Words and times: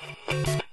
Olá, 0.00 0.67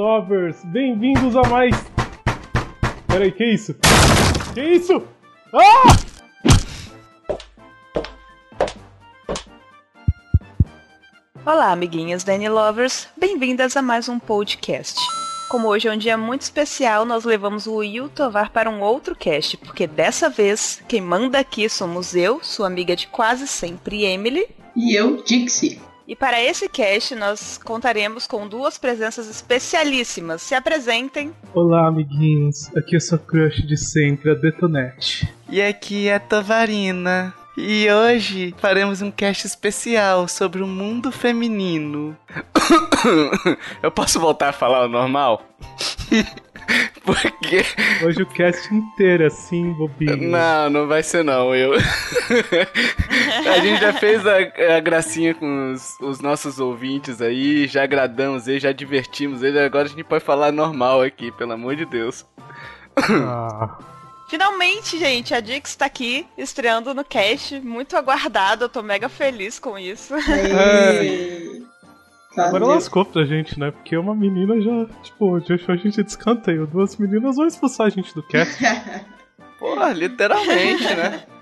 Lovers! 0.00 0.64
Bem-vindos 0.64 1.36
a 1.36 1.42
mais. 1.42 1.76
Peraí, 3.06 3.30
que 3.30 3.44
isso? 3.44 3.76
Que 4.54 4.62
isso? 4.62 5.06
Ah! 5.52 5.94
Olá, 11.44 11.70
amiguinhas 11.70 12.24
Danny 12.24 12.48
Lovers, 12.48 13.08
bem-vindas 13.14 13.76
a 13.76 13.82
mais 13.82 14.08
um 14.08 14.18
podcast. 14.18 14.98
Como 15.50 15.68
hoje 15.68 15.86
é 15.86 15.92
um 15.92 15.98
dia 15.98 16.16
muito 16.16 16.40
especial, 16.42 17.04
nós 17.04 17.24
levamos 17.24 17.66
o 17.66 17.74
Will 17.74 18.08
Tovar 18.08 18.50
para 18.52 18.70
um 18.70 18.80
outro 18.80 19.14
cast, 19.14 19.58
porque 19.58 19.86
dessa 19.86 20.30
vez 20.30 20.82
quem 20.88 21.02
manda 21.02 21.38
aqui 21.38 21.68
somos 21.68 22.14
eu, 22.16 22.42
sua 22.42 22.68
amiga 22.68 22.96
de 22.96 23.06
quase 23.06 23.46
sempre, 23.46 24.06
Emily. 24.06 24.48
E 24.74 24.98
eu, 24.98 25.22
Dixie. 25.22 25.89
E 26.10 26.16
para 26.16 26.42
esse 26.42 26.68
cast 26.68 27.14
nós 27.14 27.56
contaremos 27.56 28.26
com 28.26 28.48
duas 28.48 28.76
presenças 28.76 29.30
especialíssimas. 29.30 30.42
Se 30.42 30.56
apresentem. 30.56 31.32
Olá, 31.54 31.86
amiguinhos. 31.86 32.68
Aqui 32.76 32.96
é 32.96 32.98
sua 32.98 33.16
crush 33.16 33.64
de 33.64 33.76
sempre, 33.76 34.32
a 34.32 34.34
Detonete. 34.34 35.32
E 35.48 35.62
aqui 35.62 36.08
é 36.08 36.16
a 36.16 36.18
Tavarina. 36.18 37.32
E 37.56 37.88
hoje 37.88 38.52
faremos 38.58 39.00
um 39.00 39.10
cast 39.12 39.46
especial 39.46 40.26
sobre 40.26 40.64
o 40.64 40.66
mundo 40.66 41.12
feminino. 41.12 42.16
Eu 43.80 43.92
posso 43.92 44.18
voltar 44.18 44.48
a 44.48 44.52
falar 44.52 44.86
o 44.86 44.88
normal? 44.88 45.46
Porque. 47.04 47.64
Hoje 48.04 48.22
o 48.22 48.26
cast 48.26 48.72
inteiro 48.74 49.26
assim, 49.26 49.72
bobinho. 49.72 50.30
Não, 50.30 50.70
não 50.70 50.86
vai 50.86 51.02
ser 51.02 51.24
não, 51.24 51.54
eu. 51.54 51.72
a 51.74 53.58
gente 53.60 53.80
já 53.80 53.92
fez 53.92 54.26
a, 54.26 54.36
a 54.76 54.80
gracinha 54.80 55.34
com 55.34 55.72
os, 55.72 55.98
os, 56.00 56.20
nossos 56.20 56.60
ouvintes 56.60 57.20
aí, 57.20 57.66
já 57.66 57.82
agradamos 57.84 58.46
eles, 58.46 58.62
já 58.62 58.72
divertimos 58.72 59.42
eles, 59.42 59.60
agora 59.60 59.86
a 59.86 59.90
gente 59.90 60.04
pode 60.04 60.24
falar 60.24 60.52
normal 60.52 61.02
aqui, 61.02 61.32
pelo 61.32 61.52
amor 61.52 61.76
de 61.76 61.84
Deus. 61.84 62.24
Ah. 62.96 63.78
Finalmente, 64.28 64.96
gente, 64.96 65.34
a 65.34 65.40
Dix 65.40 65.74
tá 65.74 65.86
aqui, 65.86 66.24
estreando 66.38 66.94
no 66.94 67.04
cast, 67.04 67.58
muito 67.60 67.96
aguardado, 67.96 68.64
eu 68.64 68.68
tô 68.68 68.80
mega 68.80 69.08
feliz 69.08 69.58
com 69.58 69.76
isso. 69.76 70.14
É. 72.36 72.42
Agora 72.42 72.66
lascou 72.66 73.04
pra 73.04 73.24
gente, 73.24 73.58
né? 73.58 73.70
Porque 73.70 73.96
uma 73.96 74.14
menina 74.14 74.60
já, 74.60 74.86
tipo, 75.02 75.40
deixou 75.40 75.74
a 75.74 75.76
gente 75.76 76.02
de 76.02 76.08
escanteio. 76.08 76.66
Duas 76.66 76.96
meninas 76.96 77.36
vão 77.36 77.46
expulsar 77.46 77.86
a 77.86 77.90
gente 77.90 78.14
do 78.14 78.22
cast. 78.22 78.62
Porra, 79.58 79.92
literalmente, 79.92 80.94
né? 80.94 81.24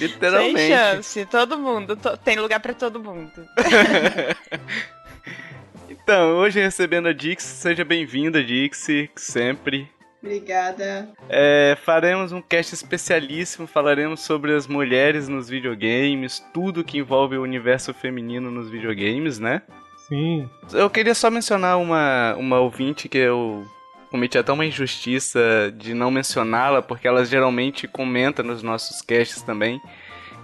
Literalmente. 0.00 0.58
Sem 0.58 0.70
chance, 0.70 1.26
todo 1.26 1.58
mundo. 1.58 1.96
To 1.96 2.16
tem 2.16 2.38
lugar 2.38 2.60
para 2.60 2.72
todo 2.72 2.98
mundo. 2.98 3.46
então, 5.88 6.36
hoje 6.36 6.60
recebendo 6.60 7.08
a 7.08 7.12
Dix, 7.12 7.44
seja 7.44 7.84
bem-vinda, 7.84 8.42
Dix, 8.42 8.88
sempre. 9.14 9.88
Obrigada. 10.22 11.10
É, 11.28 11.76
faremos 11.84 12.32
um 12.32 12.40
cast 12.40 12.74
especialíssimo, 12.74 13.66
falaremos 13.66 14.20
sobre 14.20 14.54
as 14.54 14.66
mulheres 14.66 15.28
nos 15.28 15.48
videogames, 15.48 16.42
tudo 16.54 16.84
que 16.84 16.98
envolve 16.98 17.36
o 17.36 17.42
universo 17.42 17.92
feminino 17.92 18.50
nos 18.50 18.70
videogames, 18.70 19.38
né? 19.38 19.62
Sim. 20.12 20.46
Eu 20.74 20.90
queria 20.90 21.14
só 21.14 21.30
mencionar 21.30 21.78
uma, 21.78 22.34
uma 22.36 22.60
ouvinte 22.60 23.08
que 23.08 23.16
eu 23.16 23.64
cometi 24.10 24.36
até 24.36 24.52
uma 24.52 24.66
injustiça 24.66 25.72
de 25.74 25.94
não 25.94 26.10
mencioná-la, 26.10 26.82
porque 26.82 27.08
ela 27.08 27.24
geralmente 27.24 27.88
comenta 27.88 28.42
nos 28.42 28.62
nossos 28.62 29.00
casts 29.00 29.40
também, 29.40 29.80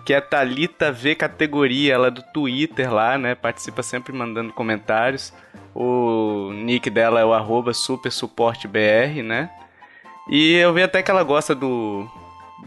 que 0.06 0.15
é 0.15 0.17
a 0.17 0.23
Thalita 0.23 0.91
V 0.91 1.15
Categoria, 1.15 1.93
ela 1.93 2.06
é 2.06 2.11
do 2.11 2.23
Twitter 2.33 2.91
lá, 2.91 3.19
né? 3.19 3.34
Participa 3.34 3.83
sempre 3.83 4.11
mandando 4.11 4.55
comentários. 4.55 5.34
O 5.75 6.50
nick 6.55 6.89
dela 6.89 7.21
é 7.21 7.25
o 7.27 7.35
arroba 7.35 7.75
supersuportebr, 7.75 9.23
né? 9.23 9.50
E 10.31 10.55
eu 10.55 10.73
vi 10.73 10.83
até 10.83 11.03
que 11.03 11.11
ela 11.11 11.23
gosta 11.23 11.55
do, 11.55 12.09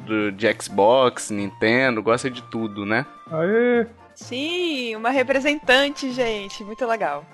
do 0.05 0.31
de 0.31 0.45
Xbox, 0.53 1.31
Nintendo, 1.31 2.03
gosta 2.03 2.29
de 2.29 2.43
tudo, 2.43 2.85
né? 2.85 3.07
Aê! 3.31 3.87
Sim, 4.21 4.95
uma 4.95 5.09
representante, 5.09 6.11
gente, 6.11 6.63
muito 6.63 6.85
legal. 6.85 7.25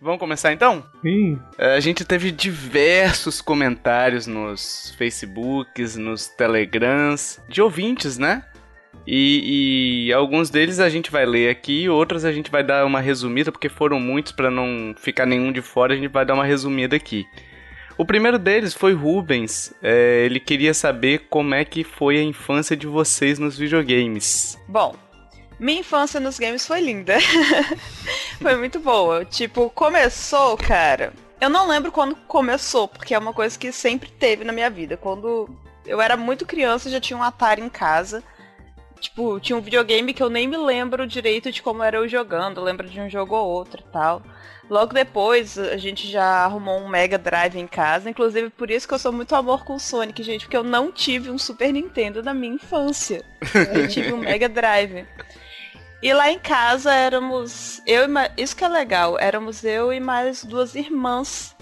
Vamos 0.00 0.20
começar 0.20 0.52
então? 0.52 0.84
Sim. 1.02 1.38
A 1.58 1.80
gente 1.80 2.04
teve 2.04 2.30
diversos 2.30 3.40
comentários 3.40 4.26
nos 4.26 4.94
Facebooks, 4.96 5.96
nos 5.96 6.28
Telegrams, 6.28 7.40
de 7.48 7.60
ouvintes, 7.60 8.16
né? 8.16 8.44
E, 9.06 10.06
e, 10.06 10.12
alguns 10.12 10.48
deles 10.48 10.78
a 10.80 10.88
gente 10.88 11.10
vai 11.10 11.26
ler 11.26 11.50
aqui, 11.50 11.88
outros 11.88 12.24
a 12.24 12.32
gente 12.32 12.50
vai 12.50 12.62
dar 12.62 12.86
uma 12.86 13.00
resumida, 13.00 13.50
porque 13.50 13.68
foram 13.68 13.98
muitos 13.98 14.32
para 14.32 14.50
não 14.50 14.94
ficar 14.96 15.26
nenhum 15.26 15.50
de 15.50 15.60
fora, 15.60 15.92
a 15.92 15.96
gente 15.96 16.08
vai 16.08 16.24
dar 16.24 16.34
uma 16.34 16.44
resumida 16.44 16.94
aqui. 16.94 17.26
O 17.98 18.06
primeiro 18.06 18.38
deles 18.38 18.72
foi 18.72 18.94
Rubens. 18.94 19.74
É, 19.82 20.24
ele 20.24 20.38
queria 20.38 20.72
saber 20.72 21.26
como 21.28 21.52
é 21.52 21.64
que 21.64 21.82
foi 21.82 22.16
a 22.16 22.22
infância 22.22 22.76
de 22.76 22.86
vocês 22.86 23.40
nos 23.40 23.58
videogames. 23.58 24.56
Bom, 24.68 24.94
minha 25.58 25.80
infância 25.80 26.20
nos 26.20 26.38
games 26.38 26.64
foi 26.64 26.80
linda. 26.80 27.16
foi 28.40 28.56
muito 28.56 28.78
boa. 28.78 29.24
Tipo, 29.24 29.68
começou, 29.70 30.56
cara. 30.56 31.12
Eu 31.40 31.50
não 31.50 31.66
lembro 31.66 31.90
quando 31.90 32.14
começou, 32.14 32.86
porque 32.86 33.16
é 33.16 33.18
uma 33.18 33.32
coisa 33.32 33.58
que 33.58 33.72
sempre 33.72 34.08
teve 34.08 34.44
na 34.44 34.52
minha 34.52 34.70
vida. 34.70 34.96
Quando 34.96 35.50
eu 35.84 36.00
era 36.00 36.16
muito 36.16 36.46
criança, 36.46 36.88
já 36.88 37.00
tinha 37.00 37.18
um 37.18 37.22
Atari 37.22 37.60
em 37.60 37.68
casa. 37.68 38.22
Tipo, 39.00 39.40
tinha 39.40 39.56
um 39.56 39.60
videogame 39.60 40.14
que 40.14 40.22
eu 40.22 40.30
nem 40.30 40.46
me 40.46 40.56
lembro 40.56 41.04
direito 41.04 41.50
de 41.50 41.60
como 41.60 41.82
era 41.82 41.96
eu 41.96 42.08
jogando, 42.08 42.58
eu 42.58 42.64
lembro 42.64 42.88
de 42.88 43.00
um 43.00 43.10
jogo 43.10 43.34
ou 43.34 43.48
outro 43.48 43.82
e 43.84 43.92
tal. 43.92 44.22
Logo 44.68 44.92
depois, 44.92 45.58
a 45.58 45.78
gente 45.78 46.06
já 46.08 46.44
arrumou 46.44 46.78
um 46.78 46.88
Mega 46.88 47.16
Drive 47.16 47.56
em 47.56 47.66
casa, 47.66 48.10
inclusive 48.10 48.50
por 48.50 48.70
isso 48.70 48.86
que 48.86 48.92
eu 48.92 48.98
sou 48.98 49.12
muito 49.12 49.34
amor 49.34 49.64
com 49.64 49.74
o 49.74 49.80
Sonic, 49.80 50.22
gente, 50.22 50.44
porque 50.44 50.56
eu 50.56 50.64
não 50.64 50.92
tive 50.92 51.30
um 51.30 51.38
Super 51.38 51.72
Nintendo 51.72 52.22
na 52.22 52.34
minha 52.34 52.54
infância. 52.54 53.24
Eu 53.74 53.88
tive 53.88 54.12
um 54.12 54.18
Mega 54.18 54.48
Drive. 54.48 55.06
E 56.02 56.12
lá 56.12 56.30
em 56.30 56.38
casa 56.38 56.92
éramos 56.92 57.82
eu 57.86 58.04
e 58.04 58.42
isso 58.42 58.54
que 58.54 58.62
é 58.62 58.68
legal, 58.68 59.18
éramos 59.18 59.64
eu 59.64 59.92
e 59.92 59.98
mais 59.98 60.44
duas 60.44 60.74
irmãs 60.74 61.56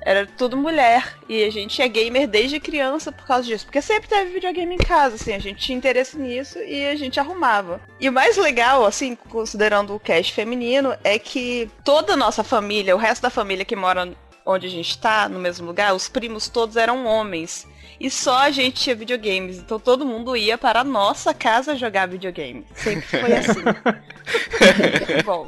era 0.00 0.26
tudo 0.26 0.56
mulher. 0.56 1.16
E 1.28 1.44
a 1.44 1.50
gente 1.50 1.80
é 1.82 1.88
gamer 1.88 2.26
desde 2.26 2.60
criança 2.60 3.12
por 3.12 3.26
causa 3.26 3.46
disso. 3.46 3.64
Porque 3.64 3.82
sempre 3.82 4.08
teve 4.08 4.32
videogame 4.32 4.74
em 4.74 4.78
casa, 4.78 5.16
assim, 5.16 5.32
a 5.32 5.38
gente 5.38 5.60
tinha 5.60 5.78
interesse 5.78 6.18
nisso 6.18 6.58
e 6.58 6.86
a 6.86 6.96
gente 6.96 7.20
arrumava. 7.20 7.80
E 8.00 8.08
o 8.08 8.12
mais 8.12 8.36
legal, 8.36 8.84
assim, 8.84 9.14
considerando 9.14 9.94
o 9.94 10.00
cast 10.00 10.32
feminino, 10.32 10.94
é 11.04 11.18
que 11.18 11.70
toda 11.84 12.14
a 12.14 12.16
nossa 12.16 12.42
família, 12.42 12.94
o 12.94 12.98
resto 12.98 13.22
da 13.22 13.30
família 13.30 13.64
que 13.64 13.76
mora 13.76 14.12
onde 14.46 14.66
a 14.66 14.70
gente 14.70 14.98
tá, 14.98 15.28
no 15.28 15.38
mesmo 15.38 15.66
lugar, 15.66 15.94
os 15.94 16.08
primos 16.08 16.48
todos 16.48 16.76
eram 16.76 17.04
homens. 17.04 17.66
E 18.00 18.10
só 18.10 18.38
a 18.38 18.50
gente 18.50 18.82
tinha 18.82 18.94
videogames. 18.94 19.58
Então 19.58 19.78
todo 19.78 20.06
mundo 20.06 20.36
ia 20.36 20.56
para 20.56 20.80
a 20.80 20.84
nossa 20.84 21.34
casa 21.34 21.76
jogar 21.76 22.06
videogame. 22.06 22.64
Sempre 22.74 23.02
foi 23.02 23.32
assim. 23.32 23.60
muito 25.08 25.24
bom. 25.24 25.46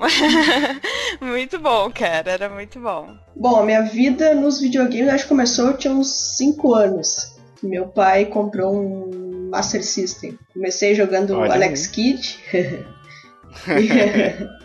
muito 1.20 1.59
bom, 1.59 1.91
cara. 1.91 2.31
Era 2.31 2.49
muito 2.49 2.81
bom. 2.81 3.15
Bom, 3.37 3.56
a 3.56 3.65
minha 3.65 3.82
vida 3.82 4.35
nos 4.35 4.61
videogames 4.61 5.09
acho 5.09 5.25
que 5.25 5.29
começou, 5.29 5.69
eu 5.69 5.76
tinha 5.76 5.93
uns 5.93 6.37
5 6.37 6.75
anos. 6.75 7.37
Meu 7.62 7.88
pai 7.88 8.26
comprou 8.26 8.75
um 8.75 9.49
Master 9.50 9.85
System. 9.85 10.38
Comecei 10.53 10.94
jogando 10.94 11.37
Olha 11.37 11.55
Alex. 11.55 11.87
Kidd. 11.87 12.38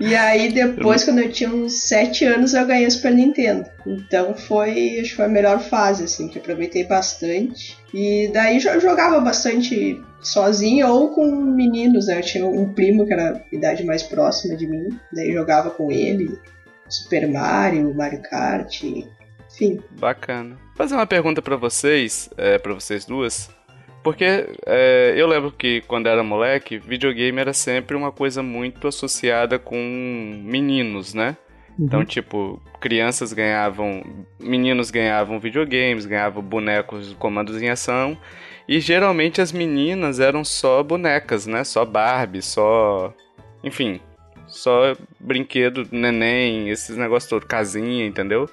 E 0.00 0.14
aí 0.14 0.50
depois, 0.50 1.04
quando 1.04 1.18
eu 1.18 1.30
tinha 1.30 1.50
uns 1.50 1.82
7 1.82 2.24
anos, 2.24 2.54
eu 2.54 2.66
ganhei 2.66 2.86
o 2.86 2.90
Super 2.90 3.14
Nintendo. 3.14 3.68
Então 3.86 4.34
foi, 4.34 4.98
acho 4.98 5.10
que 5.10 5.16
foi 5.16 5.26
a 5.26 5.28
melhor 5.28 5.60
fase, 5.60 6.04
assim, 6.04 6.26
que 6.26 6.38
aproveitei 6.38 6.84
bastante. 6.84 7.76
E 7.92 8.30
daí 8.32 8.64
eu 8.64 8.80
jogava 8.80 9.20
bastante 9.20 10.00
sozinho 10.22 10.88
ou 10.88 11.10
com 11.10 11.26
meninos, 11.26 12.06
né? 12.06 12.18
Eu 12.18 12.22
tinha 12.22 12.46
um 12.46 12.72
primo 12.72 13.06
que 13.06 13.12
era 13.12 13.44
a 13.52 13.54
idade 13.54 13.84
mais 13.84 14.02
próxima 14.02 14.56
de 14.56 14.66
mim, 14.66 14.88
daí 15.12 15.32
jogava 15.32 15.70
com 15.70 15.92
ele. 15.92 16.38
Super 16.88 17.28
Mario, 17.28 17.94
Mario 17.94 18.22
Kart, 18.22 18.82
enfim. 18.82 19.80
Bacana. 19.98 20.56
Vou 20.56 20.76
fazer 20.76 20.94
uma 20.94 21.06
pergunta 21.06 21.42
para 21.42 21.56
vocês, 21.56 22.28
é, 22.36 22.58
para 22.58 22.72
vocês 22.72 23.04
duas. 23.04 23.50
Porque 24.02 24.24
é, 24.66 25.14
eu 25.16 25.26
lembro 25.26 25.52
que 25.52 25.82
quando 25.82 26.06
era 26.06 26.22
moleque, 26.22 26.78
videogame 26.78 27.38
era 27.38 27.52
sempre 27.52 27.96
uma 27.96 28.10
coisa 28.10 28.42
muito 28.42 28.88
associada 28.88 29.58
com 29.58 29.76
meninos, 30.42 31.12
né? 31.12 31.36
Então, 31.78 32.00
uhum. 32.00 32.02
Então, 32.02 32.04
tipo, 32.04 32.62
crianças 32.80 33.32
ganhavam. 33.32 34.02
Meninos 34.38 34.90
ganhavam 34.90 35.38
videogames, 35.38 36.06
ganhavam 36.06 36.42
bonecos, 36.42 37.14
comandos 37.18 37.60
em 37.60 37.68
ação. 37.68 38.16
E 38.66 38.80
geralmente 38.80 39.40
as 39.40 39.52
meninas 39.52 40.20
eram 40.20 40.44
só 40.44 40.82
bonecas, 40.82 41.46
né? 41.46 41.64
Só 41.64 41.84
Barbie, 41.84 42.42
só. 42.42 43.12
Enfim, 43.62 44.00
só 44.46 44.94
brinquedo, 45.18 45.86
neném, 45.90 46.70
esses 46.70 46.96
negócios 46.96 47.28
todos, 47.28 47.46
casinha, 47.46 48.06
entendeu? 48.06 48.48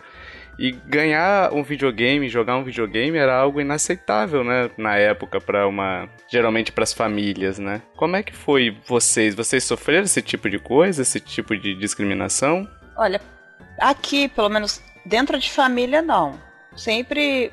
E 0.60 0.72
ganhar 0.72 1.54
um 1.54 1.64
videogame, 1.64 2.30
jogar 2.30 2.58
um 2.58 2.64
videogame 2.64 3.18
era 3.18 3.38
algo 3.38 3.62
inaceitável, 3.62 4.44
né, 4.44 4.72
na 4.78 4.96
época 4.96 5.40
para 5.40 5.68
uma, 5.68 6.10
geralmente 6.28 6.72
para 6.72 6.84
as 6.84 6.94
famílias, 6.94 7.60
né? 7.60 7.82
Como 7.96 8.16
é 8.16 8.24
que 8.24 8.36
foi 8.36 8.76
vocês? 8.88 9.36
Vocês 9.36 9.64
sofreram 9.64 10.06
esse 10.06 10.22
tipo 10.22 10.50
de 10.50 10.58
coisa, 10.58 11.04
esse 11.04 11.20
tipo 11.20 11.56
de 11.56 11.76
discriminação? 11.76 12.68
Olha, 12.96 13.22
aqui, 13.80 14.28
pelo 14.28 14.50
menos 14.50 14.82
dentro 15.06 15.38
de 15.40 15.52
família 15.52 16.02
não. 16.02 16.40
Sempre 16.76 17.52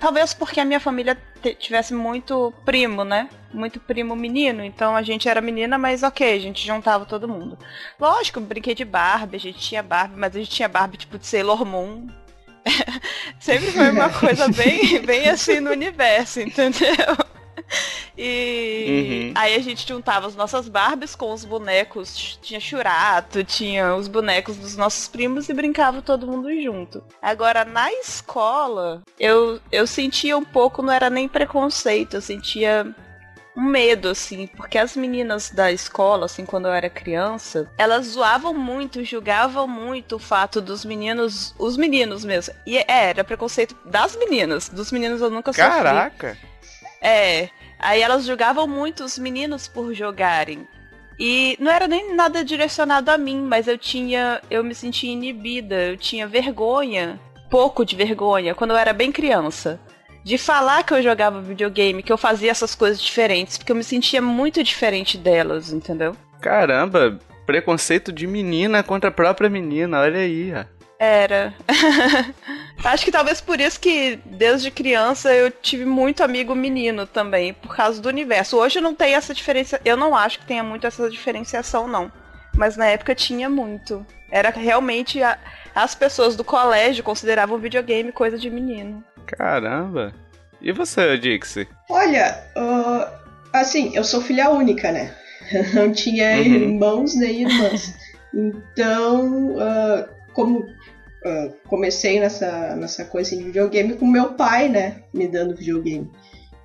talvez 0.00 0.34
porque 0.34 0.60
a 0.60 0.64
minha 0.64 0.80
família 0.80 1.16
tivesse 1.58 1.94
muito 1.94 2.52
primo, 2.64 3.04
né? 3.04 3.28
Muito 3.52 3.78
primo 3.80 4.16
menino, 4.16 4.62
então 4.62 4.94
a 4.94 5.02
gente 5.02 5.28
era 5.28 5.40
menina, 5.40 5.78
mas 5.78 6.02
ok, 6.02 6.34
a 6.34 6.40
gente 6.40 6.66
juntava 6.66 7.06
todo 7.06 7.28
mundo. 7.28 7.58
Lógico, 7.98 8.40
brinquei 8.40 8.74
de 8.74 8.84
Barbie, 8.84 9.36
a 9.36 9.40
gente 9.40 9.58
tinha 9.58 9.82
Barbie, 9.82 10.18
mas 10.18 10.34
a 10.34 10.38
gente 10.38 10.50
tinha 10.50 10.68
Barbie 10.68 10.98
tipo 10.98 11.18
de 11.18 11.26
Sailor 11.26 11.64
Moon, 11.64 12.08
Sempre 13.40 13.72
foi 13.72 13.90
uma 13.90 14.10
coisa 14.10 14.48
bem, 14.48 15.00
bem 15.00 15.28
assim 15.28 15.60
no 15.60 15.70
universo, 15.70 16.40
entendeu? 16.40 17.16
E 18.16 19.28
uhum. 19.28 19.40
aí 19.40 19.54
a 19.54 19.60
gente 19.60 19.86
juntava 19.86 20.26
as 20.26 20.34
nossas 20.34 20.68
Barbies 20.68 21.14
com 21.14 21.32
os 21.32 21.44
bonecos. 21.44 22.38
Tinha 22.42 22.58
Churato, 22.58 23.44
tinha 23.44 23.94
os 23.94 24.08
bonecos 24.08 24.56
dos 24.56 24.76
nossos 24.76 25.06
primos 25.06 25.48
e 25.48 25.54
brincava 25.54 26.02
todo 26.02 26.26
mundo 26.26 26.48
junto. 26.60 27.02
Agora, 27.22 27.64
na 27.64 27.92
escola, 27.92 29.02
eu, 29.20 29.60
eu 29.70 29.86
sentia 29.86 30.36
um 30.36 30.44
pouco, 30.44 30.82
não 30.82 30.92
era 30.92 31.08
nem 31.08 31.28
preconceito, 31.28 32.14
eu 32.14 32.20
sentia 32.20 32.92
um 33.58 33.64
medo, 33.64 34.08
assim, 34.08 34.46
porque 34.46 34.78
as 34.78 34.96
meninas 34.96 35.50
da 35.50 35.72
escola, 35.72 36.26
assim, 36.26 36.46
quando 36.46 36.68
eu 36.68 36.72
era 36.72 36.88
criança, 36.88 37.68
elas 37.76 38.06
zoavam 38.06 38.54
muito, 38.54 39.02
julgavam 39.02 39.66
muito 39.66 40.14
o 40.14 40.18
fato 40.20 40.60
dos 40.60 40.84
meninos, 40.84 41.52
os 41.58 41.76
meninos 41.76 42.24
mesmo. 42.24 42.54
E 42.64 42.78
é, 42.78 42.84
era 42.86 43.24
preconceito 43.24 43.76
das 43.84 44.14
meninas, 44.14 44.68
dos 44.68 44.92
meninos 44.92 45.20
eu 45.20 45.28
nunca 45.28 45.52
sofri. 45.52 45.68
Caraca! 45.68 46.38
É, 47.02 47.48
aí 47.80 48.00
elas 48.00 48.24
julgavam 48.24 48.68
muito 48.68 49.02
os 49.02 49.18
meninos 49.18 49.66
por 49.66 49.92
jogarem. 49.92 50.64
E 51.18 51.56
não 51.58 51.72
era 51.72 51.88
nem 51.88 52.14
nada 52.14 52.44
direcionado 52.44 53.10
a 53.10 53.18
mim, 53.18 53.42
mas 53.42 53.66
eu 53.66 53.76
tinha, 53.76 54.40
eu 54.48 54.62
me 54.62 54.72
sentia 54.72 55.10
inibida, 55.10 55.74
eu 55.74 55.96
tinha 55.96 56.28
vergonha, 56.28 57.18
pouco 57.50 57.84
de 57.84 57.96
vergonha, 57.96 58.54
quando 58.54 58.70
eu 58.70 58.76
era 58.76 58.92
bem 58.92 59.10
criança 59.10 59.80
de 60.28 60.36
falar 60.36 60.82
que 60.82 60.92
eu 60.92 61.02
jogava 61.02 61.40
videogame, 61.40 62.02
que 62.02 62.12
eu 62.12 62.18
fazia 62.18 62.50
essas 62.50 62.74
coisas 62.74 63.00
diferentes, 63.00 63.56
porque 63.56 63.72
eu 63.72 63.76
me 63.76 63.82
sentia 63.82 64.20
muito 64.20 64.62
diferente 64.62 65.16
delas, 65.16 65.72
entendeu? 65.72 66.14
Caramba, 66.38 67.18
preconceito 67.46 68.12
de 68.12 68.26
menina 68.26 68.82
contra 68.82 69.08
a 69.08 69.12
própria 69.12 69.48
menina, 69.48 70.00
olha 70.02 70.20
aí. 70.20 70.52
Era. 70.98 71.54
Acho 72.84 73.06
que 73.06 73.10
talvez 73.10 73.40
por 73.40 73.58
isso 73.58 73.80
que 73.80 74.20
desde 74.26 74.70
criança 74.70 75.34
eu 75.34 75.50
tive 75.50 75.86
muito 75.86 76.22
amigo 76.22 76.54
menino 76.54 77.06
também, 77.06 77.54
por 77.54 77.74
causa 77.74 78.02
do 78.02 78.10
universo. 78.10 78.58
Hoje 78.58 78.82
não 78.82 78.94
tem 78.94 79.14
essa 79.14 79.32
diferença, 79.32 79.80
eu 79.82 79.96
não 79.96 80.14
acho 80.14 80.40
que 80.40 80.46
tenha 80.46 80.62
muito 80.62 80.86
essa 80.86 81.08
diferenciação 81.08 81.88
não, 81.88 82.12
mas 82.54 82.76
na 82.76 82.84
época 82.84 83.14
tinha 83.14 83.48
muito. 83.48 84.04
Era 84.30 84.50
realmente 84.50 85.22
a, 85.22 85.38
as 85.74 85.94
pessoas 85.94 86.36
do 86.36 86.44
colégio 86.44 87.02
consideravam 87.02 87.56
videogame 87.56 88.12
coisa 88.12 88.36
de 88.36 88.50
menino. 88.50 89.02
Caramba! 89.36 90.12
E 90.60 90.72
você, 90.72 91.16
Dixie? 91.16 91.68
Olha, 91.88 92.42
uh, 92.56 93.06
assim, 93.52 93.94
eu 93.94 94.02
sou 94.02 94.20
filha 94.20 94.50
única, 94.50 94.90
né? 94.90 95.14
Não 95.74 95.92
tinha 95.92 96.36
uhum. 96.36 96.44
irmãos 96.44 97.14
nem 97.14 97.42
irmãs. 97.42 97.94
Então, 98.34 99.54
uh, 99.56 100.08
como 100.32 100.60
uh, 100.60 101.54
comecei 101.66 102.20
nessa, 102.20 102.74
nessa 102.76 103.04
coisa 103.04 103.36
de 103.36 103.42
videogame 103.42 103.94
com 103.94 104.06
meu 104.06 104.34
pai, 104.34 104.68
né? 104.68 105.02
Me 105.12 105.28
dando 105.28 105.56
videogame. 105.56 106.10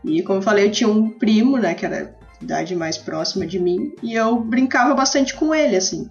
E 0.03 0.21
como 0.23 0.39
eu 0.39 0.43
falei, 0.43 0.65
eu 0.65 0.71
tinha 0.71 0.89
um 0.89 1.09
primo, 1.09 1.57
né? 1.57 1.73
Que 1.73 1.85
era 1.85 2.15
idade 2.41 2.75
mais 2.75 2.97
próxima 2.97 3.45
de 3.45 3.59
mim. 3.59 3.93
E 4.01 4.13
eu 4.13 4.39
brincava 4.39 4.93
bastante 4.93 5.33
com 5.33 5.53
ele, 5.53 5.75
assim. 5.75 6.09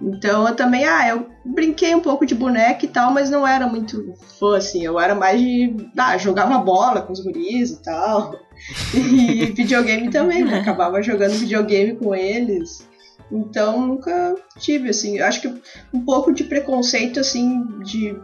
Então 0.00 0.46
eu 0.46 0.54
também, 0.54 0.84
ah, 0.84 1.08
eu 1.08 1.26
brinquei 1.44 1.94
um 1.94 2.00
pouco 2.00 2.26
de 2.26 2.34
boneca 2.34 2.84
e 2.84 2.88
tal, 2.88 3.10
mas 3.12 3.30
não 3.30 3.46
era 3.46 3.66
muito 3.66 4.14
fã, 4.38 4.56
assim. 4.56 4.84
Eu 4.84 4.98
era 5.00 5.14
mais 5.14 5.40
de. 5.40 5.74
Ah, 5.96 6.18
jogava 6.18 6.58
bola 6.58 7.02
com 7.02 7.12
os 7.12 7.20
guris 7.20 7.70
e 7.70 7.82
tal. 7.82 8.34
E 8.94 9.46
videogame 9.52 10.08
também, 10.08 10.42
né? 10.42 10.60
Acabava 10.60 11.02
jogando 11.02 11.34
videogame 11.34 11.94
com 11.94 12.14
eles. 12.14 12.88
Então 13.30 13.86
nunca 13.86 14.34
tive, 14.58 14.88
assim. 14.90 15.20
Acho 15.20 15.42
que 15.42 15.54
um 15.92 16.00
pouco 16.04 16.32
de 16.32 16.44
preconceito, 16.44 17.20
assim, 17.20 17.62
de. 17.84 18.18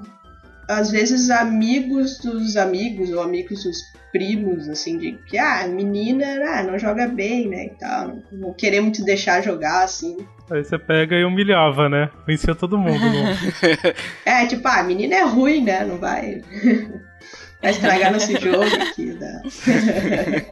Às 0.68 0.90
vezes 0.90 1.30
amigos 1.30 2.18
dos 2.18 2.56
amigos 2.56 3.10
ou 3.10 3.20
amigos 3.20 3.64
dos 3.64 3.78
primos, 4.12 4.68
assim, 4.68 4.98
de 4.98 5.12
que, 5.26 5.38
ah, 5.38 5.66
menina, 5.66 6.26
ah, 6.46 6.62
não 6.62 6.78
joga 6.78 7.08
bem, 7.08 7.48
né, 7.48 7.66
e 7.66 7.70
tal. 7.70 8.08
Não, 8.08 8.22
não 8.32 8.52
querer 8.52 8.80
muito 8.80 9.04
deixar 9.04 9.42
jogar, 9.42 9.84
assim. 9.84 10.18
Aí 10.50 10.62
você 10.62 10.78
pega 10.78 11.16
e 11.16 11.24
humilhava, 11.24 11.88
né? 11.88 12.10
Vencia 12.26 12.54
todo 12.54 12.78
mundo. 12.78 13.00
Né? 13.00 13.36
é, 14.24 14.46
tipo, 14.46 14.68
ah, 14.68 14.80
a 14.80 14.82
menina 14.82 15.14
é 15.14 15.22
ruim, 15.24 15.64
né? 15.64 15.82
Não 15.84 15.96
vai. 15.96 16.42
vai 17.62 17.70
estragar 17.70 18.12
nosso 18.12 18.32
jogo 18.38 18.64
aqui. 18.64 19.06
Né? 19.14 19.42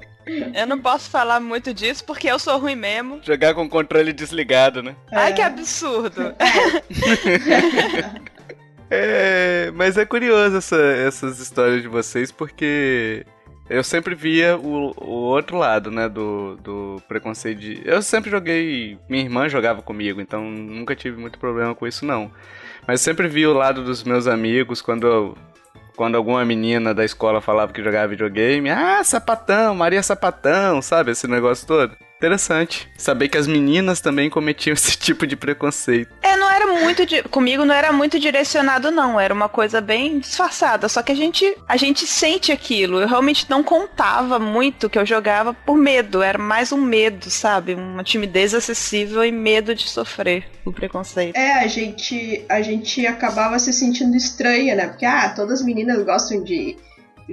Eu 0.55 0.67
não 0.67 0.79
posso 0.79 1.11
falar 1.11 1.41
muito 1.41 1.75
disso 1.75 2.05
porque 2.05 2.31
eu 2.31 2.39
sou 2.39 2.57
ruim 2.59 2.77
mesmo. 2.77 3.21
Jogar 3.23 3.53
com 3.53 3.65
o 3.65 3.69
controle 3.69 4.13
desligado, 4.13 4.81
né? 4.81 4.95
É. 5.11 5.17
Ai, 5.17 5.33
que 5.33 5.43
absurdo. 5.43 6.35
É, 6.39 6.45
mas 9.75 9.97
é 9.97 10.05
curioso 10.05 10.57
essa, 10.57 10.77
essas 10.77 11.39
histórias 11.39 11.83
de 11.83 11.89
vocês 11.89 12.33
porque 12.33 13.25
eu 13.69 13.85
sempre 13.85 14.17
via 14.17 14.57
o, 14.57 14.93
o 14.97 15.11
outro 15.11 15.57
lado, 15.57 15.91
né, 15.93 16.09
do, 16.09 16.57
do 16.57 17.03
preconceito 17.07 17.61
de... 17.61 17.81
Eu 17.85 18.03
sempre 18.03 18.29
joguei... 18.29 18.99
Minha 19.09 19.23
irmã 19.23 19.49
jogava 19.49 19.81
comigo, 19.81 20.21
então 20.21 20.43
nunca 20.45 20.97
tive 20.97 21.21
muito 21.21 21.39
problema 21.39 21.73
com 21.73 21.87
isso, 21.87 22.05
não. 22.05 22.33
Mas 22.87 23.01
sempre 23.01 23.29
vi 23.29 23.47
o 23.47 23.53
lado 23.53 23.85
dos 23.85 24.03
meus 24.03 24.27
amigos 24.27 24.83
quando 24.83 25.37
quando 25.95 26.17
alguma 26.17 26.43
menina 26.47 26.95
da 26.95 27.05
escola 27.05 27.43
falava 27.43 27.75
que 27.75 27.83
jogava 27.83 28.09
videogame. 28.09 28.71
Ah, 28.71 29.05
sapatão, 29.05 29.75
Maria 29.75 30.03
Sapatão, 30.03 30.81
sabe? 30.81 31.11
Esse 31.11 31.29
negócio 31.29 31.67
todo. 31.67 31.95
Interessante. 32.21 32.87
Saber 32.99 33.31
que 33.31 33.39
as 33.39 33.47
meninas 33.47 33.99
também 34.03 34.29
cometiam 34.29 34.75
esse 34.77 34.95
tipo 34.95 35.27
de 35.27 35.37
preconceito. 35.37 36.15
É, 36.21 36.37
não 36.37 36.51
era 36.51 36.67
muito. 36.67 37.07
Di... 37.07 37.23
Comigo 37.23 37.65
não 37.65 37.75
era 37.75 37.91
muito 37.95 38.21
direcionado, 38.21 38.91
não. 38.91 39.19
Era 39.19 39.33
uma 39.33 39.49
coisa 39.49 39.81
bem 39.81 40.19
disfarçada. 40.19 40.87
Só 40.87 41.03
que 41.03 41.13
a 41.13 41.15
gente, 41.15 41.57
a 41.67 41.79
gente 41.79 42.07
sente 42.07 42.53
aquilo. 42.53 43.01
Eu 43.01 43.09
realmente 43.09 43.49
não 43.49 43.65
contava 43.65 44.39
muito 44.39 44.91
que 44.91 44.99
eu 44.99 45.07
jogava 45.07 45.55
por 45.55 45.79
medo. 45.79 46.23
Era 46.23 46.37
mais 46.37 46.73
um 46.73 46.81
medo, 46.83 47.31
sabe? 47.31 47.73
Uma 47.73 48.05
timidez 48.05 48.53
acessível 48.53 49.25
e 49.25 49.33
medo 49.33 49.75
de 49.75 49.89
sofrer 49.89 50.45
o 50.63 50.71
preconceito. 50.71 51.35
É, 51.35 51.65
a 51.65 51.67
gente, 51.69 52.45
a 52.51 52.61
gente 52.61 53.07
acabava 53.07 53.59
se 53.59 53.73
sentindo 53.73 54.15
estranha, 54.15 54.75
né? 54.75 54.89
Porque, 54.89 55.07
ah, 55.07 55.31
todas 55.31 55.61
as 55.61 55.67
meninas 55.67 56.05
gostam 56.05 56.45
de 56.45 56.77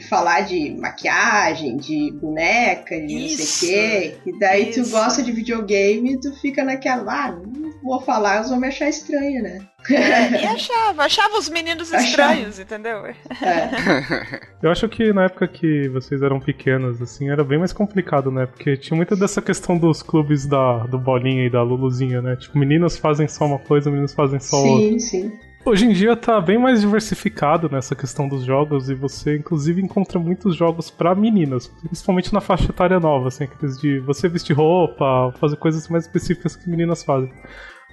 falar 0.02 0.42
de 0.42 0.76
maquiagem, 0.80 1.78
de 1.78 2.12
boneca, 2.12 3.00
de 3.00 3.26
isso, 3.26 3.40
não 3.40 3.46
sei 3.46 3.70
o 3.70 3.74
quê. 3.74 4.16
E 4.26 4.40
daí 4.40 4.70
isso. 4.70 4.84
tu 4.84 4.90
gosta 4.90 5.24
de 5.24 5.32
videogame 5.32 6.14
e 6.14 6.20
tu 6.20 6.34
fica 6.40 6.64
naquela, 6.64 7.28
ah, 7.28 7.32
não 7.32 7.72
vou 7.84 8.02
falar, 8.02 8.38
eles 8.38 8.50
vão 8.50 8.60
me 8.60 8.68
achar 8.68 8.90
estranha, 8.90 9.42
né? 9.42 9.60
É, 9.90 10.42
e 10.44 10.46
achava, 10.46 11.04
achava 11.04 11.38
os 11.38 11.50
meninos 11.50 11.94
achava. 11.94 12.34
estranhos, 12.34 12.60
entendeu? 12.60 13.06
É. 13.06 13.16
Eu 14.62 14.72
acho 14.72 14.88
que 14.90 15.14
na 15.14 15.26
época 15.26 15.48
que 15.48 15.88
vocês 15.90 16.22
eram 16.22 16.40
pequenos, 16.40 17.02
assim, 17.02 17.30
era 17.30 17.44
bem 17.44 17.60
mais 17.60 17.72
complicado, 17.72 18.32
né? 18.32 18.46
Porque 18.46 18.76
tinha 18.76 18.98
muita 18.98 19.16
dessa 19.16 19.42
questão 19.42 19.78
dos 19.78 20.02
clubes 20.02 20.46
da, 20.46 20.80
do 20.88 20.98
Bolinha 20.98 21.46
e 21.46 21.50
da 21.50 21.62
Luluzinha, 21.62 22.22
né? 22.22 22.36
Tipo, 22.36 22.58
meninos 22.58 22.98
fazem 22.98 23.28
só 23.28 23.46
uma 23.46 23.60
coisa, 23.60 23.90
meninos 23.90 24.14
fazem 24.14 24.40
só 24.40 24.58
sim, 24.62 24.70
outra. 24.70 25.00
Sim, 25.00 25.00
sim. 25.00 25.47
Hoje 25.68 25.86
em 25.86 25.92
dia 25.92 26.16
tá 26.16 26.40
bem 26.40 26.58
mais 26.58 26.80
diversificado 26.80 27.68
nessa 27.70 27.94
questão 27.94 28.26
dos 28.30 28.46
jogos 28.46 28.90
e 28.90 28.96
você 28.96 29.36
inclusive 29.36 29.82
encontra 29.82 30.18
muitos 30.18 30.56
jogos 30.56 30.90
para 30.90 31.14
meninas, 31.14 31.68
principalmente 31.68 32.34
na 32.34 32.40
faixa 32.40 32.72
etária 32.72 33.02
nova, 33.02 33.28
assim, 33.28 33.44
aqueles 33.44 33.78
de 33.78 34.00
você 34.00 34.30
vestir 34.30 34.56
roupa, 34.56 35.34
fazer 35.38 35.58
coisas 35.58 35.90
mais 35.90 36.06
específicas 36.06 36.56
que 36.56 36.70
meninas 36.70 37.04
fazem. 37.04 37.30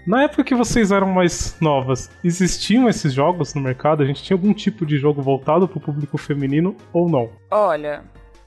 Na 0.06 0.22
época 0.22 0.44
que 0.44 0.54
vocês 0.54 0.92
eram 0.92 1.08
mais 1.08 1.56
novas, 1.60 2.12
existiam 2.22 2.88
esses 2.88 3.12
jogos 3.12 3.54
no 3.54 3.60
mercado? 3.60 4.04
A 4.04 4.06
gente 4.06 4.22
tinha 4.22 4.36
algum 4.36 4.54
tipo 4.54 4.86
de 4.86 4.96
jogo 4.96 5.20
voltado 5.20 5.66
para 5.66 5.78
o 5.78 5.80
público 5.80 6.16
feminino 6.16 6.76
ou 6.92 7.10
não? 7.10 7.28
Olha, 7.50 8.04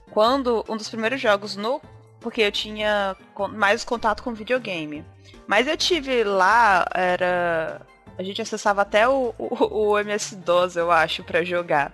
quando 0.09 0.63
um 0.69 0.77
dos 0.77 0.87
primeiros 0.87 1.19
jogos 1.19 1.57
no. 1.57 1.81
Porque 2.21 2.41
eu 2.41 2.51
tinha 2.51 3.15
mais 3.51 3.83
contato 3.83 4.23
com 4.23 4.33
videogame. 4.33 5.03
Mas 5.45 5.67
eu 5.67 5.75
tive 5.75 6.23
lá, 6.23 6.85
era. 6.95 7.81
A 8.17 8.23
gente 8.23 8.41
acessava 8.41 8.81
até 8.81 9.07
o, 9.07 9.33
o, 9.37 9.91
o 9.91 9.99
MS-DOS, 9.99 10.75
eu 10.75 10.91
acho, 10.91 11.23
para 11.23 11.43
jogar. 11.43 11.91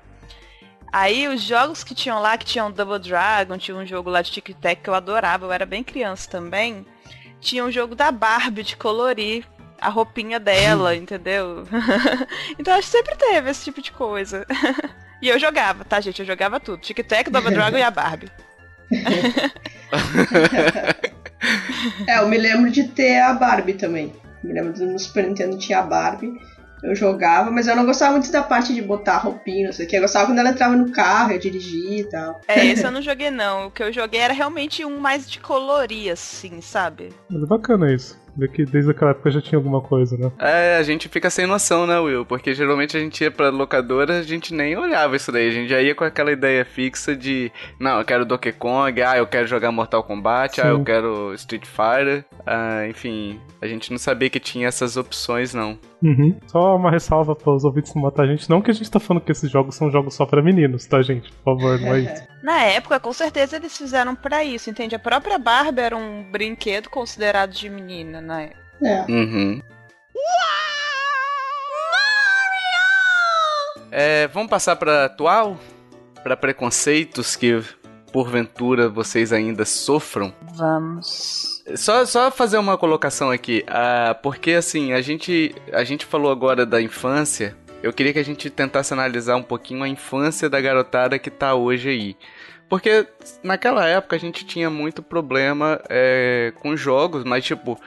Aí 0.93 1.27
os 1.27 1.41
jogos 1.41 1.83
que 1.83 1.95
tinham 1.95 2.21
lá, 2.21 2.37
que 2.37 2.45
tinham 2.45 2.71
Double 2.71 2.99
Dragon, 2.99 3.57
tinha 3.57 3.75
um 3.75 3.85
jogo 3.85 4.11
lá 4.11 4.21
de 4.21 4.31
Tic 4.31 4.49
Tac 4.61 4.81
que 4.81 4.89
eu 4.89 4.93
adorava, 4.93 5.45
eu 5.45 5.51
era 5.51 5.65
bem 5.65 5.83
criança 5.83 6.29
também. 6.29 6.85
Tinha 7.41 7.65
um 7.65 7.71
jogo 7.71 7.95
da 7.95 8.11
Barbie 8.11 8.61
de 8.61 8.77
colorir 8.77 9.43
a 9.81 9.89
roupinha 9.89 10.39
dela, 10.39 10.93
entendeu? 10.95 11.67
então 12.59 12.75
acho 12.75 12.91
que 12.91 12.97
sempre 12.97 13.15
teve 13.15 13.49
esse 13.49 13.63
tipo 13.63 13.81
de 13.81 13.91
coisa. 13.91 14.45
e 15.19 15.27
eu 15.27 15.39
jogava, 15.39 15.83
tá, 15.83 15.99
gente? 15.99 16.19
Eu 16.19 16.27
jogava 16.27 16.59
tudo. 16.59 16.77
Tic 16.77 16.99
Tac, 17.05 17.29
Double 17.31 17.51
Dragon 17.51 17.77
e 17.77 17.83
a 17.83 17.89
Barbie. 17.89 18.31
é, 22.07 22.19
eu 22.19 22.27
me 22.27 22.37
lembro 22.37 22.69
de 22.69 22.83
ter 22.89 23.19
a 23.19 23.33
Barbie 23.33 23.73
também. 23.73 24.13
Me 24.43 24.53
lembro 24.53 24.73
do 24.73 24.85
no 24.85 24.99
Super 24.99 25.27
Nintendo 25.27 25.57
tinha 25.57 25.79
a 25.79 25.83
Barbie. 25.83 26.33
Eu 26.83 26.93
jogava, 26.93 27.49
mas 27.49 27.65
eu 27.65 27.77
não 27.77 27.85
gostava 27.85 28.11
muito 28.11 28.29
da 28.29 28.43
parte 28.43 28.73
de 28.73 28.81
botar 28.81 29.17
roupinha, 29.19 29.67
não 29.67 29.73
sei 29.73 29.85
o 29.85 29.89
que. 29.89 29.95
Eu 29.95 30.01
gostava 30.01 30.25
quando 30.25 30.39
ela 30.39 30.49
entrava 30.49 30.75
no 30.75 30.91
carro, 30.91 31.31
eu 31.31 31.39
dirigia 31.39 32.01
e 32.01 32.03
tal. 32.03 32.41
É, 32.45 32.65
esse 32.65 32.85
eu 32.85 32.91
não 32.91 33.01
joguei 33.01 33.31
não. 33.31 33.67
O 33.67 33.71
que 33.71 33.81
eu 33.81 33.93
joguei 33.93 34.19
era 34.19 34.33
realmente 34.33 34.83
um 34.83 34.99
mais 34.99 35.29
de 35.29 35.39
colorir, 35.39 36.11
assim, 36.11 36.59
sabe? 36.59 37.13
Mas 37.29 37.41
é 37.41 37.45
bacana 37.45 37.93
isso. 37.93 38.21
Que 38.51 38.65
desde 38.65 38.91
aquela 38.91 39.11
época 39.11 39.29
já 39.31 39.41
tinha 39.41 39.57
alguma 39.57 39.81
coisa, 39.81 40.17
né? 40.17 40.31
É, 40.39 40.77
a 40.77 40.83
gente 40.83 41.07
fica 41.07 41.29
sem 41.29 41.45
noção, 41.45 41.85
né, 41.85 41.99
Will? 41.99 42.25
Porque 42.25 42.53
geralmente 42.53 42.97
a 42.97 42.99
gente 42.99 43.23
ia 43.23 43.31
pra 43.31 43.49
locadora, 43.49 44.19
a 44.19 44.23
gente 44.23 44.53
nem 44.53 44.75
olhava 44.75 45.15
isso 45.15 45.31
daí. 45.31 45.47
A 45.47 45.51
gente 45.51 45.69
já 45.69 45.81
ia 45.81 45.93
com 45.93 46.03
aquela 46.03 46.31
ideia 46.31 46.65
fixa 46.65 47.15
de, 47.15 47.51
não, 47.79 47.99
eu 47.99 48.05
quero 48.05 48.25
Donkey 48.25 48.53
Kong, 48.53 49.01
ah, 49.01 49.17
eu 49.17 49.27
quero 49.27 49.47
jogar 49.47 49.71
Mortal 49.71 50.03
Kombat, 50.03 50.55
Sim. 50.55 50.61
ah, 50.61 50.67
eu 50.69 50.83
quero 50.83 51.33
Street 51.35 51.65
Fighter. 51.65 52.25
Ah, 52.45 52.87
enfim, 52.87 53.39
a 53.61 53.67
gente 53.67 53.91
não 53.91 53.97
sabia 53.97 54.29
que 54.29 54.39
tinha 54.39 54.67
essas 54.67 54.97
opções, 54.97 55.53
não. 55.53 55.77
Uhum. 56.01 56.37
Só 56.47 56.75
uma 56.75 56.91
ressalva 56.91 57.33
para 57.35 57.53
os 57.53 57.63
ouvintes 57.63 57.93
não 57.95 58.01
matar 58.01 58.23
a 58.23 58.27
gente. 58.27 58.49
Não 58.49 58.61
que 58.61 58.69
a 58.69 58.73
gente 58.73 58.91
tá 58.91 58.99
falando 58.99 59.23
que 59.23 59.31
esses 59.31 59.49
jogos 59.49 59.75
são 59.75 59.89
jogos 59.89 60.13
só 60.13 60.25
para 60.25 60.41
meninos, 60.41 60.85
tá, 60.85 61.01
gente? 61.01 61.31
Por 61.31 61.57
favor, 61.57 61.79
não 61.79 61.95
é 61.95 61.99
isso. 62.01 62.23
Na 62.43 62.61
época, 62.63 62.99
com 62.99 63.13
certeza 63.13 63.55
eles 63.55 63.77
fizeram 63.77 64.13
para 64.13 64.43
isso, 64.43 64.69
entende? 64.69 64.93
A 64.93 64.99
própria 64.99 65.37
Barbie 65.37 65.79
era 65.79 65.95
um 65.95 66.29
brinquedo 66.29 66.89
considerado 66.89 67.51
de 67.51 67.69
menina 67.69 68.19
na 68.23 68.41
época. 68.41 68.63
É. 68.83 69.05
Uhum. 69.09 69.61
É, 73.91 74.27
vamos 74.29 74.49
passar 74.49 74.75
para 74.75 75.05
atual? 75.05 75.59
Para 76.23 76.35
preconceitos 76.35 77.35
que 77.35 77.61
porventura 78.11 78.89
vocês 78.89 79.31
ainda 79.31 79.65
sofram? 79.65 80.33
Vamos. 80.55 81.63
Só, 81.75 82.05
só 82.05 82.31
fazer 82.31 82.57
uma 82.57 82.77
colocação 82.77 83.29
aqui, 83.31 83.63
uh, 83.67 84.19
porque 84.21 84.51
assim, 84.51 84.93
a 84.93 85.01
gente, 85.01 85.53
a 85.71 85.83
gente 85.83 86.05
falou 86.05 86.31
agora 86.31 86.65
da 86.65 86.81
infância, 86.81 87.55
eu 87.81 87.93
queria 87.93 88.13
que 88.13 88.19
a 88.19 88.23
gente 88.23 88.49
tentasse 88.49 88.93
analisar 88.93 89.35
um 89.35 89.43
pouquinho 89.43 89.83
a 89.83 89.87
infância 89.87 90.49
da 90.49 90.59
garotada 90.59 91.19
que 91.19 91.29
tá 91.29 91.53
hoje 91.53 91.89
aí. 91.89 92.17
Porque 92.69 93.05
naquela 93.43 93.85
época 93.87 94.15
a 94.15 94.19
gente 94.19 94.45
tinha 94.45 94.69
muito 94.69 95.03
problema 95.03 95.79
é, 95.89 96.53
com 96.61 96.75
jogos, 96.75 97.23
mas 97.23 97.43
tipo, 97.43 97.79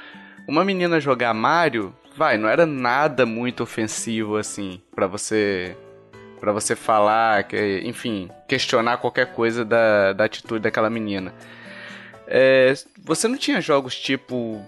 uma 0.47 0.65
menina 0.65 1.01
jogar 1.01 1.35
Mario, 1.35 1.95
vai, 2.17 2.39
não 2.39 2.49
era 2.49 2.65
nada 2.65 3.27
muito 3.27 3.63
ofensivo 3.63 4.37
assim, 4.37 4.81
para 4.95 5.07
você 5.07 5.77
para 6.41 6.53
você 6.53 6.77
falar, 6.77 7.45
que, 7.45 7.81
enfim, 7.85 8.31
questionar 8.47 8.99
qualquer 8.99 9.33
coisa 9.33 9.65
da, 9.65 10.13
da 10.13 10.25
atitude 10.27 10.61
daquela 10.61 10.91
menina. 10.91 11.35
É, 12.27 12.75
você 13.03 13.27
não 13.27 13.39
tinha 13.39 13.61
jogos 13.61 13.99
tipo 13.99 14.63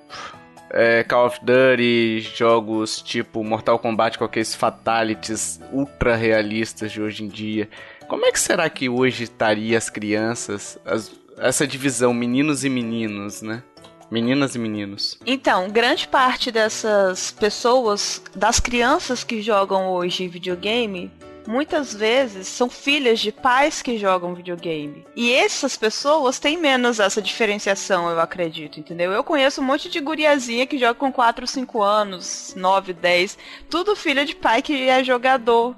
é, 0.71 1.05
Call 1.05 1.27
of 1.27 1.39
Duty, 1.43 2.21
jogos 2.35 3.03
tipo 3.03 3.45
Mortal 3.45 3.79
Kombat 3.79 4.19
com 4.19 4.25
aqueles 4.25 4.55
fatalities 4.55 5.61
ultra 5.73 6.17
realistas 6.17 6.91
de 6.91 7.03
hoje 7.03 7.25
em 7.25 7.29
dia. 7.29 7.69
Como 8.07 8.25
é 8.25 8.33
que 8.33 8.41
será 8.41 8.69
que 8.71 8.89
hoje 8.89 9.25
estaria 9.25 9.77
as 9.77 9.91
crianças, 9.91 10.79
as, 10.85 11.13
essa 11.37 11.67
divisão 11.67 12.15
meninos 12.15 12.65
e 12.65 12.71
meninos, 12.71 13.43
né? 13.43 13.63
Meninas 14.11 14.55
e 14.55 14.59
meninos. 14.59 15.19
Então, 15.27 15.69
grande 15.69 16.09
parte 16.09 16.51
dessas 16.51 17.31
pessoas, 17.31 18.23
das 18.35 18.59
crianças 18.59 19.23
que 19.23 19.43
jogam 19.43 19.91
hoje 19.91 20.29
videogame, 20.29 21.11
muitas 21.49 21.95
vezes 21.95 22.47
são 22.47 22.69
filhas 22.69 23.21
de 23.21 23.33
pais 23.33 23.81
que 23.81 23.97
jogam 23.97 24.35
videogame. 24.35 25.07
E 25.17 25.33
essas 25.33 25.77
pessoas 25.77 26.39
têm 26.39 26.59
menos 26.59 27.01
essa 27.01 27.23
diferenciação, 27.23 28.11
eu 28.11 28.21
acredito, 28.21 28.79
entendeu? 28.79 29.13
Eu 29.13 29.25
conheço 29.25 29.63
um 29.63 29.65
monte 29.65 29.89
de 29.89 29.99
guriazinha 29.99 30.67
que 30.67 30.79
joga 30.79 30.95
com 30.95 31.11
4, 31.11 31.47
5 31.47 31.83
anos, 31.83 32.55
9, 32.55 32.93
10, 32.93 33.39
tudo 33.71 33.97
filha 33.97 34.27
de 34.27 34.37
pai 34.37 34.61
que 34.61 34.89
é 34.89 35.03
jogador. 35.03 35.75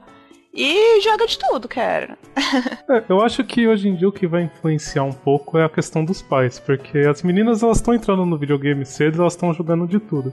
E 0.52 1.00
joga 1.00 1.26
de 1.26 1.38
tudo, 1.38 1.69
cara. 1.69 2.19
é, 2.88 3.04
eu 3.09 3.23
acho 3.23 3.45
que 3.45 3.69
hoje 3.69 3.88
em 3.88 3.95
dia 3.95 4.09
o 4.09 4.12
que 4.12 4.26
vai 4.26 4.42
influenciar 4.42 5.04
um 5.04 5.12
pouco 5.12 5.57
é 5.57 5.64
a 5.64 5.69
questão 5.69 6.04
dos 6.04 6.21
pais, 6.21 6.59
porque 6.59 6.99
as 6.99 7.23
meninas 7.23 7.62
elas 7.62 7.78
estão 7.78 7.95
entrando 7.95 8.26
no 8.26 8.37
videogame 8.37 8.85
cedo, 8.85 9.21
elas 9.21 9.35
estão 9.35 9.54
jogando 9.54 9.87
de 9.87 10.00
tudo. 10.00 10.33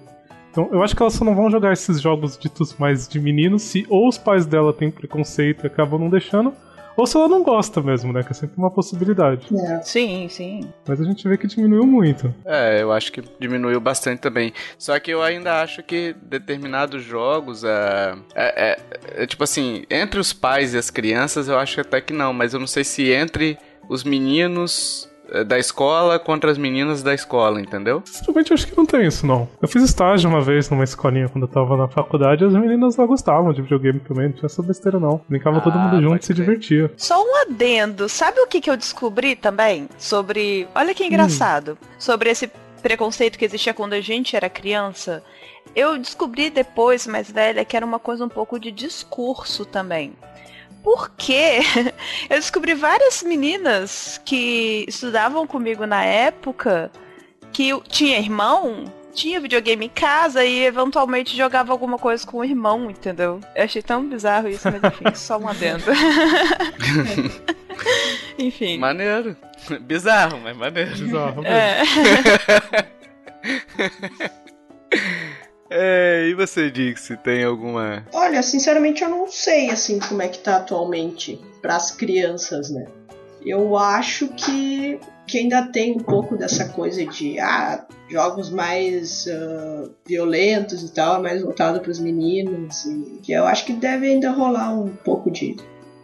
Então, 0.49 0.69
eu 0.71 0.81
acho 0.81 0.95
que 0.95 1.03
elas 1.03 1.13
só 1.13 1.23
não 1.23 1.35
vão 1.35 1.51
jogar 1.51 1.71
esses 1.71 2.01
jogos 2.01 2.35
ditos 2.35 2.75
mais 2.79 3.07
de 3.07 3.19
meninos 3.19 3.61
se 3.61 3.85
ou 3.89 4.07
os 4.07 4.17
pais 4.17 4.45
dela 4.47 4.73
têm 4.73 4.89
preconceito 4.89 5.63
e 5.63 5.67
acabam 5.67 5.99
não 5.99 6.09
deixando, 6.09 6.51
ou 6.97 7.05
se 7.05 7.15
ela 7.15 7.27
não 7.27 7.43
gosta 7.43 7.81
mesmo, 7.81 8.11
né? 8.11 8.23
Que 8.23 8.31
é 8.31 8.33
sempre 8.33 8.57
uma 8.57 8.71
possibilidade. 8.71 9.47
É. 9.55 9.81
Sim, 9.83 10.27
sim. 10.29 10.61
Mas 10.87 10.99
a 10.99 11.03
gente 11.03 11.27
vê 11.27 11.37
que 11.37 11.47
diminuiu 11.47 11.85
muito. 11.85 12.33
É, 12.43 12.81
eu 12.81 12.91
acho 12.91 13.11
que 13.11 13.23
diminuiu 13.39 13.79
bastante 13.79 14.19
também. 14.19 14.51
Só 14.77 14.99
que 14.99 15.11
eu 15.11 15.21
ainda 15.21 15.61
acho 15.61 15.83
que 15.83 16.15
determinados 16.23 17.03
jogos, 17.03 17.63
é, 17.63 18.15
é, 18.35 18.71
é, 18.71 19.23
é 19.23 19.27
tipo 19.27 19.43
assim, 19.43 19.83
entre 19.89 20.19
os 20.19 20.33
pais 20.33 20.73
e 20.73 20.77
as 20.77 20.89
crianças, 20.89 21.47
eu 21.47 21.57
acho 21.57 21.79
até 21.79 22.01
que 22.01 22.11
não. 22.11 22.33
Mas 22.33 22.53
eu 22.53 22.59
não 22.59 22.67
sei 22.67 22.83
se 22.83 23.11
entre 23.11 23.57
os 23.87 24.03
meninos 24.03 25.09
da 25.45 25.57
escola 25.59 26.17
contra 26.19 26.51
as 26.51 26.57
meninas 26.57 27.03
da 27.03 27.13
escola, 27.13 27.59
entendeu? 27.59 28.01
Sinceramente, 28.05 28.51
eu 28.51 28.55
acho 28.55 28.67
que 28.67 28.77
não 28.77 28.85
tem 28.85 29.05
isso, 29.05 29.25
não. 29.25 29.47
Eu 29.61 29.67
fiz 29.67 29.83
estágio 29.83 30.29
uma 30.29 30.41
vez 30.41 30.69
numa 30.69 30.83
escolinha 30.83 31.29
quando 31.29 31.43
eu 31.45 31.47
tava 31.47 31.75
na 31.75 31.87
faculdade 31.87 32.43
e 32.43 32.47
as 32.47 32.53
meninas 32.53 32.95
lá 32.95 33.05
gostavam 33.05 33.53
de 33.53 33.61
videogame 33.61 33.99
também, 33.99 34.27
não 34.27 34.33
tinha 34.33 34.45
essa 34.45 34.61
besteira, 34.61 34.99
não. 34.99 35.21
Brincava 35.27 35.57
ah, 35.57 35.61
todo 35.61 35.77
mundo 35.77 36.01
junto 36.01 36.21
e 36.21 36.25
se 36.25 36.33
divertia. 36.33 36.91
Só 36.97 37.21
um 37.21 37.41
adendo. 37.41 38.07
Sabe 38.07 38.39
o 38.39 38.47
que, 38.47 38.61
que 38.61 38.69
eu 38.69 38.77
descobri 38.77 39.35
também? 39.35 39.89
Sobre. 39.97 40.67
Olha 40.73 40.93
que 40.93 41.05
engraçado. 41.05 41.77
Hum. 41.81 41.87
Sobre 41.99 42.29
esse 42.29 42.49
preconceito 42.81 43.37
que 43.37 43.45
existia 43.45 43.73
quando 43.73 43.93
a 43.93 44.01
gente 44.01 44.35
era 44.35 44.49
criança. 44.49 45.23
Eu 45.75 45.97
descobri 45.97 46.49
depois, 46.49 47.05
mais 47.05 47.29
velha, 47.29 47.65
que 47.65 47.75
era 47.75 47.85
uma 47.85 47.99
coisa 47.99 48.25
um 48.25 48.29
pouco 48.29 48.59
de 48.59 48.71
discurso 48.71 49.65
também 49.65 50.13
porque 50.87 51.59
eu 52.29 52.37
descobri 52.37 52.73
várias 52.73 53.21
meninas 53.21 54.21
que 54.23 54.85
estudavam 54.87 55.45
comigo 55.45 55.85
na 55.85 56.05
época 56.05 56.89
que 57.51 57.77
tinha 57.89 58.17
irmão, 58.17 58.85
tinha 59.13 59.41
videogame 59.41 59.87
em 59.87 59.89
casa 59.89 60.45
e 60.45 60.63
eventualmente 60.63 61.35
jogava 61.35 61.73
alguma 61.73 61.97
coisa 61.97 62.25
com 62.25 62.37
o 62.37 62.43
irmão, 62.43 62.89
entendeu? 62.89 63.41
Eu 63.53 63.65
achei 63.65 63.81
tão 63.81 64.07
bizarro 64.07 64.47
isso, 64.47 64.65
mas 64.71 64.81
enfim, 64.81 65.13
só 65.13 65.37
um 65.37 65.49
adendo. 65.49 65.83
enfim. 68.39 68.77
Maneiro. 68.77 69.35
Bizarro, 69.81 70.39
mas 70.39 70.55
maneiro. 70.55 70.91
Bizarro 70.91 71.41
mesmo. 71.41 71.53
É. 71.53 71.83
É, 75.69 76.27
e 76.29 76.33
você, 76.33 76.71
Dixie, 76.71 77.17
tem 77.17 77.43
alguma. 77.43 78.05
Olha, 78.13 78.41
sinceramente 78.41 79.03
eu 79.03 79.09
não 79.09 79.27
sei 79.27 79.69
assim 79.69 79.99
como 79.99 80.21
é 80.21 80.27
que 80.27 80.39
tá 80.39 80.57
atualmente 80.57 81.39
para 81.61 81.75
as 81.75 81.91
crianças, 81.91 82.69
né? 82.69 82.85
Eu 83.45 83.77
acho 83.77 84.27
que, 84.29 84.99
que 85.25 85.37
ainda 85.37 85.63
tem 85.71 85.93
um 85.93 85.99
pouco 85.99 86.35
dessa 86.35 86.69
coisa 86.69 87.05
de 87.05 87.39
ah, 87.39 87.85
jogos 88.09 88.49
mais 88.49 89.25
uh, 89.27 89.91
violentos 90.05 90.83
e 90.83 90.91
tal, 90.91 91.21
mais 91.21 91.41
voltado 91.41 91.79
para 91.79 91.91
os 91.91 91.99
meninos. 91.99 92.85
E 92.85 93.31
eu 93.31 93.45
acho 93.45 93.65
que 93.65 93.73
deve 93.73 94.07
ainda 94.07 94.31
rolar 94.31 94.73
um 94.73 94.87
pouco 94.87 95.29
de 95.31 95.55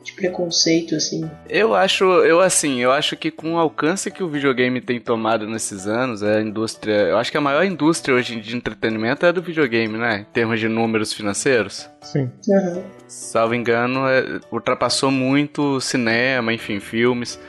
de 0.04 0.14
preconceito, 0.14 0.96
assim. 0.96 1.30
Eu 1.50 1.74
acho, 1.74 2.04
eu 2.04 2.42
assim, 2.42 2.80
eu 2.82 2.92
acho 2.92 3.16
que 3.16 3.32
com 3.32 3.56
o 3.56 3.58
alcance 3.58 4.12
que 4.12 4.22
o 4.22 4.28
videogame 4.28 4.82
tem 4.82 5.00
tomado 5.00 5.48
nesses 5.48 5.88
anos, 5.88 6.22
a 6.22 6.42
indústria, 6.42 6.94
eu 6.94 7.18
acho 7.18 7.32
que 7.32 7.38
a 7.38 7.42
maior 7.42 7.64
indústria 7.64 8.14
hoje 8.14 8.40
de 8.40 8.56
entretenimento 8.56 9.26
é 9.26 9.30
a 9.30 9.32
do 9.32 9.42
videogame, 9.42 9.98
né? 9.98 10.26
Em 10.30 10.34
termos 10.34 10.60
de 10.60 10.68
números 10.68 11.14
financeiros. 11.14 11.90
Sim. 12.02 12.30
Uhum. 12.48 12.84
Salvo 13.08 13.56
engano, 13.56 14.08
é, 14.08 14.40
ultrapassou 14.52 15.10
muito 15.10 15.80
cinema, 15.80 16.54
enfim, 16.54 16.80
filmes. 16.80 17.40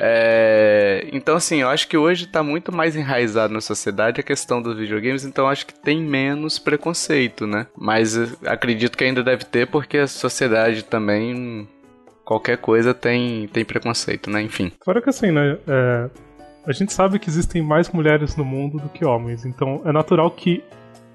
É, 0.00 1.08
então, 1.12 1.34
assim, 1.36 1.60
eu 1.60 1.68
acho 1.68 1.88
que 1.88 1.96
hoje 1.96 2.24
está 2.24 2.40
muito 2.40 2.72
mais 2.72 2.94
enraizado 2.94 3.52
na 3.52 3.60
sociedade 3.60 4.20
a 4.20 4.24
questão 4.24 4.62
dos 4.62 4.78
videogames, 4.78 5.24
então 5.24 5.48
acho 5.48 5.66
que 5.66 5.74
tem 5.74 6.00
menos 6.00 6.56
preconceito, 6.58 7.48
né? 7.48 7.66
Mas 7.76 8.16
acredito 8.46 8.96
que 8.96 9.02
ainda 9.02 9.24
deve 9.24 9.44
ter, 9.44 9.66
porque 9.66 9.98
a 9.98 10.06
sociedade 10.06 10.84
também 10.84 11.68
qualquer 12.28 12.58
coisa 12.58 12.92
tem, 12.92 13.48
tem 13.48 13.64
preconceito, 13.64 14.28
né? 14.28 14.42
Enfim. 14.42 14.70
Fora 14.84 15.00
que 15.00 15.08
assim, 15.08 15.30
né? 15.30 15.56
É, 15.66 16.10
a 16.66 16.72
gente 16.72 16.92
sabe 16.92 17.18
que 17.18 17.26
existem 17.26 17.62
mais 17.62 17.88
mulheres 17.88 18.36
no 18.36 18.44
mundo 18.44 18.76
do 18.76 18.90
que 18.90 19.02
homens, 19.02 19.46
então 19.46 19.80
é 19.86 19.92
natural 19.92 20.30
que 20.30 20.62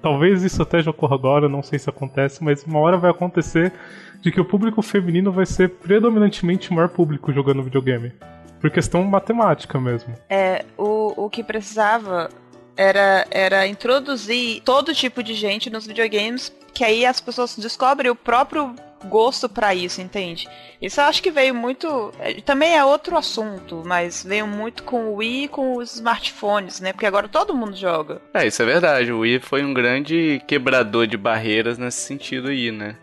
talvez 0.02 0.42
isso 0.42 0.60
até 0.60 0.82
já 0.82 0.90
ocorra 0.90 1.14
agora, 1.14 1.48
não 1.48 1.62
sei 1.62 1.78
se 1.78 1.88
acontece, 1.88 2.42
mas 2.42 2.64
uma 2.64 2.80
hora 2.80 2.96
vai 2.96 3.12
acontecer 3.12 3.72
de 4.20 4.32
que 4.32 4.40
o 4.40 4.44
público 4.44 4.82
feminino 4.82 5.30
vai 5.30 5.46
ser 5.46 5.68
predominantemente 5.68 6.72
o 6.72 6.74
maior 6.74 6.88
público 6.88 7.32
jogando 7.32 7.62
videogame. 7.62 8.12
Por 8.60 8.68
questão 8.70 9.04
matemática 9.04 9.80
mesmo. 9.80 10.14
É, 10.28 10.64
o, 10.76 11.26
o 11.26 11.30
que 11.30 11.44
precisava 11.44 12.28
era, 12.76 13.24
era 13.30 13.68
introduzir 13.68 14.62
todo 14.62 14.92
tipo 14.92 15.22
de 15.22 15.34
gente 15.34 15.70
nos 15.70 15.86
videogames, 15.86 16.52
que 16.72 16.82
aí 16.82 17.06
as 17.06 17.20
pessoas 17.20 17.56
descobrem 17.56 18.10
o 18.10 18.16
próprio 18.16 18.74
gosto 19.04 19.48
para 19.48 19.74
isso, 19.74 20.00
entende? 20.00 20.48
Isso 20.80 21.00
eu 21.00 21.04
acho 21.04 21.22
que 21.22 21.30
veio 21.30 21.54
muito. 21.54 22.12
É, 22.18 22.34
também 22.40 22.76
é 22.76 22.84
outro 22.84 23.16
assunto, 23.16 23.82
mas 23.84 24.24
veio 24.24 24.46
muito 24.46 24.82
com 24.82 25.06
o 25.08 25.16
Wii 25.16 25.44
e 25.44 25.48
com 25.48 25.76
os 25.76 25.94
smartphones, 25.94 26.80
né? 26.80 26.92
Porque 26.92 27.06
agora 27.06 27.28
todo 27.28 27.54
mundo 27.54 27.76
joga. 27.76 28.20
É, 28.32 28.46
isso 28.46 28.62
é 28.62 28.66
verdade. 28.66 29.12
O 29.12 29.20
Wii 29.20 29.40
foi 29.40 29.64
um 29.64 29.72
grande 29.72 30.42
quebrador 30.46 31.06
de 31.06 31.16
barreiras 31.16 31.78
nesse 31.78 32.00
sentido 32.00 32.48
aí, 32.48 32.70
né? 32.70 32.96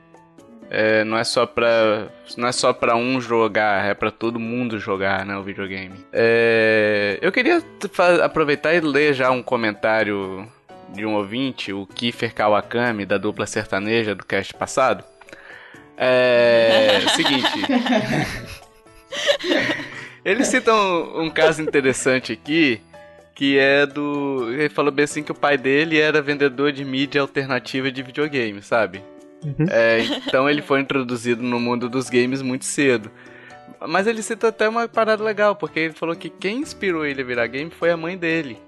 É, 0.73 1.03
não 1.03 1.17
é 1.17 1.23
só 1.25 1.45
pra 1.45 2.07
não 2.37 2.47
é 2.47 2.51
só 2.53 2.71
para 2.71 2.95
um 2.95 3.19
jogar, 3.19 3.85
é 3.85 3.93
para 3.93 4.09
todo 4.09 4.39
mundo 4.39 4.79
jogar, 4.79 5.25
né, 5.25 5.35
o 5.35 5.43
videogame. 5.43 5.95
É, 6.13 7.19
eu 7.21 7.29
queria 7.29 7.61
aproveitar 8.23 8.73
e 8.73 8.79
ler 8.79 9.13
já 9.13 9.31
um 9.31 9.43
comentário 9.43 10.47
de 10.93 11.05
um 11.05 11.15
ouvinte, 11.15 11.73
o 11.73 11.85
Kiefer 11.85 12.33
Kawakami 12.33 13.05
da 13.05 13.17
dupla 13.17 13.45
sertaneja 13.45 14.15
do 14.15 14.25
cast 14.25 14.53
passado. 14.53 15.03
É. 15.97 16.99
seguinte. 17.15 17.47
Ele 20.23 20.45
cita 20.45 20.73
um, 20.73 21.23
um, 21.23 21.29
caso 21.29 21.61
interessante 21.61 22.31
aqui, 22.31 22.79
que 23.33 23.57
é 23.57 23.85
do. 23.85 24.47
Ele 24.53 24.69
falou 24.69 24.91
bem 24.91 25.03
assim 25.03 25.23
que 25.23 25.31
o 25.31 25.35
pai 25.35 25.57
dele 25.57 25.99
era 25.99 26.21
vendedor 26.21 26.71
de 26.71 26.85
mídia 26.85 27.21
alternativa 27.21 27.91
de 27.91 28.03
videogame, 28.03 28.61
sabe? 28.61 29.03
Uhum. 29.43 29.65
É, 29.69 30.01
então 30.27 30.47
ele 30.47 30.61
foi 30.61 30.79
introduzido 30.79 31.41
no 31.41 31.59
mundo 31.59 31.89
dos 31.89 32.09
games 32.09 32.41
muito 32.41 32.65
cedo. 32.65 33.11
Mas 33.87 34.05
ele 34.05 34.21
cita 34.21 34.49
até 34.49 34.69
uma 34.69 34.87
parada 34.87 35.23
legal, 35.23 35.55
porque 35.55 35.79
ele 35.79 35.93
falou 35.93 36.15
que 36.15 36.29
quem 36.29 36.59
inspirou 36.59 37.03
ele 37.03 37.23
a 37.23 37.25
virar 37.25 37.47
game 37.47 37.71
foi 37.71 37.89
a 37.89 37.97
mãe 37.97 38.15
dele. 38.15 38.59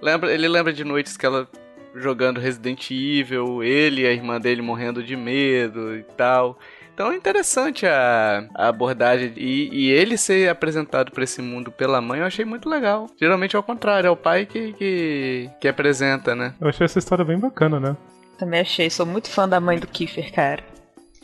Lembra, 0.00 0.32
ele 0.32 0.48
lembra 0.48 0.72
de 0.72 0.84
noites 0.84 1.18
que 1.18 1.26
ela 1.26 1.46
jogando 1.94 2.40
Resident 2.40 2.90
Evil, 2.90 3.62
ele 3.62 4.02
e 4.02 4.06
a 4.06 4.12
irmã 4.12 4.40
dele 4.40 4.62
morrendo 4.62 5.02
de 5.02 5.16
medo 5.16 5.96
e 5.96 6.02
tal. 6.02 6.58
Então 6.94 7.10
é 7.10 7.16
interessante 7.16 7.86
a, 7.86 8.48
a 8.54 8.68
abordagem 8.68 9.32
e, 9.36 9.68
e, 9.72 9.90
ele 9.90 10.16
ser 10.16 10.48
apresentado 10.48 11.10
para 11.10 11.24
esse 11.24 11.42
mundo 11.42 11.72
pela 11.72 12.00
mãe, 12.00 12.20
eu 12.20 12.26
achei 12.26 12.44
muito 12.44 12.68
legal. 12.68 13.08
Geralmente 13.20 13.56
é 13.56 13.58
o 13.58 13.64
contrário, 13.64 14.06
é 14.06 14.10
o 14.10 14.16
pai 14.16 14.46
que, 14.46 14.72
que, 14.74 15.50
que 15.60 15.66
apresenta, 15.66 16.36
né? 16.36 16.54
Eu 16.60 16.68
achei 16.68 16.84
essa 16.84 17.00
história 17.00 17.24
bem 17.24 17.36
bacana, 17.36 17.80
né? 17.80 17.96
Também 18.38 18.60
achei, 18.60 18.88
sou 18.90 19.04
muito 19.04 19.28
fã 19.28 19.48
da 19.48 19.58
mãe 19.58 19.76
do 19.78 19.88
Kiefer, 19.88 20.32
cara. 20.32 20.62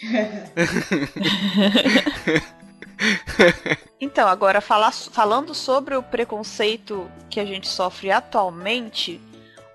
então, 4.00 4.26
agora 4.26 4.60
falar, 4.60 4.92
falando 4.92 5.54
sobre 5.54 5.94
o 5.94 6.02
preconceito 6.02 7.08
que 7.28 7.38
a 7.38 7.44
gente 7.44 7.68
sofre 7.68 8.10
atualmente, 8.10 9.20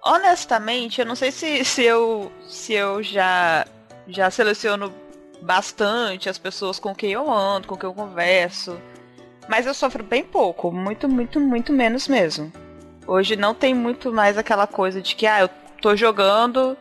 honestamente, 0.06 1.02
eu 1.02 1.06
não 1.06 1.16
sei 1.16 1.32
se, 1.32 1.66
se 1.66 1.84
eu 1.84 2.32
se 2.48 2.74
eu 2.74 3.02
já 3.02 3.66
já 4.08 4.30
seleciono 4.30 4.94
bastante 5.42 6.30
as 6.30 6.38
pessoas 6.38 6.80
com 6.80 6.94
quem 6.94 7.12
eu 7.12 7.32
ando, 7.32 7.68
com 7.68 7.76
quem 7.76 7.90
eu 7.90 7.94
converso. 7.94 8.80
Mas 9.48 9.66
eu 9.66 9.74
sofro 9.74 10.04
bem 10.04 10.24
pouco, 10.24 10.72
muito, 10.72 11.10
muito, 11.10 11.40
muito 11.40 11.74
menos 11.74 12.08
mesmo. 12.08 12.52
Hoje 13.08 13.36
não 13.36 13.54
tem 13.54 13.74
muito 13.74 14.12
mais 14.12 14.38
aquela 14.38 14.66
coisa 14.66 15.02
de 15.02 15.16
que, 15.16 15.28
ah, 15.28 15.42
eu 15.42 15.50
tô 15.82 15.96
jogando 15.96 16.78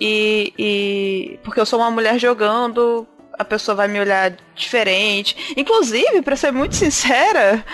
e. 0.00 0.52
e 0.58 1.38
porque 1.44 1.60
eu 1.60 1.66
sou 1.66 1.78
uma 1.78 1.90
mulher 1.90 2.18
jogando, 2.18 3.06
a 3.32 3.44
pessoa 3.44 3.76
vai 3.76 3.88
me 3.88 4.00
olhar 4.00 4.36
diferente. 4.54 5.54
Inclusive, 5.56 6.22
para 6.22 6.36
ser 6.36 6.52
muito 6.52 6.74
sincera, 6.74 7.64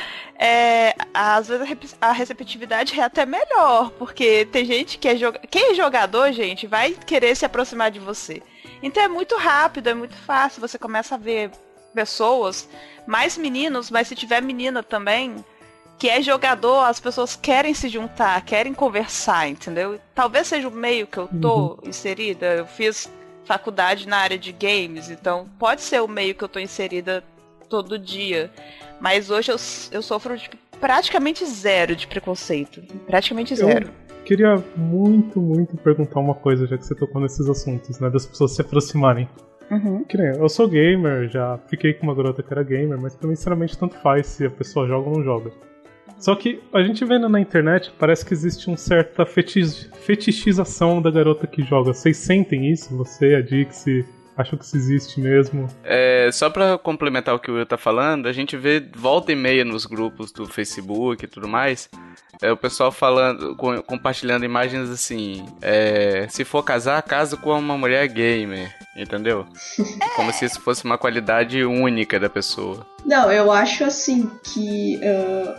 é, 0.42 0.94
às 1.12 1.48
vezes 1.48 1.94
a 2.00 2.12
receptividade 2.12 2.98
é 2.98 3.04
até 3.04 3.26
melhor, 3.26 3.90
porque 3.98 4.46
tem 4.46 4.64
gente 4.64 4.96
que 4.96 5.06
é 5.06 5.14
jogador. 5.14 5.46
Quem 5.46 5.72
é 5.72 5.74
jogador, 5.74 6.32
gente, 6.32 6.66
vai 6.66 6.92
querer 6.92 7.36
se 7.36 7.44
aproximar 7.44 7.90
de 7.90 7.98
você. 7.98 8.42
Então 8.82 9.02
é 9.02 9.08
muito 9.08 9.36
rápido, 9.36 9.88
é 9.88 9.94
muito 9.94 10.16
fácil. 10.16 10.62
Você 10.62 10.78
começa 10.78 11.14
a 11.14 11.18
ver 11.18 11.50
pessoas, 11.94 12.66
mais 13.06 13.36
meninos, 13.36 13.90
mas 13.90 14.08
se 14.08 14.14
tiver 14.14 14.40
menina 14.40 14.82
também, 14.82 15.44
que 15.98 16.08
é 16.08 16.22
jogador, 16.22 16.84
as 16.84 16.98
pessoas 16.98 17.36
querem 17.36 17.74
se 17.74 17.90
juntar, 17.90 18.42
querem 18.42 18.72
conversar, 18.72 19.46
entendeu? 19.46 20.00
Talvez 20.14 20.46
seja 20.46 20.68
o 20.68 20.72
meio 20.72 21.06
que 21.06 21.18
eu 21.18 21.28
tô 21.28 21.74
uhum. 21.74 21.78
inserida. 21.84 22.46
Eu 22.46 22.66
fiz 22.66 23.12
faculdade 23.44 24.08
na 24.08 24.16
área 24.16 24.38
de 24.38 24.52
games, 24.52 25.10
então 25.10 25.50
pode 25.58 25.82
ser 25.82 26.00
o 26.00 26.08
meio 26.08 26.34
que 26.34 26.42
eu 26.42 26.48
tô 26.48 26.58
inserida 26.58 27.22
todo 27.70 27.98
dia. 27.98 28.50
Mas 29.00 29.30
hoje 29.30 29.50
eu, 29.50 29.56
eu 29.92 30.02
sofro 30.02 30.36
de 30.36 30.50
praticamente 30.78 31.46
zero 31.46 31.96
de 31.96 32.06
preconceito. 32.06 32.82
Praticamente 33.06 33.54
zero. 33.54 33.88
Eu 33.88 34.24
queria 34.24 34.62
muito, 34.76 35.40
muito 35.40 35.76
perguntar 35.76 36.20
uma 36.20 36.34
coisa, 36.34 36.66
já 36.66 36.76
que 36.76 36.84
você 36.84 36.94
tocou 36.94 37.22
nesses 37.22 37.48
assuntos, 37.48 37.98
né? 38.00 38.10
Das 38.10 38.26
pessoas 38.26 38.52
se 38.52 38.60
aproximarem. 38.60 39.28
Uhum. 39.70 40.04
Que 40.04 40.18
nem, 40.18 40.36
eu 40.36 40.48
sou 40.48 40.68
gamer, 40.68 41.30
já 41.30 41.56
fiquei 41.68 41.94
com 41.94 42.02
uma 42.02 42.14
garota 42.14 42.42
que 42.42 42.52
era 42.52 42.62
gamer, 42.64 43.00
mas 43.00 43.14
pra 43.14 43.28
mim, 43.28 43.36
sinceramente, 43.36 43.78
tanto 43.78 43.96
faz 43.98 44.26
se 44.26 44.44
a 44.44 44.50
pessoa 44.50 44.86
joga 44.86 45.08
ou 45.08 45.16
não 45.16 45.24
joga. 45.24 45.52
Só 46.18 46.34
que 46.34 46.60
a 46.72 46.82
gente 46.82 47.04
vendo 47.04 47.28
na 47.28 47.40
internet, 47.40 47.92
parece 47.98 48.26
que 48.26 48.34
existe 48.34 48.66
uma 48.66 48.76
certa 48.76 49.24
fetich 49.24 49.88
fetichização 50.00 51.00
da 51.00 51.10
garota 51.10 51.46
que 51.46 51.62
joga. 51.62 51.94
Vocês 51.94 52.16
sentem 52.16 52.70
isso? 52.70 52.94
Você, 52.96 53.36
a 53.36 53.40
Dixie, 53.40 54.04
Acho 54.40 54.56
que 54.56 54.64
isso 54.64 54.76
existe 54.76 55.20
mesmo. 55.20 55.68
É, 55.84 56.30
só 56.32 56.48
para 56.48 56.78
complementar 56.78 57.34
o 57.34 57.38
que 57.38 57.50
o 57.50 57.54
Will 57.54 57.66
tá 57.66 57.76
falando, 57.76 58.26
a 58.26 58.32
gente 58.32 58.56
vê 58.56 58.82
volta 58.96 59.30
e 59.32 59.36
meia 59.36 59.64
nos 59.66 59.84
grupos 59.84 60.32
do 60.32 60.46
Facebook 60.46 61.22
e 61.22 61.28
tudo 61.28 61.46
mais, 61.46 61.90
é 62.40 62.50
o 62.50 62.56
pessoal 62.56 62.90
falando, 62.90 63.54
com, 63.54 63.82
compartilhando 63.82 64.46
imagens 64.46 64.88
assim, 64.88 65.44
é, 65.60 66.26
se 66.30 66.42
for 66.42 66.62
casar, 66.62 67.02
casa 67.02 67.36
com 67.36 67.50
uma 67.58 67.76
mulher 67.76 68.08
gamer, 68.08 68.74
entendeu? 68.96 69.44
Como 70.16 70.32
se 70.32 70.46
isso 70.46 70.58
fosse 70.60 70.86
uma 70.86 70.96
qualidade 70.96 71.62
única 71.62 72.18
da 72.18 72.30
pessoa. 72.30 72.86
Não, 73.04 73.30
eu 73.30 73.52
acho 73.52 73.84
assim 73.84 74.30
que 74.42 74.98
uh, 75.02 75.54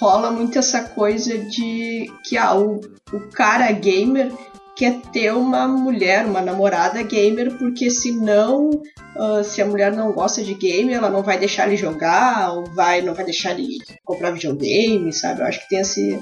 rola 0.00 0.32
muito 0.32 0.58
essa 0.58 0.82
coisa 0.88 1.38
de 1.38 2.12
que 2.24 2.36
ah, 2.36 2.56
o, 2.56 2.80
o 3.12 3.20
cara 3.32 3.70
gamer 3.70 4.32
quer 4.76 5.00
ter 5.12 5.32
uma 5.32 5.68
mulher, 5.68 6.26
uma 6.26 6.40
namorada 6.40 7.02
gamer, 7.02 7.56
porque 7.58 7.90
senão, 7.90 8.70
uh, 8.70 9.44
se 9.44 9.62
a 9.62 9.66
mulher 9.66 9.92
não 9.92 10.12
gosta 10.12 10.42
de 10.42 10.54
game, 10.54 10.92
ela 10.92 11.08
não 11.10 11.22
vai 11.22 11.38
deixar 11.38 11.66
ele 11.66 11.76
jogar, 11.76 12.52
ou 12.52 12.64
vai, 12.74 13.00
não 13.00 13.14
vai 13.14 13.24
deixar 13.24 13.52
ele 13.52 13.78
comprar 14.04 14.32
videogame, 14.32 15.12
sabe? 15.12 15.40
Eu 15.40 15.46
acho 15.46 15.60
que 15.60 15.68
tem 15.68 15.78
esse, 15.78 16.20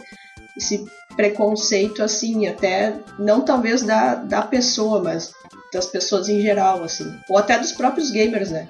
esse 0.56 0.84
preconceito, 1.16 2.02
assim, 2.02 2.46
até 2.46 2.94
não 3.18 3.40
talvez 3.40 3.82
da, 3.82 4.16
da 4.16 4.42
pessoa, 4.42 5.02
mas 5.02 5.32
das 5.72 5.86
pessoas 5.86 6.28
em 6.28 6.40
geral, 6.40 6.82
assim. 6.84 7.10
Ou 7.28 7.38
até 7.38 7.58
dos 7.58 7.72
próprios 7.72 8.10
gamers, 8.10 8.50
né? 8.50 8.68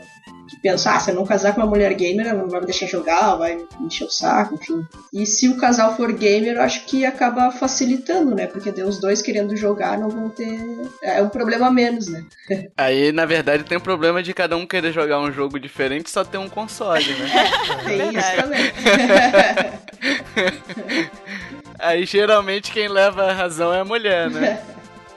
Que 0.53 0.61
pensar, 0.61 0.97
ah, 0.97 1.01
se 1.01 1.11
eu 1.11 1.15
não 1.15 1.25
casar 1.25 1.55
com 1.55 1.61
uma 1.61 1.67
mulher 1.67 1.93
gamer, 1.95 2.27
ela 2.27 2.43
não 2.43 2.49
vai 2.49 2.61
me 2.61 2.67
deixar 2.67 2.87
jogar, 2.87 3.37
vai 3.37 3.57
me 3.57 3.87
encher 3.87 4.05
o 4.05 4.11
saco, 4.11 4.55
enfim. 4.55 4.87
E 5.12 5.27
se 5.27 5.49
o 5.49 5.57
casal 5.57 5.97
for 5.97 6.12
gamer, 6.12 6.57
eu 6.57 6.62
acho 6.62 6.85
que 6.87 7.05
acaba 7.05 7.51
facilitando, 7.51 8.35
né? 8.35 8.47
Porque 8.47 8.71
os 8.83 8.99
dois 9.01 9.23
querendo 9.23 9.57
jogar 9.57 9.99
não 9.99 10.09
vão 10.09 10.29
ter. 10.29 10.59
É 11.03 11.23
um 11.23 11.29
problema 11.29 11.71
menos, 11.71 12.09
né? 12.09 12.25
Aí, 12.77 13.12
na 13.12 13.25
verdade, 13.25 13.65
tem 13.65 13.79
o 13.79 13.81
problema 13.81 14.23
de 14.23 14.35
cada 14.35 14.57
um 14.57 14.67
querer 14.67 14.93
jogar 14.93 15.19
um 15.21 15.33
jogo 15.33 15.59
diferente 15.59 16.11
só 16.11 16.23
ter 16.25 16.38
um 16.38 16.49
console, 16.49 17.15
né? 17.15 17.31
É, 17.83 17.97
tem 17.97 18.17
isso 18.17 18.37
também. 18.37 18.73
Aí 21.79 22.05
geralmente 22.05 22.71
quem 22.71 22.87
leva 22.88 23.25
a 23.25 23.33
razão 23.33 23.75
é 23.75 23.81
a 23.81 23.85
mulher, 23.85 24.31
né? 24.31 24.62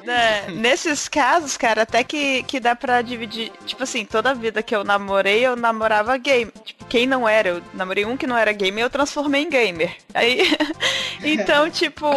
É, 0.07 0.51
nesses 0.51 1.07
casos, 1.07 1.57
cara, 1.57 1.81
até 1.81 2.03
que, 2.03 2.43
que 2.43 2.59
dá 2.59 2.75
pra 2.75 3.01
dividir. 3.01 3.51
Tipo 3.65 3.83
assim, 3.83 4.05
toda 4.05 4.31
a 4.31 4.33
vida 4.33 4.61
que 4.61 4.75
eu 4.75 4.83
namorei, 4.83 5.45
eu 5.45 5.55
namorava 5.55 6.17
game. 6.17 6.51
Tipo, 6.63 6.85
quem 6.85 7.05
não 7.05 7.27
era, 7.27 7.49
eu 7.49 7.63
namorei 7.73 8.05
um 8.05 8.15
que 8.15 8.27
não 8.27 8.37
era 8.37 8.51
gamer, 8.51 8.83
eu 8.83 8.89
transformei 8.89 9.43
em 9.43 9.49
gamer. 9.49 9.95
Aí. 10.13 10.41
então, 11.23 11.69
tipo, 11.71 12.07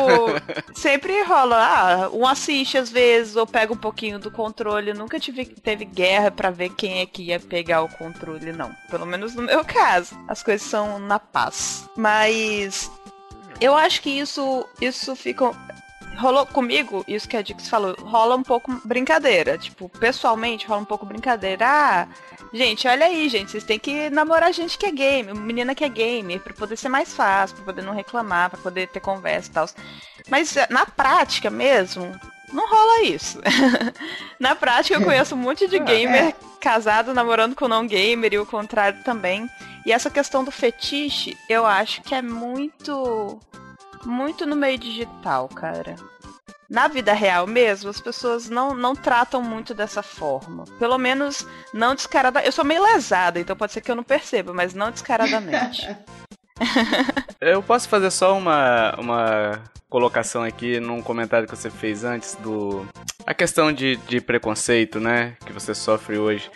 sempre 0.75 1.23
rola. 1.23 1.57
Ah, 1.59 2.11
um 2.11 2.27
assiste 2.27 2.77
às 2.79 2.91
vezes, 2.91 3.37
ou 3.37 3.47
pega 3.47 3.73
um 3.73 3.77
pouquinho 3.77 4.19
do 4.19 4.31
controle. 4.31 4.93
Nunca 4.93 5.19
tive, 5.19 5.47
teve 5.47 5.85
guerra 5.85 6.31
para 6.31 6.51
ver 6.51 6.71
quem 6.71 7.01
é 7.01 7.07
que 7.07 7.25
ia 7.25 7.41
pegar 7.41 7.83
o 7.83 7.89
controle, 7.89 8.53
não. 8.53 8.71
Pelo 8.91 9.07
menos 9.07 9.35
no 9.35 9.43
meu 9.43 9.65
caso. 9.65 10.17
As 10.29 10.43
coisas 10.43 10.67
são 10.69 10.99
na 10.99 11.19
paz. 11.19 11.89
Mas. 11.97 12.91
Eu 13.61 13.75
acho 13.75 14.03
que 14.03 14.11
isso, 14.11 14.65
isso 14.81 15.17
fica 15.17 15.53
rolou 16.19 16.45
comigo, 16.47 17.05
isso 17.07 17.29
que 17.29 17.37
a 17.37 17.43
Dix 17.43 17.69
falou, 17.69 17.95
rola 18.01 18.37
um 18.37 18.43
pouco 18.43 18.73
brincadeira. 18.85 19.57
Tipo, 19.57 19.89
pessoalmente 19.89 20.67
rola 20.67 20.83
um 20.83 20.85
pouco 20.85 21.07
brincadeira. 21.07 21.65
Ah, 21.67 22.09
gente, 22.53 22.87
olha 22.89 23.07
aí, 23.07 23.29
gente, 23.29 23.51
vocês 23.53 23.65
têm 23.65 23.79
que 23.79 24.11
namorar 24.11 24.53
gente 24.53 24.77
que 24.77 24.87
é 24.87 24.91
game, 24.91 25.33
menina 25.33 25.75
que 25.75 25.85
é 25.85 25.89
gamer, 25.89 26.41
pra 26.41 26.53
poder 26.53 26.77
ser 26.77 26.89
mais 26.89 27.15
fácil, 27.15 27.57
pra 27.57 27.67
poder 27.67 27.83
não 27.83 27.95
reclamar, 27.95 28.51
pra 28.51 28.59
poder 28.59 28.89
ter 28.89 29.01
conversa 29.01 29.49
e 29.49 29.53
tal. 29.53 29.67
Mas 30.29 30.57
eh, 30.57 30.67
na 30.71 30.85
prática 30.85 31.49
mesmo, 31.51 32.13
não 32.53 32.69
rola 32.69 33.03
isso. 33.05 33.41
na 34.39 34.55
prática 34.55 34.99
eu 34.99 35.05
conheço 35.05 35.35
um 35.35 35.39
monte 35.39 35.69
de 35.69 35.77
Ah, 35.77 35.81
gamer 35.85 36.25
é. 36.25 36.35
casado 36.61 37.15
namorando 37.15 37.55
com 37.55 37.69
não 37.69 37.87
gamer 37.87 38.33
e 38.35 38.39
o 38.39 38.47
contrário 38.47 39.03
também. 39.05 39.49
E 39.87 39.93
essa 39.93 40.11
questão 40.11 40.45
do 40.45 40.51
fetiche, 40.51 41.37
eu 41.49 41.65
acho 41.65 42.03
que 42.03 42.15
é 42.15 42.21
muito 42.21 43.39
muito 44.07 44.47
no 44.47 44.57
meio 44.57 44.79
digital, 44.79 45.49
cara. 45.49 45.97
Na 46.69 46.87
vida 46.87 47.15
real 47.15 47.47
mesmo, 47.47 47.89
as 47.89 48.01
pessoas 48.01 48.51
não, 48.51 48.75
não 48.75 48.95
tratam 48.95 49.43
muito 49.43 49.73
dessa 49.73 50.03
forma. 50.03 50.65
Pelo 50.79 50.99
menos 50.99 51.47
não 51.73 51.95
descarada. 51.95 52.43
Eu 52.43 52.53
sou 52.53 52.65
meio 52.65 52.83
lesada, 52.83 53.41
então 53.41 53.57
pode 53.57 53.73
ser 53.73 53.81
que 53.81 53.91
eu 53.91 53.97
não 53.97 54.05
perceba, 54.05 54.53
mas 54.53 54.75
não 54.75 54.91
descaradamente. 54.91 55.89
Eu 57.41 57.63
posso 57.63 57.89
fazer 57.89 58.11
só 58.11 58.37
uma, 58.37 58.95
uma 58.99 59.63
colocação 59.89 60.43
aqui 60.43 60.81
num 60.81 61.01
comentário 61.01 61.47
que 61.47 61.57
você 61.57 61.71
fez 61.71 62.03
antes 62.03 62.35
do. 62.37 62.85
A 63.25 63.33
questão 63.33 63.73
de, 63.73 63.97
de 64.09 64.21
preconceito, 64.21 64.99
né? 64.99 65.37
Que 65.47 65.53
você 65.53 65.73
sofre 65.75 66.19
hoje. 66.19 66.51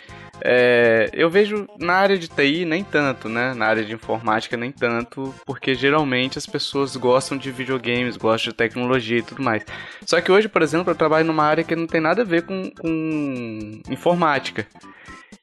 É, 0.45 1.09
eu 1.13 1.29
vejo 1.29 1.65
na 1.79 1.93
área 1.93 2.17
de 2.17 2.27
TI 2.27 2.65
nem 2.65 2.83
tanto, 2.83 3.29
né? 3.29 3.53
Na 3.53 3.65
área 3.67 3.85
de 3.85 3.93
informática 3.93 4.57
nem 4.57 4.71
tanto, 4.71 5.33
porque 5.45 5.73
geralmente 5.73 6.37
as 6.37 6.45
pessoas 6.45 6.97
gostam 6.97 7.37
de 7.37 7.49
videogames, 7.49 8.17
gostam 8.17 8.51
de 8.51 8.57
tecnologia 8.57 9.19
e 9.19 9.23
tudo 9.23 9.41
mais. 9.41 9.63
Só 10.05 10.19
que 10.19 10.31
hoje, 10.31 10.49
por 10.49 10.61
exemplo, 10.61 10.91
eu 10.91 10.95
trabalho 10.95 11.25
numa 11.25 11.45
área 11.45 11.63
que 11.63 11.75
não 11.75 11.87
tem 11.87 12.01
nada 12.01 12.23
a 12.23 12.25
ver 12.25 12.41
com, 12.41 12.69
com 12.71 13.81
informática. 13.89 14.67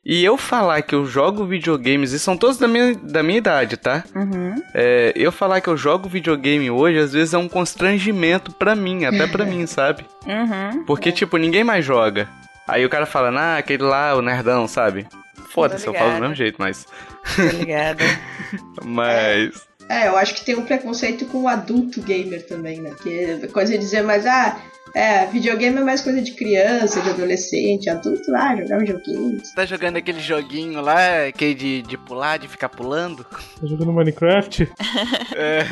E 0.04 0.24
eu 0.24 0.36
falar 0.38 0.80
que 0.82 0.94
eu 0.94 1.04
jogo 1.04 1.44
videogames, 1.44 2.12
e 2.12 2.18
são 2.18 2.36
todos 2.36 2.56
da 2.56 2.66
minha, 2.66 2.94
da 2.94 3.22
minha 3.22 3.38
idade, 3.38 3.76
tá? 3.76 4.02
Uhum. 4.14 4.54
É, 4.74 5.12
eu 5.14 5.30
falar 5.30 5.60
que 5.60 5.68
eu 5.68 5.76
jogo 5.76 6.08
videogame 6.08 6.70
hoje, 6.70 6.98
às 6.98 7.12
vezes 7.12 7.34
é 7.34 7.38
um 7.38 7.48
constrangimento 7.48 8.50
pra 8.52 8.74
mim, 8.74 9.04
até 9.04 9.26
pra 9.26 9.44
mim, 9.46 9.66
sabe? 9.66 10.04
Uhum. 10.26 10.84
Porque, 10.84 11.12
tipo, 11.12 11.36
ninguém 11.36 11.64
mais 11.64 11.84
joga. 11.84 12.28
Aí 12.70 12.86
o 12.86 12.88
cara 12.88 13.04
fala, 13.04 13.30
ah, 13.38 13.58
aquele 13.58 13.82
lá, 13.82 14.14
o 14.14 14.22
nerdão, 14.22 14.68
sabe? 14.68 15.04
Foda-se, 15.48 15.88
eu 15.88 15.92
falo 15.92 16.14
do 16.14 16.20
mesmo 16.20 16.36
jeito, 16.36 16.54
mas. 16.56 16.86
Tô 17.34 17.42
ligada. 17.42 18.04
Mas. 18.84 19.68
É, 19.88 20.06
eu 20.06 20.16
acho 20.16 20.34
que 20.34 20.44
tem 20.44 20.54
um 20.54 20.64
preconceito 20.64 21.26
com 21.26 21.42
o 21.42 21.48
adulto 21.48 22.00
gamer 22.00 22.46
também, 22.46 22.80
né? 22.80 22.94
Que 23.02 23.40
é 23.42 23.46
coisa 23.48 23.72
de 23.72 23.78
dizer, 23.78 24.02
mas 24.02 24.24
ah, 24.24 24.56
é, 24.94 25.26
videogame 25.26 25.78
é 25.78 25.84
mais 25.84 26.00
coisa 26.00 26.22
de 26.22 26.30
criança, 26.32 27.00
de 27.00 27.10
adolescente, 27.10 27.90
adulto 27.90 28.30
lá, 28.30 28.54
jogar 28.54 28.78
videogame. 28.78 29.42
Tá 29.54 29.66
jogando 29.66 29.96
aquele 29.96 30.20
joguinho 30.20 30.80
lá, 30.80 31.26
aquele 31.26 31.54
de, 31.54 31.82
de 31.82 31.98
pular, 31.98 32.38
de 32.38 32.46
ficar 32.46 32.68
pulando? 32.68 33.24
Tá 33.24 33.66
jogando 33.66 33.92
Minecraft? 33.92 34.70
É. 35.34 35.64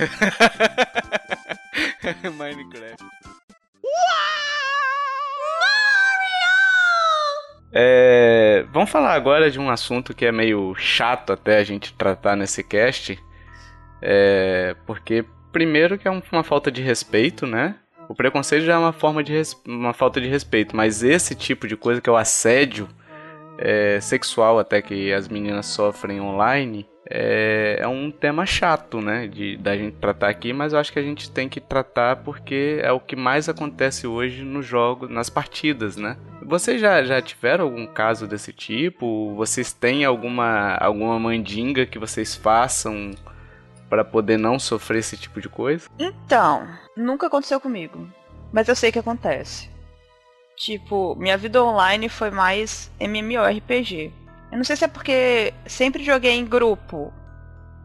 Minecraft. 2.36 3.04
É, 7.72 8.64
vamos 8.72 8.90
falar 8.90 9.12
agora 9.14 9.50
de 9.50 9.58
um 9.58 9.68
assunto 9.70 10.14
que 10.14 10.24
é 10.24 10.32
meio 10.32 10.74
chato 10.74 11.32
até 11.32 11.58
a 11.58 11.64
gente 11.64 11.92
tratar 11.94 12.34
nesse 12.36 12.62
cast. 12.62 13.18
É, 14.00 14.74
porque, 14.86 15.24
primeiro, 15.52 15.98
que 15.98 16.08
é 16.08 16.10
um- 16.10 16.22
uma 16.32 16.42
falta 16.44 16.70
de 16.70 16.80
respeito, 16.80 17.46
né? 17.46 17.74
O 18.08 18.14
preconceito 18.14 18.64
já 18.64 18.74
é 18.74 18.78
uma 18.78 18.92
forma 18.92 19.22
de 19.22 19.34
uma 19.66 19.92
falta 19.92 20.20
de 20.20 20.28
respeito, 20.28 20.74
mas 20.74 21.02
esse 21.02 21.34
tipo 21.34 21.66
de 21.68 21.76
coisa 21.76 22.00
que 22.00 22.08
é 22.08 22.12
o 22.12 22.16
assédio 22.16 22.88
é, 23.60 23.98
sexual 24.00 24.58
até 24.58 24.80
que 24.80 25.12
as 25.12 25.26
meninas 25.28 25.66
sofrem 25.66 26.20
online 26.20 26.88
é, 27.10 27.78
é 27.80 27.88
um 27.88 28.10
tema 28.10 28.44
chato, 28.44 29.00
né? 29.00 29.26
De 29.26 29.56
da 29.56 29.76
gente 29.76 29.96
tratar 29.96 30.28
aqui, 30.28 30.52
mas 30.52 30.72
eu 30.72 30.78
acho 30.78 30.92
que 30.92 30.98
a 30.98 31.02
gente 31.02 31.30
tem 31.30 31.48
que 31.48 31.60
tratar 31.60 32.16
porque 32.16 32.80
é 32.82 32.92
o 32.92 33.00
que 33.00 33.16
mais 33.16 33.48
acontece 33.48 34.06
hoje 34.06 34.42
no 34.42 34.62
jogo, 34.62 35.08
nas 35.08 35.30
partidas, 35.30 35.96
né? 35.96 36.16
Vocês 36.42 36.80
já, 36.80 37.02
já 37.02 37.20
tiveram 37.20 37.64
algum 37.64 37.86
caso 37.86 38.26
desse 38.26 38.52
tipo? 38.52 39.34
Vocês 39.34 39.72
têm 39.72 40.04
alguma, 40.04 40.76
alguma 40.76 41.18
mandinga 41.18 41.86
que 41.86 41.98
vocês 41.98 42.34
façam 42.34 43.12
para 43.88 44.04
poder 44.04 44.38
não 44.38 44.58
sofrer 44.58 44.98
esse 44.98 45.16
tipo 45.16 45.40
de 45.40 45.48
coisa? 45.48 45.88
Então, 45.98 46.68
nunca 46.96 47.26
aconteceu 47.26 47.58
comigo. 47.58 48.06
Mas 48.52 48.68
eu 48.68 48.76
sei 48.76 48.92
que 48.92 48.98
acontece. 48.98 49.70
Tipo, 50.56 51.14
minha 51.16 51.36
vida 51.38 51.62
online 51.62 52.08
foi 52.08 52.30
mais 52.30 52.90
MMORPG. 53.00 54.12
Eu 54.50 54.56
não 54.58 54.64
sei 54.64 54.76
se 54.76 54.84
é 54.84 54.88
porque 54.88 55.52
sempre 55.66 56.02
joguei 56.04 56.32
em 56.32 56.44
grupo. 56.46 57.12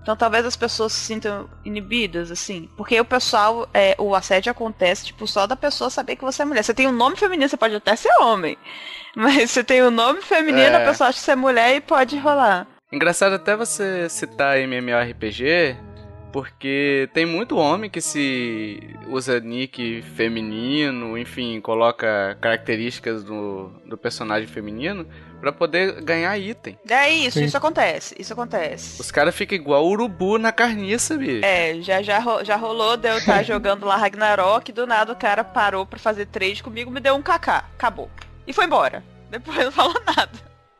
Então 0.02 0.18
talvez 0.18 0.46
as 0.46 0.56
pessoas 0.56 0.92
se 0.92 1.00
sintam 1.00 1.50
inibidas, 1.64 2.30
assim. 2.30 2.70
Porque 2.76 3.00
o 3.00 3.06
pessoal, 3.06 3.70
é, 3.74 3.96
o 3.98 4.14
assédio 4.14 4.52
acontece, 4.52 5.06
tipo, 5.06 5.26
só 5.26 5.48
da 5.48 5.56
pessoa 5.56 5.90
saber 5.90 6.18
que 6.18 6.24
você 6.26 6.42
é 6.42 6.46
mulher. 6.46 6.64
Você 6.64 6.74
tem 6.74 6.88
um 6.88 6.92
nome 6.92 7.16
feminino, 7.16 7.48
você 7.48 7.56
pode 7.58 7.76
até 7.76 7.96
ser 7.96 8.12
homem. 8.22 8.58
Mas 9.16 9.52
você 9.52 9.64
tem 9.64 9.82
um 9.84 9.92
nome 9.92 10.22
feminino, 10.22 10.76
É. 10.76 10.84
a 10.84 10.86
pessoa 10.90 11.10
acha 11.10 11.20
que 11.20 11.24
você 11.26 11.32
é 11.32 11.36
mulher 11.36 11.76
e 11.76 11.82
pode 11.82 12.18
rolar. 12.18 12.68
Engraçado 12.92 13.34
até 13.34 13.56
você 13.56 14.08
citar 14.10 14.58
MMORPG, 14.60 15.76
porque 16.34 17.08
tem 17.14 17.26
muito 17.28 17.56
homem 17.58 17.90
que 17.92 18.02
se 18.02 18.96
usa 19.08 19.40
nick 19.40 20.02
feminino, 20.02 21.16
enfim, 21.18 21.62
coloca 21.62 22.36
características 22.42 23.24
do, 23.24 23.70
do 23.86 23.96
personagem 23.98 24.48
feminino 24.48 25.06
pra 25.40 25.52
poder 25.52 26.02
ganhar 26.02 26.36
item. 26.40 26.78
É 26.90 27.10
isso, 27.10 27.38
Sim. 27.38 27.46
isso 27.46 27.56
acontece, 27.56 28.16
isso 28.18 28.34
acontece. 28.34 29.00
Os 29.00 29.12
caras 29.12 29.36
ficam 29.36 29.56
igual 29.56 29.86
urubu 29.88 30.40
na 30.40 30.52
carniça, 30.52 31.16
bicho. 31.16 31.46
É, 31.46 31.76
já, 31.82 32.02
já, 32.02 32.18
ro- 32.18 32.44
já 32.44 32.56
rolou 32.56 32.98
de 32.98 33.10
eu 33.10 33.18
estar 33.20 33.44
jogando 33.46 33.86
lá 33.86 33.96
Ragnarok, 33.96 34.72
do 34.72 34.88
nada 34.88 35.14
o 35.14 35.16
cara 35.16 35.44
parou 35.44 35.86
pra 35.86 36.00
fazer 36.00 36.26
trade 36.26 36.64
comigo, 36.64 36.90
me 36.90 37.00
deu 37.00 37.14
um 37.16 37.22
kk, 37.22 37.48
acabou. 37.76 38.10
E 38.48 38.54
foi 38.54 38.66
embora. 38.66 39.04
Depois 39.30 39.58
não 39.58 39.72
falou 39.72 40.02
nada. 40.06 40.32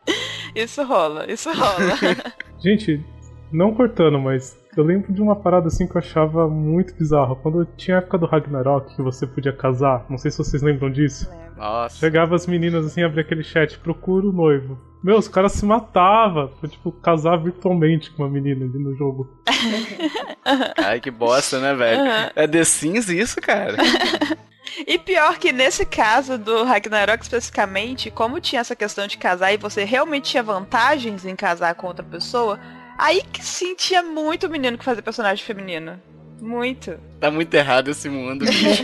Isso 0.56 0.84
rola, 0.84 1.32
isso 1.32 1.52
rola. 1.54 1.98
Gente, 2.60 3.04
não 3.52 3.74
cortando, 3.74 4.20
mas 4.20 4.56
eu 4.76 4.84
lembro 4.84 5.14
de 5.14 5.22
uma 5.22 5.36
parada 5.36 5.68
assim 5.68 5.88
que 5.88 5.96
eu 5.96 6.00
achava 6.00 6.48
muito 6.50 6.96
bizarra. 6.96 7.36
Quando 7.36 7.66
tinha 7.78 7.98
a 7.98 8.00
época 8.00 8.18
do 8.18 8.26
Ragnarok, 8.26 8.96
que 8.96 9.02
você 9.02 9.28
podia 9.28 9.54
casar, 9.54 10.06
não 10.10 10.18
sei 10.18 10.32
se 10.32 10.38
vocês 10.38 10.62
lembram 10.62 10.92
disso. 10.92 11.30
Nossa. 11.56 11.98
Chegava 11.98 12.36
as 12.36 12.48
meninas 12.48 12.86
assim, 12.86 13.04
abria 13.04 13.24
aquele 13.24 13.44
chat, 13.44 13.78
procura 13.80 14.28
o 14.28 14.34
noivo. 14.34 14.78
Meu, 15.04 15.18
os 15.18 15.28
caras 15.28 15.52
se 15.52 15.66
matavam 15.66 16.48
pra, 16.48 16.70
tipo, 16.70 16.92
casar 16.92 17.38
virtualmente 17.38 18.10
com 18.12 18.24
uma 18.24 18.30
menina 18.30 18.66
ali 18.66 18.80
no 18.80 18.96
jogo. 18.96 19.30
Ai, 20.78 21.00
que 21.00 21.12
bosta, 21.12 21.60
né, 21.60 21.74
velho? 21.74 22.02
Aham. 22.02 22.32
É 22.36 22.48
The 22.48 22.64
Sims 22.64 23.10
isso, 23.10 23.42
cara? 23.42 23.78
E 24.88 24.98
pior 24.98 25.38
que 25.38 25.52
nesse 25.52 25.86
caso 25.86 26.38
do 26.38 26.64
Ragnarok 26.64 27.22
especificamente, 27.22 28.10
como 28.10 28.40
tinha 28.40 28.62
essa 28.62 28.76
questão 28.76 29.06
de 29.06 29.18
casar 29.18 29.54
e 29.54 29.58
você 29.58 29.84
realmente 29.84 30.32
tinha 30.32 30.42
vantagens 30.42 31.26
em 31.26 31.36
casar 31.36 31.76
com 31.76 31.86
outra 31.86 32.04
pessoa, 32.04 32.60
aí 33.04 33.22
que 33.22 33.44
sim 33.44 33.76
tinha 33.76 34.02
muito 34.02 34.50
menino 34.50 34.78
que 34.78 34.86
fazia 34.86 35.04
personagem 35.04 35.44
feminino. 35.44 36.02
Muito. 36.42 36.98
Tá 37.20 37.30
muito 37.32 37.54
errado 37.54 37.90
esse 37.90 38.10
mundo, 38.10 38.46
bicho. 38.46 38.84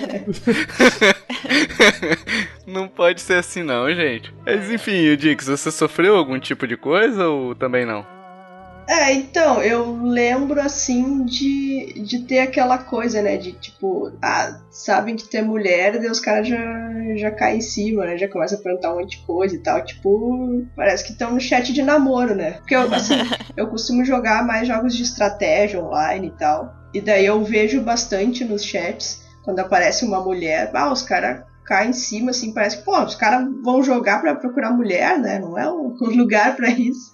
não 2.66 2.88
pode 2.88 3.20
ser 3.22 3.36
assim 3.36 3.64
não, 3.64 3.94
gente. 3.94 4.34
Mas 4.46 4.72
enfim, 4.72 5.10
o 5.10 5.18
Dix, 5.18 5.48
você 5.48 5.72
sofreu 5.72 6.16
algum 6.16 6.40
tipo 6.40 6.66
de 6.68 6.78
coisa 6.78 7.28
ou 7.28 7.54
também 7.56 7.86
não? 7.86 8.06
É, 8.90 9.14
então, 9.14 9.62
eu 9.62 10.02
lembro 10.02 10.60
assim 10.60 11.24
de, 11.24 12.02
de 12.02 12.24
ter 12.24 12.40
aquela 12.40 12.80
coisa, 12.80 13.22
né? 13.22 13.38
De 13.38 13.52
tipo, 13.52 14.12
ah, 14.20 14.60
sabem 14.72 15.16
que 15.16 15.30
tu 15.30 15.38
é 15.38 15.44
mulher, 15.44 16.00
daí 16.00 16.10
os 16.10 16.20
caras 16.20 16.48
já, 16.48 16.58
já 17.16 17.30
caem 17.30 17.60
em 17.60 17.62
cima, 17.62 18.04
né? 18.08 18.18
Já 18.18 18.28
começam 18.28 18.58
a 18.58 18.62
perguntar 18.64 18.92
um 18.92 18.98
monte 18.98 19.20
de 19.20 19.26
coisa 19.28 19.56
e 19.56 19.60
tal. 19.60 19.86
Tipo, 19.86 20.66
parece 20.76 21.06
que 21.06 21.12
estão 21.12 21.32
no 21.32 21.40
chat 21.40 21.72
de 21.72 21.84
namoro, 21.84 22.34
né? 22.34 22.54
Porque 22.54 22.76
eu, 22.76 22.92
assim, 22.92 23.14
eu 23.56 23.68
costumo 23.68 24.04
jogar 24.04 24.44
mais 24.44 24.68
jogos 24.68 24.96
de 24.96 25.04
estratégia 25.04 25.80
online 25.80 26.30
e 26.30 26.40
tal. 26.40 26.74
E 26.92 27.00
daí 27.00 27.28
eu 27.28 27.44
vejo 27.44 27.82
bastante 27.82 28.44
nos 28.44 28.66
chats, 28.66 29.22
quando 29.44 29.60
aparece 29.60 30.04
uma 30.04 30.20
mulher, 30.20 30.72
ah, 30.74 30.92
os 30.92 31.04
caras 31.04 31.44
caem 31.64 31.92
em 31.92 31.94
cima, 31.94 32.32
assim, 32.32 32.52
parece 32.52 32.80
que, 32.80 32.86
pô, 32.86 33.00
os 33.04 33.14
caras 33.14 33.48
vão 33.64 33.84
jogar 33.84 34.20
pra 34.20 34.34
procurar 34.34 34.72
mulher, 34.72 35.20
né? 35.20 35.38
Não 35.38 35.56
é 35.60 35.72
um 35.72 35.94
lugar 36.10 36.56
pra 36.56 36.70
isso. 36.72 37.12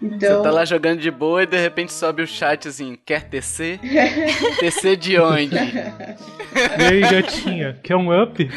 Então, 0.00 0.36
Você 0.36 0.42
tá 0.42 0.50
lá 0.50 0.64
jogando 0.64 1.00
de 1.00 1.10
boa 1.10 1.42
e 1.42 1.46
de 1.46 1.58
repente 1.58 1.92
sobe 1.92 2.22
o 2.22 2.26
chat 2.26 2.68
assim, 2.68 2.96
quer 3.04 3.24
TC? 3.28 3.80
TC 4.60 4.96
de 4.96 5.18
onde? 5.18 5.56
E 5.56 6.82
aí, 6.84 7.00
gatinha, 7.00 7.78
quer 7.82 7.96
um 7.96 8.22
up? 8.22 8.48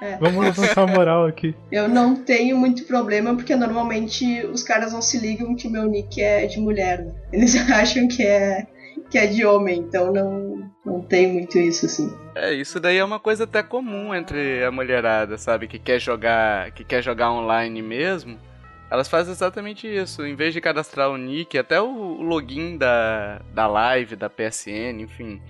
É. 0.00 0.16
Vamos 0.18 0.44
levantar 0.44 0.82
a 0.82 0.86
moral 0.86 1.26
aqui. 1.26 1.54
Eu 1.72 1.88
não 1.88 2.14
tenho 2.16 2.56
muito 2.56 2.84
problema, 2.84 3.34
porque 3.34 3.56
normalmente 3.56 4.44
os 4.46 4.62
caras 4.62 4.92
não 4.92 5.00
se 5.02 5.18
ligam 5.18 5.56
que 5.56 5.68
meu 5.68 5.84
nick 5.86 6.20
é 6.22 6.46
de 6.46 6.60
mulher. 6.60 7.00
né? 7.04 7.12
Eles 7.32 7.56
acham 7.70 8.06
que 8.06 8.22
é, 8.22 8.66
que 9.10 9.18
é 9.18 9.26
de 9.26 9.44
homem, 9.44 9.78
então 9.80 10.12
não, 10.12 10.70
não 10.84 11.00
tem 11.00 11.32
muito 11.32 11.58
isso, 11.58 11.86
assim. 11.86 12.14
É, 12.34 12.52
isso 12.52 12.78
daí 12.78 12.98
é 12.98 13.04
uma 13.04 13.18
coisa 13.18 13.44
até 13.44 13.62
comum 13.62 14.14
entre 14.14 14.62
a 14.62 14.70
mulherada, 14.70 15.38
sabe? 15.38 15.66
Que 15.66 15.78
quer 15.78 15.98
jogar, 15.98 16.70
que 16.72 16.84
quer 16.84 17.02
jogar 17.02 17.32
online 17.32 17.80
mesmo. 17.80 18.38
Elas 18.90 19.08
fazem 19.08 19.32
exatamente 19.32 19.86
isso. 19.86 20.24
Em 20.24 20.34
vez 20.34 20.54
de 20.54 20.60
cadastrar 20.60 21.10
o 21.10 21.16
nick, 21.16 21.58
até 21.58 21.80
o 21.80 22.22
login 22.22 22.76
da, 22.76 23.40
da 23.52 23.66
live, 23.66 24.16
da 24.16 24.30
PSN, 24.30 25.00
enfim. 25.00 25.40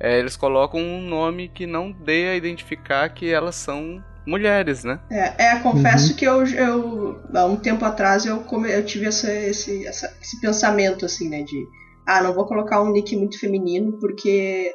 É, 0.00 0.18
eles 0.18 0.36
colocam 0.36 0.80
um 0.80 1.00
nome 1.00 1.48
que 1.48 1.66
não 1.66 1.90
dê 1.90 2.28
a 2.28 2.36
identificar 2.36 3.08
que 3.08 3.28
elas 3.28 3.56
são 3.56 4.02
mulheres, 4.24 4.84
né? 4.84 5.00
É, 5.10 5.46
é 5.46 5.58
confesso 5.60 6.10
uhum. 6.10 6.16
que 6.16 6.24
eu, 6.24 6.46
eu, 6.46 7.22
há 7.34 7.46
um 7.46 7.56
tempo 7.56 7.84
atrás, 7.84 8.26
eu, 8.26 8.40
come, 8.40 8.70
eu 8.70 8.84
tive 8.84 9.06
essa, 9.06 9.32
esse, 9.32 9.86
essa, 9.86 10.14
esse 10.22 10.40
pensamento, 10.40 11.04
assim, 11.04 11.28
né? 11.28 11.42
De, 11.42 11.66
ah, 12.06 12.22
não 12.22 12.32
vou 12.32 12.46
colocar 12.46 12.80
um 12.80 12.92
nick 12.92 13.16
muito 13.16 13.40
feminino, 13.40 13.98
porque 13.98 14.72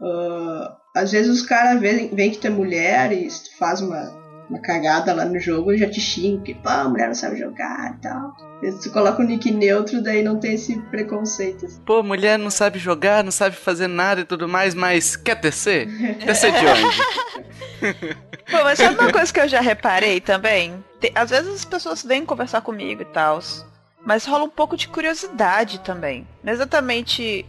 uh, 0.00 0.76
às 0.96 1.12
vezes 1.12 1.30
os 1.30 1.46
caras 1.46 1.80
veem, 1.80 2.14
veem 2.14 2.30
que 2.30 2.38
tu 2.38 2.46
é 2.46 2.50
mulher 2.50 3.12
e 3.12 3.28
faz 3.58 3.80
uma, 3.80 4.17
uma 4.48 4.58
cagada 4.60 5.12
lá 5.14 5.24
no 5.24 5.38
jogo 5.38 5.72
e 5.72 5.78
já 5.78 5.88
te 5.88 6.00
xingam, 6.00 6.42
que 6.42 6.54
pô, 6.54 6.68
a 6.68 6.88
mulher 6.88 7.06
não 7.08 7.14
sabe 7.14 7.36
jogar 7.36 7.94
e 7.96 8.02
tal. 8.02 8.36
Se 8.80 8.90
coloca 8.90 9.22
o 9.22 9.24
nick 9.24 9.50
neutro, 9.50 10.02
daí 10.02 10.22
não 10.22 10.40
tem 10.40 10.54
esse 10.54 10.78
preconceito. 10.90 11.66
Assim. 11.66 11.80
Pô, 11.84 12.02
mulher 12.02 12.38
não 12.38 12.50
sabe 12.50 12.78
jogar, 12.78 13.22
não 13.22 13.30
sabe 13.30 13.54
fazer 13.54 13.86
nada 13.86 14.22
e 14.22 14.24
tudo 14.24 14.48
mais, 14.48 14.74
mas 14.74 15.14
quer 15.14 15.36
tecer? 15.36 15.88
tecer 16.24 16.52
de 16.52 16.66
onde? 16.66 18.18
Pô, 18.50 18.64
mas 18.64 18.78
sabe 18.78 18.98
uma 18.98 19.12
coisa 19.12 19.32
que 19.32 19.40
eu 19.40 19.48
já 19.48 19.60
reparei 19.60 20.20
também? 20.20 20.82
Tem, 20.98 21.12
às 21.14 21.30
vezes 21.30 21.54
as 21.54 21.64
pessoas 21.64 22.02
vêm 22.02 22.24
conversar 22.24 22.62
comigo 22.62 23.02
e 23.02 23.04
tal, 23.04 23.38
mas 24.04 24.24
rola 24.24 24.44
um 24.44 24.50
pouco 24.50 24.76
de 24.76 24.88
curiosidade 24.88 25.80
também. 25.80 26.26
Não 26.42 26.52
exatamente. 26.52 27.44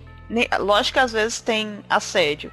Lógico 0.59 0.95
que 0.95 0.99
às 0.99 1.11
vezes 1.11 1.41
tem 1.41 1.79
assédio. 1.89 2.51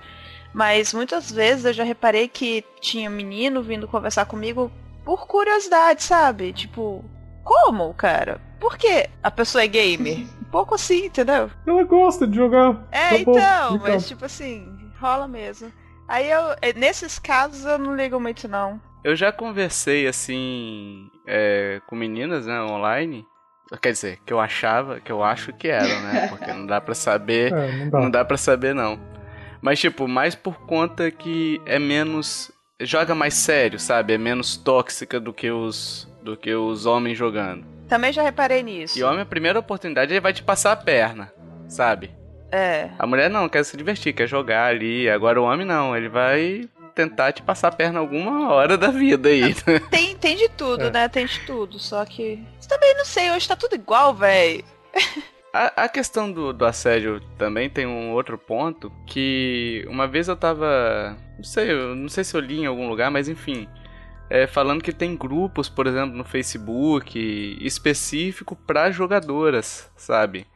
Mas 0.56 0.94
muitas 0.94 1.30
vezes 1.30 1.66
eu 1.66 1.72
já 1.74 1.84
reparei 1.84 2.28
que 2.28 2.64
tinha 2.80 3.10
menino 3.10 3.62
vindo 3.62 3.86
conversar 3.86 4.24
comigo 4.24 4.72
por 5.04 5.26
curiosidade, 5.26 6.02
sabe? 6.02 6.50
Tipo, 6.54 7.04
como, 7.44 7.92
cara? 7.92 8.40
Por 8.58 8.78
que 8.78 9.06
a 9.22 9.30
pessoa 9.30 9.62
é 9.62 9.66
gamer? 9.66 10.20
Um 10.20 10.44
pouco 10.50 10.74
assim, 10.74 11.04
entendeu? 11.04 11.50
Ela 11.66 11.84
gosta 11.84 12.26
de 12.26 12.36
jogar. 12.36 12.88
É, 12.90 13.10
tá 13.10 13.18
então, 13.18 13.78
mas 13.82 14.08
tipo 14.08 14.24
assim, 14.24 14.66
rola 14.98 15.28
mesmo. 15.28 15.70
Aí 16.08 16.30
eu, 16.30 16.56
eh, 16.62 16.72
nesses 16.74 17.18
casos 17.18 17.66
eu 17.66 17.76
não 17.76 17.94
ligo 17.94 18.18
muito 18.18 18.48
não. 18.48 18.80
Eu 19.04 19.14
já 19.14 19.30
conversei 19.30 20.06
assim 20.06 21.10
é, 21.26 21.82
com 21.86 21.94
meninas, 21.94 22.46
né, 22.46 22.58
online. 22.62 23.26
Quer 23.82 23.92
dizer, 23.92 24.20
que 24.24 24.32
eu 24.32 24.40
achava, 24.40 25.00
que 25.00 25.12
eu 25.12 25.22
acho 25.22 25.52
que 25.52 25.68
eram, 25.68 26.00
né? 26.00 26.28
Porque 26.28 26.50
não 26.50 26.64
dá 26.64 26.80
pra 26.80 26.94
saber. 26.94 27.52
É, 27.52 27.76
não 27.76 27.90
dá, 27.90 28.00
não 28.00 28.10
dá 28.10 28.24
pra 28.24 28.38
saber, 28.38 28.74
não. 28.74 28.98
Mas, 29.60 29.78
tipo, 29.78 30.06
mais 30.06 30.34
por 30.34 30.60
conta 30.60 31.10
que 31.10 31.60
é 31.66 31.78
menos. 31.78 32.50
Joga 32.80 33.14
mais 33.14 33.34
sério, 33.34 33.78
sabe? 33.78 34.12
É 34.12 34.18
menos 34.18 34.56
tóxica 34.56 35.18
do 35.18 35.32
que 35.32 35.50
os. 35.50 36.08
do 36.22 36.36
que 36.36 36.54
os 36.54 36.86
homens 36.86 37.16
jogando. 37.16 37.64
Também 37.88 38.12
já 38.12 38.22
reparei 38.22 38.62
nisso. 38.62 38.98
E 38.98 39.02
homem, 39.02 39.20
a 39.20 39.26
primeira 39.26 39.58
oportunidade, 39.58 40.12
ele 40.12 40.20
vai 40.20 40.32
te 40.32 40.42
passar 40.42 40.72
a 40.72 40.76
perna, 40.76 41.32
sabe? 41.68 42.10
É. 42.50 42.90
A 42.98 43.06
mulher 43.06 43.30
não, 43.30 43.48
quer 43.48 43.64
se 43.64 43.76
divertir, 43.76 44.12
quer 44.12 44.26
jogar 44.26 44.66
ali. 44.66 45.08
Agora 45.08 45.40
o 45.40 45.44
homem 45.44 45.66
não, 45.66 45.96
ele 45.96 46.08
vai 46.08 46.68
tentar 46.94 47.32
te 47.32 47.42
passar 47.42 47.68
a 47.68 47.72
perna 47.72 48.00
alguma 48.00 48.50
hora 48.50 48.76
da 48.76 48.88
vida 48.88 49.28
aí. 49.28 49.54
Tem, 49.90 50.16
tem 50.16 50.34
de 50.36 50.48
tudo, 50.48 50.84
é. 50.84 50.90
né? 50.90 51.08
Tem 51.08 51.26
de 51.26 51.40
tudo. 51.40 51.78
Só 51.78 52.04
que. 52.04 52.42
Também 52.66 52.96
não 52.96 53.04
sei, 53.04 53.30
hoje 53.30 53.46
tá 53.46 53.54
tudo 53.54 53.74
igual, 53.74 54.14
velho. 54.14 54.64
A, 55.56 55.84
a, 55.84 55.88
questão 55.88 56.30
do, 56.30 56.52
do, 56.52 56.66
assédio 56.66 57.18
também 57.38 57.70
tem 57.70 57.86
um 57.86 58.12
outro 58.12 58.36
ponto 58.36 58.92
que 59.06 59.86
uma 59.88 60.06
vez 60.06 60.28
eu 60.28 60.36
tava. 60.36 61.16
Não 61.38 61.44
sei, 61.44 61.72
não 61.94 62.08
sei 62.10 62.24
se 62.24 62.36
eu 62.36 62.40
li 62.42 62.58
em 62.58 62.66
algum 62.66 62.86
lugar, 62.90 63.10
mas 63.10 63.26
enfim. 63.26 63.66
É, 64.28 64.46
falando 64.46 64.82
que 64.82 64.92
tem 64.92 65.16
grupos, 65.16 65.66
por 65.66 65.86
exemplo, 65.86 66.14
no 66.14 66.24
Facebook 66.24 67.56
específico 67.64 68.54
para 68.54 68.90
jogadoras, 68.90 69.90
sabe? 69.96 70.46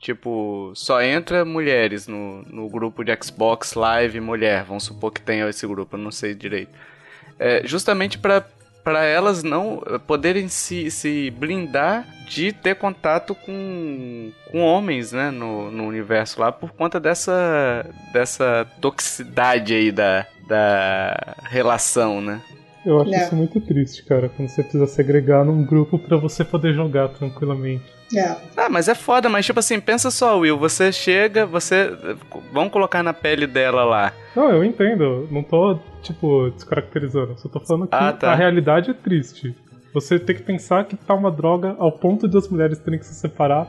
Tipo, 0.00 0.72
só 0.74 1.00
entra 1.00 1.44
mulheres 1.44 2.08
no, 2.08 2.42
no 2.42 2.68
grupo 2.68 3.04
de 3.04 3.16
Xbox 3.22 3.74
Live 3.74 4.18
mulher. 4.18 4.64
Vamos 4.64 4.82
supor 4.82 5.12
que 5.12 5.20
tenha 5.20 5.48
esse 5.48 5.64
grupo, 5.64 5.94
eu 5.94 6.00
não 6.00 6.10
sei 6.10 6.34
direito. 6.34 6.72
É, 7.38 7.64
justamente 7.64 8.18
para 8.18 8.44
para 8.82 9.04
elas 9.04 9.42
não 9.42 9.82
poderem 10.06 10.48
se, 10.48 10.90
se 10.90 11.30
blindar 11.30 12.06
de 12.26 12.52
ter 12.52 12.76
contato 12.76 13.34
com, 13.34 14.30
com 14.50 14.60
homens, 14.60 15.12
né, 15.12 15.30
no, 15.30 15.70
no 15.70 15.84
universo 15.86 16.40
lá, 16.40 16.52
por 16.52 16.70
conta 16.70 17.00
dessa, 17.00 17.84
dessa 18.12 18.66
toxicidade 18.80 19.74
aí 19.74 19.90
da, 19.90 20.26
da 20.46 21.36
relação, 21.42 22.20
né? 22.20 22.40
Eu 22.84 23.00
acho 23.00 23.14
é. 23.14 23.24
isso 23.24 23.36
muito 23.36 23.60
triste, 23.60 24.02
cara, 24.04 24.28
quando 24.28 24.48
você 24.48 24.62
precisa 24.62 24.86
segregar 24.86 25.44
num 25.44 25.64
grupo 25.64 25.98
para 25.98 26.16
você 26.16 26.44
poder 26.44 26.72
jogar 26.72 27.08
tranquilamente. 27.08 27.84
É. 28.16 28.36
Ah, 28.56 28.68
mas 28.68 28.88
é 28.88 28.94
foda, 28.94 29.28
mas 29.28 29.46
tipo 29.46 29.60
assim, 29.60 29.78
pensa 29.78 30.10
só, 30.10 30.38
Will, 30.38 30.58
você 30.58 30.90
chega, 30.90 31.46
você. 31.46 31.96
Vamos 32.52 32.72
colocar 32.72 33.02
na 33.02 33.12
pele 33.12 33.46
dela 33.46 33.84
lá. 33.84 34.12
Não, 34.34 34.50
eu 34.50 34.64
entendo. 34.64 35.28
Não 35.30 35.42
tô, 35.42 35.78
tipo, 36.02 36.50
descaracterizando. 36.50 37.38
Só 37.38 37.48
tô 37.48 37.60
falando 37.60 37.86
que 37.86 37.94
ah, 37.94 38.12
tá. 38.12 38.32
a 38.32 38.34
realidade 38.34 38.90
é 38.90 38.94
triste. 38.94 39.54
Você 39.92 40.18
tem 40.18 40.36
que 40.36 40.42
pensar 40.42 40.84
que 40.84 40.96
tá 40.96 41.14
uma 41.14 41.30
droga 41.30 41.76
ao 41.78 41.92
ponto 41.92 42.26
de 42.28 42.36
as 42.36 42.48
mulheres 42.48 42.78
terem 42.78 42.98
que 42.98 43.06
se 43.06 43.14
separar 43.14 43.68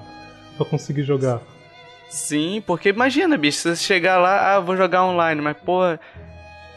pra 0.56 0.66
conseguir 0.66 1.04
jogar. 1.04 1.42
Sim, 2.10 2.62
porque 2.66 2.90
imagina, 2.90 3.38
bicho, 3.38 3.60
você 3.60 3.76
chegar 3.76 4.18
lá, 4.18 4.56
ah, 4.56 4.60
vou 4.60 4.76
jogar 4.76 5.06
online, 5.06 5.42
mas 5.42 5.58
pô, 5.58 5.82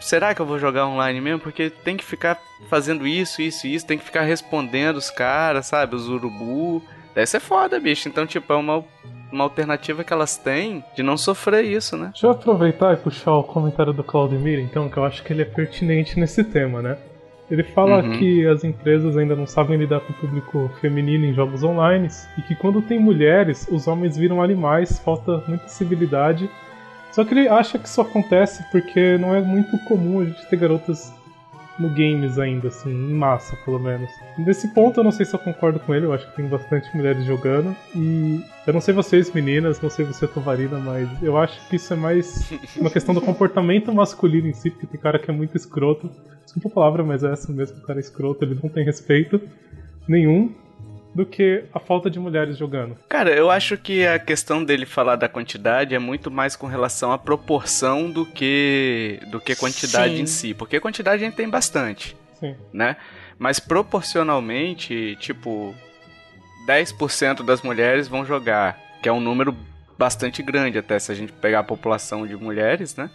será 0.04 0.34
que 0.34 0.40
eu 0.40 0.46
vou 0.46 0.58
jogar 0.58 0.86
online 0.86 1.20
mesmo? 1.20 1.40
Porque 1.40 1.70
tem 1.70 1.96
que 1.96 2.04
ficar 2.04 2.38
fazendo 2.68 3.06
isso, 3.06 3.40
isso 3.40 3.66
isso, 3.66 3.86
tem 3.86 3.98
que 3.98 4.04
ficar 4.04 4.22
respondendo 4.22 4.96
os 4.96 5.10
caras, 5.10 5.66
sabe? 5.66 5.96
Os 5.96 6.08
urubu. 6.08 6.82
Deve 7.14 7.26
ser 7.26 7.40
foda, 7.40 7.80
bicho. 7.80 8.08
Então, 8.08 8.26
tipo, 8.26 8.52
é 8.52 8.56
uma, 8.56 8.84
uma 9.32 9.44
alternativa 9.44 10.04
que 10.04 10.12
elas 10.12 10.36
têm 10.36 10.84
de 10.94 11.02
não 11.02 11.16
sofrer 11.16 11.64
isso, 11.64 11.96
né? 11.96 12.10
Deixa 12.12 12.26
eu 12.26 12.32
aproveitar 12.32 12.92
e 12.92 12.96
puxar 12.96 13.34
o 13.34 13.42
comentário 13.42 13.92
do 13.92 14.04
Claudemir, 14.04 14.58
então, 14.58 14.88
que 14.88 14.96
eu 14.96 15.04
acho 15.04 15.22
que 15.22 15.32
ele 15.32 15.42
é 15.42 15.46
pertinente 15.46 16.18
nesse 16.18 16.44
tema, 16.44 16.82
né? 16.82 16.98
Ele 17.50 17.62
fala 17.62 18.02
uhum. 18.02 18.18
que 18.18 18.46
as 18.46 18.64
empresas 18.64 19.16
ainda 19.16 19.36
não 19.36 19.46
sabem 19.46 19.76
lidar 19.76 20.00
com 20.00 20.12
o 20.12 20.16
público 20.16 20.70
feminino 20.80 21.26
em 21.26 21.34
jogos 21.34 21.62
online 21.62 22.08
e 22.38 22.42
que 22.42 22.54
quando 22.54 22.80
tem 22.80 22.98
mulheres, 22.98 23.68
os 23.70 23.86
homens 23.86 24.16
viram 24.16 24.42
animais, 24.42 24.98
falta 24.98 25.42
muita 25.46 25.68
civilidade. 25.68 26.48
Só 27.14 27.24
que 27.24 27.32
ele 27.32 27.48
acha 27.48 27.78
que 27.78 27.86
isso 27.86 28.00
acontece 28.00 28.64
porque 28.72 29.16
não 29.18 29.32
é 29.32 29.40
muito 29.40 29.78
comum 29.84 30.20
a 30.20 30.24
gente 30.24 30.44
ter 30.46 30.56
garotas 30.56 31.12
no 31.78 31.88
games 31.88 32.40
ainda, 32.40 32.68
assim, 32.68 32.90
em 32.90 33.14
massa, 33.14 33.56
pelo 33.64 33.78
menos. 33.78 34.10
Nesse 34.36 34.66
ponto 34.74 34.98
eu 34.98 35.04
não 35.04 35.12
sei 35.12 35.24
se 35.24 35.32
eu 35.32 35.38
concordo 35.38 35.78
com 35.78 35.94
ele, 35.94 36.06
eu 36.06 36.12
acho 36.12 36.28
que 36.28 36.34
tem 36.34 36.48
bastante 36.48 36.88
mulheres 36.96 37.24
jogando. 37.24 37.74
E 37.94 38.42
eu 38.66 38.72
não 38.72 38.80
sei 38.80 38.92
vocês, 38.92 39.32
meninas, 39.32 39.80
não 39.80 39.90
sei 39.90 40.04
você, 40.04 40.26
Tovarina, 40.26 40.80
mas 40.80 41.08
eu 41.22 41.38
acho 41.38 41.68
que 41.68 41.76
isso 41.76 41.92
é 41.92 41.96
mais 41.96 42.52
uma 42.76 42.90
questão 42.90 43.14
do 43.14 43.20
comportamento 43.20 43.92
masculino 43.92 44.48
em 44.48 44.52
si, 44.52 44.70
porque 44.70 44.86
tem 44.86 45.00
cara 45.00 45.18
que 45.18 45.30
é 45.30 45.34
muito 45.34 45.56
escroto. 45.56 46.10
Desculpa 46.44 46.68
a 46.68 46.72
palavra, 46.72 47.04
mas 47.04 47.22
é 47.22 47.32
essa 47.32 47.52
mesmo, 47.52 47.78
o 47.78 47.82
cara 47.82 48.00
é 48.00 48.02
escroto, 48.02 48.44
ele 48.44 48.58
não 48.60 48.68
tem 48.68 48.84
respeito 48.84 49.40
nenhum 50.08 50.52
do 51.14 51.24
que 51.24 51.64
a 51.72 51.78
falta 51.78 52.10
de 52.10 52.18
mulheres 52.18 52.58
jogando. 52.58 52.96
Cara, 53.08 53.30
eu 53.30 53.50
acho 53.50 53.76
que 53.76 54.04
a 54.06 54.18
questão 54.18 54.64
dele 54.64 54.84
falar 54.84 55.16
da 55.16 55.28
quantidade 55.28 55.94
é 55.94 55.98
muito 55.98 56.30
mais 56.30 56.56
com 56.56 56.66
relação 56.66 57.12
à 57.12 57.18
proporção 57.18 58.10
do 58.10 58.26
que 58.26 59.20
do 59.30 59.40
que 59.40 59.54
quantidade 59.54 60.16
Sim. 60.16 60.22
em 60.22 60.26
si, 60.26 60.54
porque 60.54 60.80
quantidade 60.80 61.22
a 61.22 61.26
gente 61.26 61.36
tem 61.36 61.48
bastante, 61.48 62.16
Sim. 62.40 62.56
né? 62.72 62.96
Mas 63.38 63.60
proporcionalmente, 63.60 65.16
tipo, 65.20 65.74
10% 66.66 67.44
das 67.44 67.62
mulheres 67.62 68.08
vão 68.08 68.24
jogar, 68.24 68.78
que 69.02 69.08
é 69.08 69.12
um 69.12 69.20
número 69.20 69.56
bastante 69.98 70.42
grande 70.42 70.78
até 70.78 70.98
se 70.98 71.12
a 71.12 71.14
gente 71.14 71.32
pegar 71.32 71.60
a 71.60 71.64
população 71.64 72.26
de 72.26 72.36
mulheres, 72.36 72.96
né? 72.96 73.10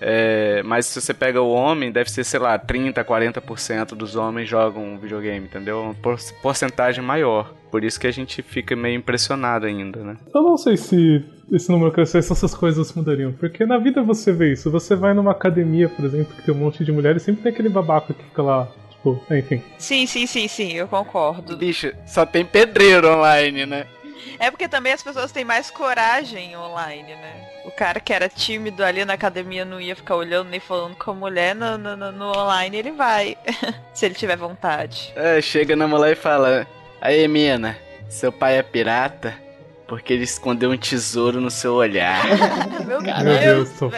É, 0.00 0.62
mas 0.62 0.86
se 0.86 1.00
você 1.00 1.14
pega 1.14 1.40
o 1.40 1.50
homem, 1.50 1.90
deve 1.90 2.10
ser, 2.10 2.24
sei 2.24 2.40
lá, 2.40 2.58
30, 2.58 3.04
40% 3.04 3.94
dos 3.94 4.16
homens 4.16 4.48
jogam 4.48 4.98
videogame, 4.98 5.46
entendeu? 5.46 5.82
Uma 5.82 6.16
porcentagem 6.42 7.02
maior. 7.02 7.52
Por 7.70 7.84
isso 7.84 7.98
que 7.98 8.06
a 8.06 8.12
gente 8.12 8.42
fica 8.42 8.76
meio 8.76 8.96
impressionado 8.96 9.66
ainda, 9.66 10.02
né? 10.02 10.16
Eu 10.34 10.42
não 10.42 10.56
sei 10.56 10.76
se 10.76 11.24
esse 11.50 11.70
número 11.70 11.92
crescesse, 11.92 12.32
essas 12.32 12.54
coisas 12.54 12.92
mudariam. 12.92 13.32
Porque 13.32 13.64
na 13.64 13.78
vida 13.78 14.02
você 14.02 14.32
vê 14.32 14.52
isso. 14.52 14.70
Você 14.70 14.94
vai 14.94 15.14
numa 15.14 15.32
academia, 15.32 15.88
por 15.88 16.04
exemplo, 16.04 16.34
que 16.34 16.42
tem 16.42 16.54
um 16.54 16.58
monte 16.58 16.84
de 16.84 16.92
mulheres, 16.92 17.22
sempre 17.22 17.42
tem 17.42 17.52
aquele 17.52 17.68
babaca 17.68 18.12
que 18.12 18.22
fica 18.22 18.42
lá 18.42 18.68
tipo, 19.06 19.22
enfim. 19.30 19.62
Sim, 19.78 20.06
sim, 20.06 20.26
sim, 20.26 20.48
sim, 20.48 20.72
eu 20.72 20.88
concordo. 20.88 21.56
Bicho, 21.56 21.92
só 22.06 22.26
tem 22.26 22.44
pedreiro 22.44 23.08
online, 23.08 23.66
né? 23.66 23.86
É 24.38 24.50
porque 24.50 24.68
também 24.68 24.92
as 24.92 25.02
pessoas 25.02 25.32
têm 25.32 25.44
mais 25.44 25.70
coragem 25.70 26.56
online, 26.56 27.14
né? 27.14 27.48
O 27.64 27.70
cara 27.70 28.00
que 28.00 28.12
era 28.12 28.28
tímido 28.28 28.84
ali 28.84 29.04
na 29.04 29.14
academia 29.14 29.64
não 29.64 29.80
ia 29.80 29.96
ficar 29.96 30.16
olhando 30.16 30.50
nem 30.50 30.60
falando 30.60 30.96
com 30.96 31.10
a 31.10 31.14
mulher, 31.14 31.54
no, 31.54 31.76
no, 31.76 32.12
no 32.12 32.38
online 32.38 32.76
ele 32.76 32.92
vai. 32.92 33.36
se 33.92 34.06
ele 34.06 34.14
tiver 34.14 34.36
vontade. 34.36 35.12
É, 35.16 35.40
chega 35.40 35.74
na 35.74 35.86
mulher 35.86 36.12
e 36.12 36.16
fala: 36.16 36.66
Aí, 37.00 37.26
mina, 37.28 37.76
seu 38.08 38.30
pai 38.32 38.58
é 38.58 38.62
pirata? 38.62 39.46
porque 39.86 40.12
ele 40.12 40.24
escondeu 40.24 40.70
um 40.70 40.76
tesouro 40.76 41.40
no 41.40 41.50
seu 41.50 41.74
olhar. 41.74 42.24
Meu 42.86 43.00
Meu 43.00 43.38
Deus, 43.38 43.70
Deus. 43.70 43.92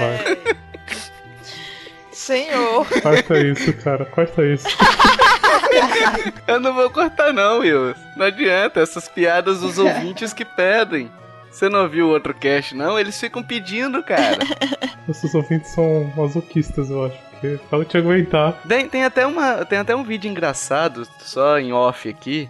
Senhor. 2.28 2.86
Corta 3.00 3.40
isso, 3.40 3.72
cara, 3.72 4.04
corta 4.04 4.44
isso. 4.44 4.66
Eu 6.46 6.60
não 6.60 6.74
vou 6.74 6.90
cortar 6.90 7.32
não, 7.32 7.60
Will. 7.60 7.94
Não 8.16 8.26
adianta, 8.26 8.80
essas 8.80 9.08
piadas 9.08 9.60
dos 9.60 9.78
ouvintes 9.78 10.34
que 10.34 10.44
pedem. 10.44 11.10
Você 11.50 11.70
não 11.70 11.84
ouviu 11.84 12.06
o 12.06 12.10
outro 12.10 12.34
cast, 12.34 12.76
não? 12.76 12.98
Eles 12.98 13.18
ficam 13.18 13.42
pedindo, 13.42 14.02
cara. 14.02 14.36
Nossos 15.08 15.34
ouvintes 15.34 15.70
são 15.70 16.12
masoquistas, 16.14 16.90
eu 16.90 17.06
acho, 17.06 17.16
porque 17.30 17.58
fala 17.70 17.84
te 17.86 17.96
aguentar. 17.96 18.60
Tem, 18.68 18.86
tem, 18.86 19.04
até 19.04 19.26
uma, 19.26 19.64
tem 19.64 19.78
até 19.78 19.96
um 19.96 20.04
vídeo 20.04 20.30
engraçado, 20.30 21.08
só 21.20 21.58
em 21.58 21.72
off 21.72 22.06
aqui. 22.10 22.46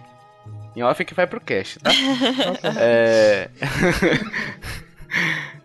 Em 0.75 0.83
off 0.83 1.05
que 1.05 1.13
vai 1.13 1.25
pro 1.25 1.39
cast, 1.39 1.79
tá? 1.79 1.91
é... 2.77 3.49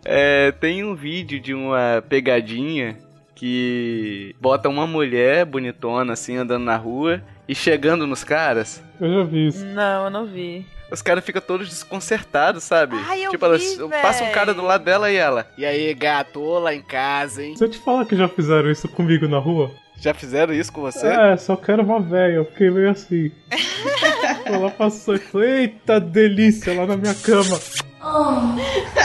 é, 0.04 0.52
tem 0.52 0.84
um 0.84 0.94
vídeo 0.94 1.40
de 1.40 1.52
uma 1.52 2.02
pegadinha 2.08 2.96
que 3.44 4.34
bota 4.40 4.70
uma 4.70 4.86
mulher 4.86 5.44
bonitona 5.44 6.14
assim 6.14 6.34
andando 6.34 6.64
na 6.64 6.78
rua 6.78 7.22
e 7.46 7.54
chegando 7.54 8.06
nos 8.06 8.24
caras. 8.24 8.82
Eu 8.98 9.12
já 9.12 9.24
vi 9.24 9.48
isso. 9.48 9.62
Não, 9.66 10.04
eu 10.04 10.10
não 10.10 10.24
vi. 10.24 10.64
Os 10.90 11.02
caras 11.02 11.22
ficam 11.22 11.42
todos 11.42 11.68
desconcertados, 11.68 12.64
sabe? 12.64 12.96
Ai, 13.06 13.26
eu 13.26 13.30
tipo, 13.30 13.44
ela 13.44 13.58
vi, 13.58 13.76
passa 14.00 14.24
um 14.24 14.30
cara 14.32 14.54
do 14.54 14.62
lado 14.62 14.82
dela 14.82 15.10
e 15.12 15.16
ela. 15.16 15.46
E 15.58 15.66
aí, 15.66 15.92
gato, 15.92 16.40
lá 16.58 16.74
em 16.74 16.80
casa, 16.80 17.44
hein? 17.44 17.54
Se 17.54 17.62
eu 17.62 17.68
te 17.68 17.76
falar 17.80 18.06
que 18.06 18.16
já 18.16 18.28
fizeram 18.28 18.70
isso 18.70 18.88
comigo 18.88 19.28
na 19.28 19.38
rua, 19.38 19.70
Já 20.00 20.14
fizeram 20.14 20.54
isso 20.54 20.72
com 20.72 20.80
você? 20.80 21.06
é, 21.06 21.36
só 21.36 21.54
quero 21.54 21.82
uma 21.82 22.00
velha, 22.00 22.36
eu 22.36 22.44
fiquei 22.46 22.70
meio 22.70 22.92
assim. 22.92 23.30
Ela 24.46 24.70
passou 24.70 25.16
e 25.16 25.18
falou, 25.18 25.46
eita 25.46 26.00
delícia, 26.00 26.72
lá 26.74 26.86
na 26.86 26.96
minha 26.96 27.14
cama. 27.14 27.60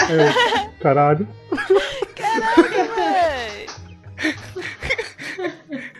Eu, 0.09 0.79
caralho. 0.79 1.27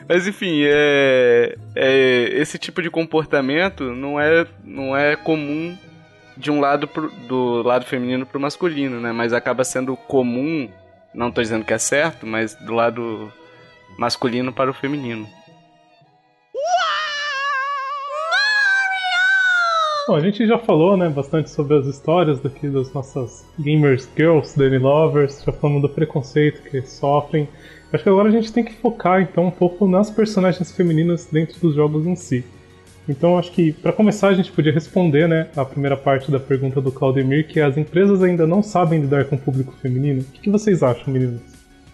Mas 0.10 0.26
enfim, 0.28 0.64
é, 0.66 1.56
é- 1.76 2.30
esse 2.34 2.58
tipo 2.58 2.82
de 2.82 2.90
comportamento 2.90 3.84
não 3.94 4.20
é, 4.20 4.44
não 4.64 4.98
é 4.98 5.16
comum 5.16 5.78
de 6.36 6.50
um 6.50 6.60
lado 6.60 6.88
pro- 6.88 7.12
do 7.28 7.62
lado 7.62 7.86
feminino 7.86 8.26
pro 8.26 8.40
masculino, 8.40 9.00
né? 9.00 9.12
Mas 9.12 9.34
acaba 9.34 9.64
sendo 9.64 9.96
comum, 9.96 10.68
não 11.14 11.30
tô 11.32 11.42
dizendo 11.44 11.64
que 11.64 11.74
é 11.74 11.78
certo, 11.78 12.26
mas 12.26 12.56
do 12.56 12.74
lado 12.74 13.32
masculino 14.00 14.52
para 14.52 14.72
o 14.72 14.74
feminino. 14.74 15.28
Bom, 20.08 20.16
a 20.16 20.22
gente 20.22 20.48
já 20.48 20.58
falou, 20.58 20.98
né, 20.98 21.08
bastante 21.08 21.52
sobre 21.52 21.78
as 21.78 21.86
histórias 21.86 22.40
daqui 22.42 22.68
das 22.68 22.92
nossas 22.94 23.46
gamers 23.60 24.10
girls, 24.18 24.58
Danny 24.58 24.80
Lovers, 24.80 25.44
já 25.46 25.52
falamos 25.52 25.84
do 25.84 25.90
preconceito 25.90 26.64
que 26.64 26.82
sofrem. 26.82 27.48
Acho 27.92 28.04
que 28.04 28.10
agora 28.10 28.30
a 28.30 28.32
gente 28.32 28.54
tem 28.54 28.64
que 28.64 28.74
focar 28.74 29.22
então 29.22 29.46
um 29.46 29.52
pouco 29.52 29.88
nas 29.88 30.10
personagens 30.10 30.72
femininas 30.72 31.26
dentro 31.26 31.60
dos 31.60 31.76
jogos 31.76 32.06
em 32.06 32.16
si. 32.16 32.44
Então 33.08 33.40
acho 33.40 33.52
que 33.52 33.74
para 33.74 33.92
começar 33.92 34.28
a 34.28 34.34
gente 34.36 34.52
podia 34.52 34.72
responder, 34.72 35.28
né, 35.28 35.48
a 35.56 35.66
primeira 35.66 35.98
parte 35.98 36.30
da 36.30 36.40
pergunta 36.40 36.80
do 36.80 36.92
Claudemir, 36.92 37.48
que 37.48 37.60
as 37.60 37.76
empresas 37.76 38.22
ainda 38.22 38.46
não 38.46 38.62
sabem 38.62 39.02
lidar 39.02 39.26
com 39.26 39.36
o 39.36 39.40
público 39.40 39.74
feminino. 39.82 40.22
O 40.22 40.26
que, 40.26 40.42
que 40.42 40.50
vocês 40.50 40.84
acham, 40.84 41.12
meninas? 41.12 41.42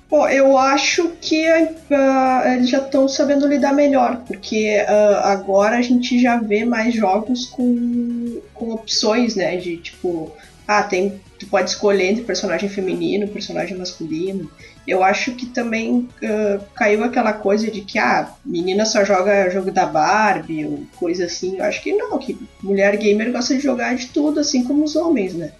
Bom, 0.09 0.27
eu 0.27 0.57
acho 0.57 1.13
que 1.21 1.47
ah, 1.47 2.43
eles 2.55 2.69
já 2.69 2.79
estão 2.79 3.07
sabendo 3.07 3.47
lidar 3.47 3.73
melhor, 3.73 4.21
porque 4.27 4.83
ah, 4.87 5.31
agora 5.31 5.77
a 5.77 5.81
gente 5.81 6.21
já 6.21 6.37
vê 6.37 6.65
mais 6.65 6.93
jogos 6.93 7.47
com, 7.47 8.39
com 8.53 8.71
opções, 8.71 9.35
né? 9.35 9.55
De 9.57 9.77
tipo, 9.77 10.31
ah, 10.67 10.83
tem, 10.83 11.19
tu 11.39 11.47
pode 11.47 11.69
escolher 11.71 12.11
entre 12.11 12.23
personagem 12.23 12.69
feminino, 12.69 13.27
personagem 13.27 13.77
masculino. 13.77 14.51
Eu 14.87 15.03
acho 15.03 15.31
que 15.33 15.45
também 15.47 16.07
ah, 16.23 16.59
caiu 16.75 17.03
aquela 17.03 17.33
coisa 17.33 17.69
de 17.71 17.81
que 17.81 17.97
ah, 17.97 18.29
menina 18.45 18.85
só 18.85 19.03
joga 19.03 19.49
jogo 19.49 19.71
da 19.71 19.85
Barbie 19.85 20.65
ou 20.65 20.83
coisa 20.97 21.25
assim. 21.25 21.57
Eu 21.57 21.63
acho 21.65 21.81
que 21.81 21.91
não, 21.93 22.17
que 22.19 22.37
mulher 22.61 22.95
gamer 22.97 23.31
gosta 23.31 23.55
de 23.55 23.61
jogar 23.61 23.95
de 23.95 24.07
tudo, 24.07 24.39
assim 24.39 24.63
como 24.63 24.83
os 24.83 24.95
homens, 24.95 25.33
né? 25.33 25.51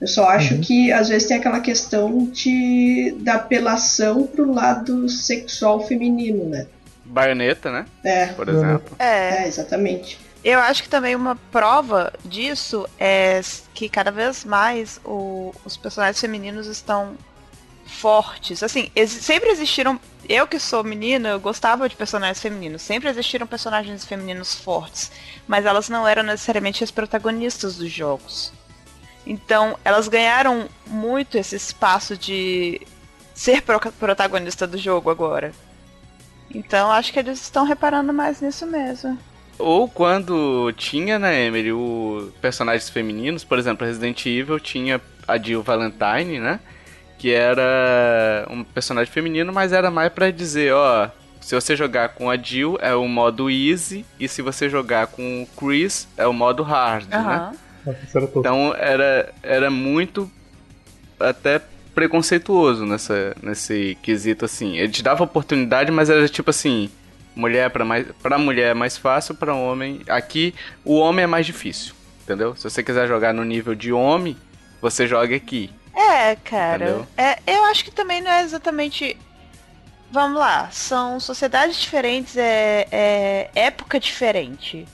Eu 0.00 0.06
só 0.06 0.28
acho 0.28 0.54
Uhum. 0.54 0.60
que 0.60 0.92
às 0.92 1.08
vezes 1.08 1.26
tem 1.26 1.36
aquela 1.38 1.58
questão 1.60 2.26
de, 2.26 3.16
da 3.18 3.34
apelação 3.34 4.26
pro 4.28 4.52
lado 4.52 5.08
sexual 5.08 5.84
feminino, 5.86 6.44
né? 6.44 6.66
Baioneta, 7.04 7.72
né? 7.72 7.84
É, 8.04 8.26
Por 8.26 8.48
exemplo. 8.48 8.94
É. 8.98 9.42
é, 9.44 9.48
exatamente. 9.48 10.20
Eu 10.44 10.60
acho 10.60 10.84
que 10.84 10.88
também 10.88 11.16
uma 11.16 11.34
prova 11.50 12.12
disso 12.24 12.86
é 12.96 13.40
que 13.74 13.88
cada 13.88 14.12
vez 14.12 14.44
mais 14.44 15.00
o- 15.04 15.52
os 15.64 15.76
personagens 15.76 16.20
femininos 16.20 16.68
estão 16.68 17.14
fortes. 17.88 18.62
Assim, 18.62 18.90
exi- 18.94 19.20
sempre 19.20 19.48
existiram. 19.50 19.98
Eu 20.28 20.46
que 20.46 20.58
sou 20.58 20.84
menina, 20.84 21.30
eu 21.30 21.40
gostava 21.40 21.88
de 21.88 21.96
personagens 21.96 22.40
femininos. 22.40 22.82
Sempre 22.82 23.08
existiram 23.08 23.46
personagens 23.46 24.04
femininos 24.04 24.54
fortes. 24.54 25.10
Mas 25.46 25.64
elas 25.66 25.88
não 25.88 26.06
eram 26.06 26.22
necessariamente 26.22 26.84
as 26.84 26.90
protagonistas 26.90 27.76
dos 27.76 27.90
jogos. 27.90 28.52
Então, 29.26 29.78
elas 29.84 30.06
ganharam 30.08 30.68
muito 30.86 31.36
esse 31.36 31.56
espaço 31.56 32.16
de 32.16 32.80
ser 33.34 33.62
pro- 33.62 33.80
protagonista 33.92 34.66
do 34.66 34.78
jogo 34.78 35.10
agora. 35.10 35.52
Então, 36.54 36.90
acho 36.90 37.12
que 37.12 37.18
eles 37.18 37.40
estão 37.40 37.64
reparando 37.64 38.12
mais 38.12 38.40
nisso 38.40 38.66
mesmo. 38.66 39.18
Ou 39.58 39.88
quando 39.88 40.72
tinha, 40.76 41.18
né, 41.18 41.44
Emily, 41.44 41.72
o 41.72 42.32
personagens 42.40 42.88
femininos, 42.88 43.44
por 43.44 43.58
exemplo, 43.58 43.86
Resident 43.86 44.24
Evil 44.24 44.58
tinha 44.60 45.00
a 45.26 45.36
Jill 45.36 45.62
Valentine, 45.62 46.38
né? 46.38 46.60
Que 47.18 47.32
era 47.32 48.46
um 48.48 48.62
personagem 48.62 49.12
feminino, 49.12 49.52
mas 49.52 49.72
era 49.72 49.90
mais 49.90 50.12
pra 50.12 50.30
dizer, 50.30 50.72
ó, 50.72 51.10
se 51.40 51.54
você 51.54 51.74
jogar 51.74 52.10
com 52.10 52.30
a 52.30 52.36
Jill 52.36 52.78
é 52.80 52.94
o 52.94 53.08
modo 53.08 53.50
easy, 53.50 54.04
e 54.20 54.28
se 54.28 54.42
você 54.42 54.68
jogar 54.68 55.08
com 55.08 55.42
o 55.42 55.46
Chris 55.58 56.06
é 56.16 56.26
o 56.26 56.32
modo 56.32 56.62
hard, 56.62 57.08
né? 57.08 57.52
Era 58.14 58.26
todo. 58.26 58.40
Então 58.40 58.74
era, 58.76 59.32
era 59.42 59.70
muito 59.70 60.30
até 61.18 61.60
preconceituoso 61.94 62.86
nessa, 62.86 63.34
nesse 63.42 63.96
quesito 64.02 64.44
assim. 64.44 64.76
Ele 64.76 64.92
te 64.92 65.02
dava 65.02 65.24
oportunidade, 65.24 65.90
mas 65.90 66.10
era 66.10 66.28
tipo 66.28 66.50
assim, 66.50 66.90
mulher 67.34 67.70
para 67.70 67.84
mais 67.84 68.06
para 68.22 68.38
mulher 68.38 68.70
é 68.70 68.74
mais 68.74 68.96
fácil, 68.96 69.34
para 69.34 69.54
homem 69.54 70.02
aqui 70.08 70.54
o 70.84 70.96
homem 70.96 71.24
é 71.24 71.26
mais 71.26 71.46
difícil, 71.46 71.94
entendeu? 72.22 72.54
Se 72.54 72.64
você 72.64 72.82
quiser 72.82 73.08
jogar 73.08 73.32
no 73.32 73.44
nível 73.44 73.74
de 73.74 73.92
homem, 73.92 74.36
você 74.80 75.06
joga 75.06 75.34
aqui. 75.34 75.70
É, 75.98 76.36
cara. 76.36 77.08
É, 77.16 77.38
eu 77.44 77.64
acho 77.64 77.84
que 77.84 77.90
também 77.90 78.22
não 78.22 78.30
é 78.30 78.42
exatamente. 78.42 79.16
Vamos 80.10 80.38
lá, 80.38 80.70
são 80.70 81.20
sociedades 81.20 81.76
diferentes, 81.76 82.34
é, 82.36 82.88
é 82.90 83.50
época 83.54 84.00
diferente. 84.00 84.86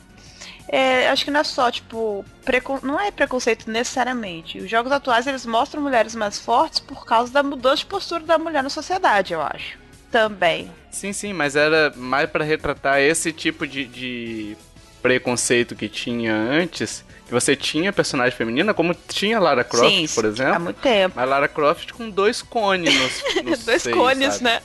É, 0.67 1.09
acho 1.11 1.25
que 1.25 1.31
não 1.31 1.41
é 1.41 1.45
só, 1.45 1.71
tipo, 1.71 2.25
precon... 2.45 2.81
não 2.83 2.99
é 2.99 3.11
preconceito 3.13 3.71
necessariamente. 3.71 4.59
Os 4.59 4.69
jogos 4.69 4.91
atuais 4.91 5.27
eles 5.27 5.47
mostram 5.47 5.83
mulheres 5.83 6.17
mais 6.17 6.39
fortes 6.39 6.81
por 6.81 7.05
causa 7.05 7.33
da 7.33 7.43
mudança 7.45 7.77
de 7.77 7.87
postura 7.87 8.25
da 8.25 8.39
mulher 8.39 8.63
na 8.63 8.71
sociedade, 8.71 9.35
eu 9.35 9.43
acho. 9.43 9.79
Também. 10.11 10.73
Sim, 10.91 11.13
sim, 11.13 11.33
mas 11.33 11.55
era 11.55 11.93
mais 11.95 12.29
pra 12.29 12.45
retratar 12.45 12.99
esse 12.99 13.31
tipo 13.31 13.67
de, 13.69 13.85
de 13.85 14.57
preconceito 15.03 15.77
que 15.77 15.89
tinha 15.89 16.35
antes, 16.35 17.05
que 17.27 17.33
você 17.33 17.57
tinha 17.57 17.93
personagem 17.93 18.37
feminina, 18.37 18.73
como 18.75 18.95
tinha 19.09 19.39
Lara 19.41 19.65
Croft, 19.65 19.89
Sim, 19.89 20.07
por 20.15 20.25
Há 20.25 20.29
exemplo. 20.29 20.61
muito 20.61 20.81
tempo. 20.81 21.15
Mas 21.17 21.29
Lara 21.29 21.49
Croft 21.49 21.93
com 21.93 22.09
dois 22.11 22.43
cones 22.43 22.95
nos, 22.95 23.45
nos 23.45 23.65
Dois 23.65 23.83
seios, 23.83 23.99
cones, 23.99 24.35
sabe? 24.35 24.45
né? 24.45 24.61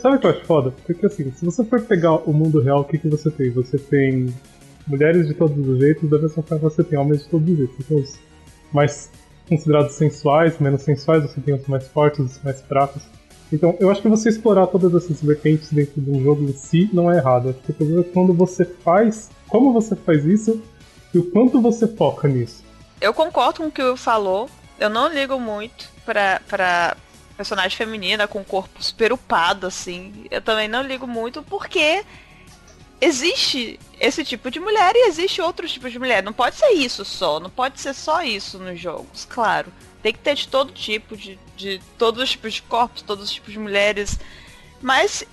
Sabe 0.00 0.16
o 0.16 0.20
que 0.20 0.26
eu 0.26 0.30
acho 0.30 0.44
foda? 0.44 0.72
Porque 0.86 1.06
assim, 1.06 1.30
se 1.32 1.44
você 1.44 1.64
for 1.64 1.80
pegar 1.82 2.12
o 2.14 2.32
mundo 2.32 2.60
real, 2.60 2.80
o 2.80 2.84
que, 2.84 2.98
que 2.98 3.08
você 3.08 3.30
tem? 3.30 3.50
Você 3.50 3.78
tem 3.78 4.32
mulheres 4.86 5.28
de 5.28 5.34
todos 5.34 5.66
os 5.68 5.78
jeitos, 5.78 6.08
da 6.08 6.18
mesma 6.18 6.42
forma 6.42 6.70
você 6.70 6.82
tem 6.82 6.98
homens 6.98 7.22
de 7.24 7.28
todos 7.28 7.48
os 7.50 7.56
jeitos. 7.58 7.76
Você 7.76 7.82
tem 7.84 8.00
os 8.02 8.18
mais 8.72 9.10
considerados 9.48 9.94
sensuais, 9.94 10.58
menos 10.58 10.82
sensuais, 10.82 11.22
você 11.24 11.40
tem 11.40 11.54
os 11.54 11.66
mais 11.66 11.86
fortes, 11.88 12.20
os 12.20 12.40
mais 12.42 12.60
fracos. 12.62 13.02
Então, 13.52 13.76
eu 13.78 13.90
acho 13.90 14.00
que 14.00 14.08
você 14.08 14.30
explorar 14.30 14.66
todas 14.66 14.94
essas 14.94 15.22
vertentes 15.22 15.70
dentro 15.70 16.00
de 16.00 16.10
um 16.10 16.22
jogo 16.22 16.42
em 16.44 16.54
si 16.54 16.88
não 16.92 17.10
é 17.10 17.18
errado. 17.18 17.50
Acho 17.50 17.58
que 17.58 17.72
o 17.72 17.74
problema 17.74 18.00
é 18.00 18.04
quando 18.04 18.32
você 18.32 18.64
faz, 18.64 19.30
como 19.48 19.72
você 19.72 19.94
faz 19.94 20.24
isso 20.24 20.62
e 21.12 21.18
o 21.18 21.30
quanto 21.30 21.60
você 21.60 21.86
foca 21.86 22.26
nisso. 22.26 22.64
Eu 22.98 23.12
concordo 23.12 23.60
com 23.60 23.66
o 23.66 23.70
que 23.70 23.82
o 23.82 23.96
falou. 23.96 24.48
Eu 24.80 24.88
não 24.88 25.08
ligo 25.08 25.38
muito 25.38 25.86
pra, 26.04 26.40
pra 26.48 26.96
personagem 27.36 27.76
feminina 27.76 28.26
com 28.26 28.42
corpo 28.42 28.82
super 28.82 29.12
upado, 29.12 29.66
assim. 29.66 30.24
Eu 30.30 30.40
também 30.40 30.66
não 30.66 30.82
ligo 30.82 31.06
muito 31.06 31.42
porque 31.42 32.04
existe 33.00 33.78
esse 34.00 34.24
tipo 34.24 34.50
de 34.50 34.60
mulher 34.60 34.94
e 34.94 35.08
existe 35.08 35.42
outros 35.42 35.72
tipos 35.72 35.92
de 35.92 35.98
mulher. 35.98 36.22
Não 36.22 36.32
pode 36.32 36.56
ser 36.56 36.70
isso 36.70 37.04
só. 37.04 37.38
Não 37.38 37.50
pode 37.50 37.80
ser 37.80 37.92
só 37.92 38.22
isso 38.22 38.58
nos 38.58 38.80
jogos, 38.80 39.26
claro. 39.28 39.70
Tem 40.02 40.12
que 40.12 40.20
ter 40.20 40.34
de 40.34 40.48
todo 40.48 40.72
tipo, 40.72 41.16
de, 41.16 41.38
de 41.62 41.80
todos 41.96 42.22
os 42.22 42.30
tipos 42.30 42.54
de 42.54 42.62
corpos, 42.62 43.02
todos 43.02 43.24
os 43.24 43.30
tipos 43.32 43.52
de 43.52 43.58
mulheres. 43.58 44.18
Mas 44.80 45.24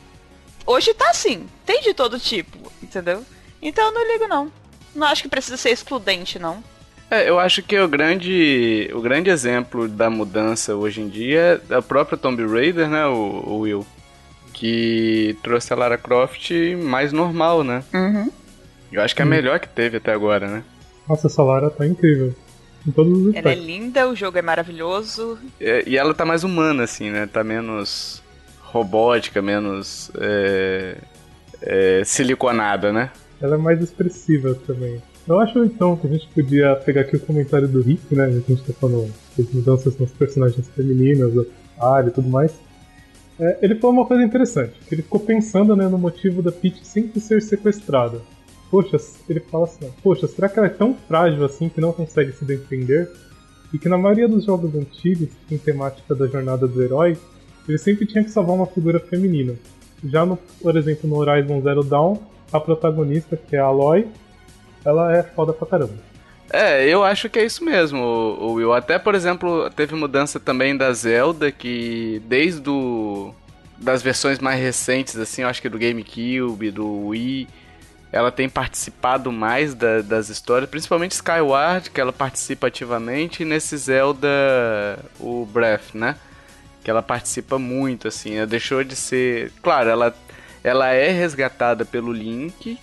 hoje 0.66 0.94
tá 0.94 1.10
assim, 1.10 1.48
tem 1.66 1.82
de 1.82 1.94
todo 1.94 2.20
tipo, 2.20 2.72
entendeu? 2.82 3.26
Então 3.62 3.86
eu 3.88 3.94
não 3.94 4.12
ligo 4.12 4.28
não. 4.28 4.52
Não 4.96 5.08
acho 5.08 5.22
que 5.24 5.30
precisa 5.30 5.58
ser 5.58 5.72
excludente, 5.72 6.38
não. 6.40 6.64
É, 7.12 7.28
eu 7.28 7.40
acho 7.40 7.64
que 7.64 7.78
o 7.80 7.88
grande, 7.88 8.90
o 8.94 9.02
grande 9.02 9.30
exemplo 9.32 9.88
da 9.88 10.10
mudança 10.12 10.76
hoje 10.76 11.02
em 11.02 11.10
dia 11.10 11.60
é 11.70 11.78
o 11.78 11.82
próprio 11.84 12.18
Tomb 12.18 12.46
Raider, 12.46 12.88
né, 12.88 13.06
o, 13.08 13.14
o 13.48 13.60
Will? 13.62 13.86
Que 14.54 15.38
trouxe 15.42 15.72
a 15.74 15.76
Lara 15.76 15.98
Croft 15.98 16.52
mais 16.84 17.12
normal, 17.12 17.64
né? 17.64 17.84
Uhum. 17.94 18.32
Eu 18.92 19.02
acho 19.02 19.16
que 19.16 19.22
é 19.22 19.24
a 19.24 19.26
Hum. 19.26 19.30
melhor 19.30 19.60
que 19.60 19.68
teve 19.70 19.98
até 19.98 20.12
agora, 20.12 20.48
né? 20.48 20.64
Nossa, 21.08 21.28
essa 21.28 21.42
Lara 21.42 21.70
tá 21.70 21.86
incrível. 21.88 22.36
Em 22.90 22.92
todos 22.92 23.28
os 23.28 23.36
Ela 23.36 23.52
é 23.52 23.56
linda, 23.56 24.10
o 24.10 24.16
jogo 24.16 24.40
é 24.40 24.42
maravilhoso. 24.42 25.38
É, 25.62 25.84
E 25.88 25.96
ela 25.96 26.12
tá 26.12 26.26
mais 26.26 26.44
humana, 26.44 26.84
assim, 26.84 27.12
né? 27.12 27.28
Tá 27.28 27.44
menos 27.44 28.24
robótica, 28.62 29.42
menos 29.42 30.12
é, 30.20 30.98
é, 31.62 32.04
siliconada, 32.04 32.92
né? 32.92 33.12
Ela 33.40 33.56
é 33.56 33.58
mais 33.60 33.80
expressiva 33.82 34.56
também. 34.66 35.00
Eu 35.28 35.40
acho 35.40 35.64
então 35.64 35.96
que 35.96 36.08
a 36.08 36.10
gente 36.10 36.28
podia 36.30 36.76
pegar 36.78 37.02
aqui 37.02 37.16
o 37.16 37.20
comentário 37.20 37.68
do 37.68 37.80
Rick, 37.80 38.16
né? 38.16 38.26
A 38.26 38.32
gente 38.32 38.64
tá 38.64 38.74
falando 38.74 39.14
das 39.38 39.52
mudanças 39.52 39.98
nas 40.00 40.10
personagens 40.10 40.68
femininas, 40.70 41.32
da 41.32 41.44
área 41.80 42.10
e 42.10 42.12
tudo 42.12 42.28
mais. 42.28 42.52
É, 43.40 43.60
ele 43.62 43.76
falou 43.76 43.98
uma 43.98 44.06
coisa 44.06 44.24
interessante, 44.24 44.74
que 44.88 44.96
ele 44.96 45.04
ficou 45.04 45.20
pensando 45.20 45.76
né, 45.76 45.88
no 45.88 45.98
motivo 45.98 46.42
da 46.42 46.52
Peach 46.52 46.84
sempre 46.84 47.22
ser 47.22 47.42
sequestrada. 47.42 48.20
Poxa, 48.70 48.98
ele 49.28 49.40
fala 49.40 49.66
assim, 49.66 49.92
poxa, 50.04 50.28
será 50.28 50.48
que 50.48 50.60
ela 50.60 50.68
é 50.68 50.72
tão 50.72 50.96
frágil 51.08 51.44
assim 51.44 51.70
que 51.70 51.82
não 51.82 51.92
consegue 51.92 52.32
se 52.34 52.46
defender? 52.46 53.10
E 53.74 53.78
que 53.78 53.90
na 53.90 53.98
maioria 53.98 54.28
dos 54.28 54.46
jogos 54.46 54.74
antigos, 54.76 55.30
em 55.50 55.58
temática 55.58 56.14
da 56.14 56.28
jornada 56.28 56.68
do 56.68 56.82
herói, 56.82 57.18
ele 57.68 57.78
sempre 57.78 58.06
tinha 58.06 58.24
que 58.24 58.30
salvar 58.30 58.56
uma 58.56 58.66
figura 58.66 59.00
feminina. 59.00 59.54
Já, 60.04 60.26
no, 60.26 60.38
por 60.62 60.76
exemplo, 60.78 61.10
no 61.10 61.18
Horizon 61.18 61.62
Zero 61.62 61.84
Dawn, 61.84 62.18
a 62.52 62.60
protagonista, 62.60 63.38
que 63.38 63.56
é 63.56 63.60
a 63.60 63.66
Aloy, 63.66 64.08
ela 64.84 65.16
é 65.16 65.22
foda 65.22 65.54
pra 65.54 65.68
caramba. 65.68 65.94
É, 66.52 66.88
eu 66.88 67.04
acho 67.04 67.30
que 67.30 67.38
é 67.38 67.46
isso 67.46 67.64
mesmo, 67.64 68.00
o 68.00 68.54
Will. 68.54 68.74
Até, 68.74 68.98
por 68.98 69.14
exemplo, 69.14 69.70
teve 69.70 69.94
mudança 69.96 70.40
também 70.40 70.76
da 70.76 70.92
Zelda, 70.94 71.52
que 71.52 72.22
desde 72.26 72.68
o, 72.68 73.34
das 73.78 74.02
versões 74.02 74.40
mais 74.40 74.60
recentes, 74.60 75.16
assim, 75.16 75.44
eu 75.44 75.48
acho 75.48 75.62
que 75.62 75.70
do 75.70 75.78
GameCube, 75.78 76.72
do 76.72 77.08
Wii, 77.08 77.48
ela 78.12 78.32
tem 78.32 78.50
participado 78.50 79.32
mais 79.32 79.74
da- 79.76 80.02
das 80.02 80.30
histórias, 80.30 80.70
principalmente 80.70 81.12
Skyward, 81.12 81.90
que 81.92 82.02
ela 82.02 82.12
participa 82.14 82.68
ativamente, 82.68 83.44
e 83.44 83.46
nesse 83.46 83.78
Zelda, 83.78 84.28
o 85.20 85.46
Breath, 85.46 85.94
né? 85.94 86.16
Que 86.84 86.90
ela 86.90 87.02
participa 87.04 87.60
muito, 87.60 88.08
assim, 88.08 88.36
ela 88.38 88.48
deixou 88.48 88.84
de 88.84 88.96
ser... 88.96 89.52
Claro, 89.62 89.90
ela, 89.90 90.16
ela 90.64 90.88
é 90.90 91.10
resgatada 91.12 91.86
pelo 91.86 92.12
Link, 92.12 92.80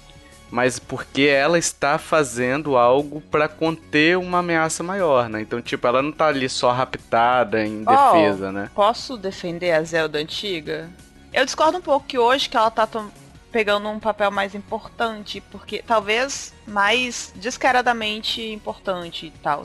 mas 0.51 0.79
porque 0.79 1.23
ela 1.23 1.59
está 1.59 1.99
fazendo 1.99 2.77
algo 2.77 3.21
pra 3.23 3.49
conter 3.49 4.17
uma 4.17 4.39
ameaça 4.39 4.83
maior, 4.85 5.29
né? 5.29 5.41
Então, 5.41 5.61
tipo, 5.61 5.87
ela 5.89 6.03
não 6.03 6.13
tá 6.13 6.27
ali 6.29 6.49
só 6.49 6.71
raptada 6.71 7.65
em 7.67 7.83
Oh. 7.85 7.91
defesa, 8.13 8.53
né? 8.53 8.71
Posso 8.75 9.17
defender 9.17 9.73
a 9.73 9.83
Zelda 9.83 10.19
antiga? 10.19 10.89
Eu 11.33 11.45
discordo 11.45 11.79
um 11.79 11.83
pouco 11.83 12.07
que 12.07 12.17
hoje 12.19 12.49
que 12.49 12.57
ela 12.57 12.71
tá 12.71 12.87
tom- 12.87 13.11
pegando 13.51 13.89
um 13.89 13.99
papel 13.99 14.31
mais 14.31 14.55
importante, 14.55 15.41
porque 15.51 15.83
talvez 15.87 16.53
mais 16.67 17.33
descaradamente 17.37 18.43
importante 18.43 19.27
e 19.27 19.31
tal. 19.43 19.63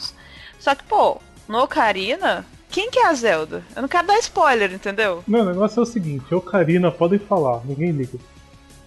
Só 0.60 0.76
que, 0.76 0.84
pô, 0.84 1.20
no 1.48 1.64
Ocarina, 1.64 2.46
quem 2.70 2.90
que 2.90 3.00
é 3.00 3.08
a 3.08 3.14
Zelda? 3.14 3.64
Eu 3.76 3.82
não 3.82 3.90
quero 3.90 4.08
dar 4.08 4.20
spoiler, 4.20 4.72
entendeu? 4.74 5.24
Não, 5.28 5.42
o 5.42 5.46
negócio 5.46 5.80
é 5.80 5.84
o 5.84 5.86
seguinte, 5.86 6.34
Ocarina, 6.34 6.92
podem 6.92 7.20
falar, 7.20 7.62
ninguém 7.66 7.92
liga. 7.92 8.18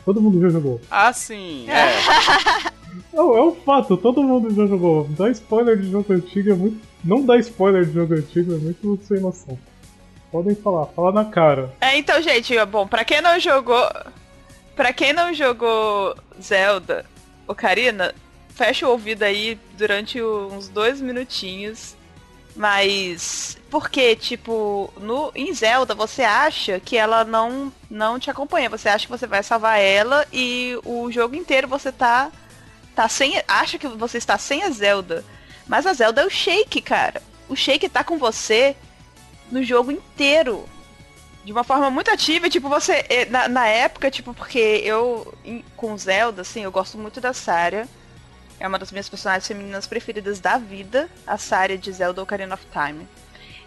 Todo 0.05 0.20
mundo 0.20 0.40
já 0.40 0.49
jogou. 0.51 0.80
Ah, 0.90 1.12
sim, 1.12 1.66
é. 1.68 2.72
Não, 3.12 3.36
é 3.36 3.42
um 3.42 3.55
fato, 3.55 3.97
todo 3.97 4.22
mundo 4.22 4.55
já 4.55 4.66
jogou. 4.66 5.05
Dar 5.11 5.30
spoiler 5.30 5.76
de 5.76 5.90
jogo 5.90 6.12
antigo 6.12 6.51
é 6.51 6.55
muito. 6.55 6.80
Não 7.05 7.24
dar 7.24 7.38
spoiler 7.38 7.84
de 7.84 7.92
jogo 7.92 8.14
antigo 8.14 8.55
é 8.55 8.59
muito 8.59 8.99
sem 9.05 9.20
noção. 9.20 9.59
Podem 10.30 10.55
falar, 10.55 10.86
fala 10.86 11.12
na 11.12 11.24
cara. 11.24 11.72
É, 11.80 11.97
então, 11.97 12.20
gente, 12.20 12.55
bom, 12.66 12.86
pra 12.86 13.05
quem 13.05 13.20
não 13.20 13.38
jogou. 13.38 13.88
Pra 14.75 14.93
quem 14.93 15.12
não 15.12 15.33
jogou 15.33 16.16
Zelda 16.41 17.07
Ocarina, 17.47 18.14
fecha 18.49 18.87
o 18.87 18.91
ouvido 18.91 19.22
aí 19.22 19.59
durante 19.77 20.20
uns 20.22 20.68
dois 20.68 21.01
minutinhos. 21.01 21.97
Mas. 22.57 23.59
Porque, 23.70 24.14
tipo, 24.14 24.93
no, 25.01 25.33
em 25.35 25.53
Zelda 25.53 25.95
você 25.95 26.22
acha 26.22 26.79
que 26.79 26.97
ela 26.97 27.25
não, 27.25 27.72
não 27.91 28.18
te 28.18 28.31
acompanha. 28.31 28.70
Você 28.70 28.89
acha 28.89 29.07
que 29.07 29.12
você 29.12 29.27
vai 29.27 29.43
salvar 29.43 29.81
ela 29.81 30.27
e 30.33 30.79
o 30.85 31.11
jogo 31.11 31.35
inteiro 31.35 31.66
você 31.66 31.91
tá. 31.91 32.31
tá 32.95 33.09
sem. 33.09 33.43
acha 33.49 33.79
que 33.79 33.89
você 33.89 34.18
está 34.18 34.39
sem 34.39 34.62
a 34.62 34.70
Zelda. 34.70 35.25
Mas 35.66 35.87
a 35.87 35.93
Zelda 35.93 36.22
é 36.22 36.27
o 36.27 36.31
Shake, 36.31 36.81
cara. 36.81 37.22
O 37.49 37.57
Shake 37.57 37.89
tá 37.89 38.05
com 38.05 38.18
você 38.18 38.77
no 39.51 39.62
jogo 39.62 39.91
inteiro 39.91 40.68
de 41.45 41.53
uma 41.53 41.62
forma 41.62 41.90
muito 41.90 42.11
ativa, 42.11 42.49
tipo, 42.49 42.68
você. 42.68 43.05
eh, 43.09 43.26
Na, 43.26 43.49
na 43.49 43.66
época, 43.66 44.11
tipo, 44.11 44.32
porque 44.34 44.59
eu, 44.59 45.32
em- 45.45 45.64
com 45.76 45.97
Zelda, 45.97 46.42
assim, 46.42 46.62
eu 46.64 46.72
gosto 46.72 46.97
muito 46.99 47.20
da 47.20 47.32
Sarah. 47.32 47.86
É 48.59 48.66
uma 48.66 48.78
das 48.78 48.90
minhas 48.92 49.09
personagens 49.09 49.47
femininas 49.47 49.86
preferidas 49.86 50.40
da 50.40 50.57
vida, 50.59 51.09
a 51.26 51.36
Sarah 51.36 51.76
de 51.76 51.92
Zelda 51.92 52.22
Ocarina 52.22 52.55
of 52.55 52.64
Time. 52.72 53.07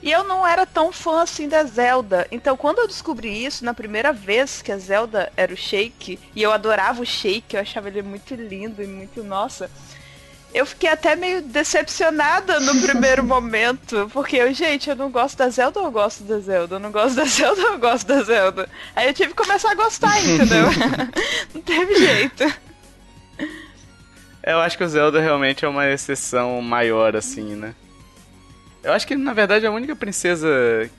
E 0.01 0.11
eu 0.11 0.23
não 0.23 0.45
era 0.45 0.65
tão 0.65 0.91
fã 0.91 1.21
assim 1.21 1.47
da 1.49 1.63
Zelda. 1.63 2.28
Então, 2.32 2.55
quando 2.55 2.80
eu 2.80 2.88
descobri 2.88 3.45
isso, 3.45 3.65
na 3.65 3.73
primeira 3.73 4.13
vez 4.13 4.61
que 4.61 4.71
a 4.71 4.78
Zelda 4.78 5.32
era 5.36 5.53
o 5.53 5.57
Shake, 5.57 6.19
e 6.36 6.41
eu 6.41 6.51
adorava 6.51 7.01
o 7.01 7.05
Shake, 7.05 7.55
eu 7.55 7.61
achava 7.61 7.88
ele 7.89 8.01
muito 8.03 8.34
lindo 8.36 8.82
e 8.82 8.88
muito, 8.88 9.23
nossa. 9.23 9.69
Eu 10.54 10.66
fiquei 10.66 10.89
até 10.89 11.16
meio 11.16 11.41
decepcionada 11.41 12.60
no 12.60 12.80
primeiro 12.82 13.24
momento, 13.24 14.10
porque 14.14 14.38
eu, 14.38 14.54
gente, 14.54 14.89
eu 14.89 14.95
não 14.95 15.12
gosto 15.12 15.38
da 15.38 15.50
Zelda 15.50 15.80
ou 15.80 15.86
eu 15.88 15.91
gosto 15.91 16.24
da 16.24 16.39
Zelda? 16.39 16.76
Eu 16.76 16.80
não 16.80 16.91
gosto 16.91 17.16
da 17.16 17.26
Zelda 17.26 17.62
ou 17.62 17.74
eu 17.74 17.80
gosto 17.80 18.08
da 18.08 18.24
Zelda? 18.24 18.70
Aí 18.95 19.08
eu 19.08 19.14
tive 19.14 19.34
que 19.34 19.43
começar 19.43 19.72
a 19.72 19.76
gostar, 19.76 20.20
entendeu? 20.20 20.66
não 21.54 21.62
teve 21.62 21.95
jeito. 21.95 22.43
Eu 24.43 24.60
acho 24.60 24.78
que 24.78 24.84
o 24.84 24.88
Zelda 24.88 25.20
realmente 25.20 25.66
é 25.66 25.68
uma 25.68 25.89
exceção 25.89 26.62
maior, 26.62 27.16
assim, 27.16 27.56
né? 27.56 27.76
Eu 28.82 28.93
acho 28.93 29.06
que, 29.06 29.16
na 29.16 29.34
verdade, 29.34 29.66
a 29.66 29.72
única 29.72 29.93
princesa 29.95 30.48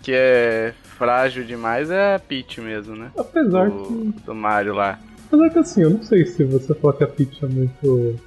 que 0.02 0.12
é 0.14 0.74
frágil 0.98 1.44
demais 1.44 1.90
é 1.90 2.16
a 2.16 2.18
Peach 2.18 2.60
mesmo, 2.60 2.94
né? 2.94 3.10
Apesar 3.16 3.70
Do, 3.70 4.12
que. 4.12 4.20
do 4.26 4.34
Mario 4.34 4.74
lá. 4.74 4.98
Apesar 5.26 5.50
que 5.50 5.58
assim, 5.58 5.82
eu 5.82 5.90
não 5.90 6.02
sei 6.02 6.26
se 6.26 6.44
você 6.44 6.74
falar 6.74 6.92
que 6.94 7.04
a 7.04 7.06
Peach 7.06 7.42
é 7.42 7.48
muito. 7.48 8.20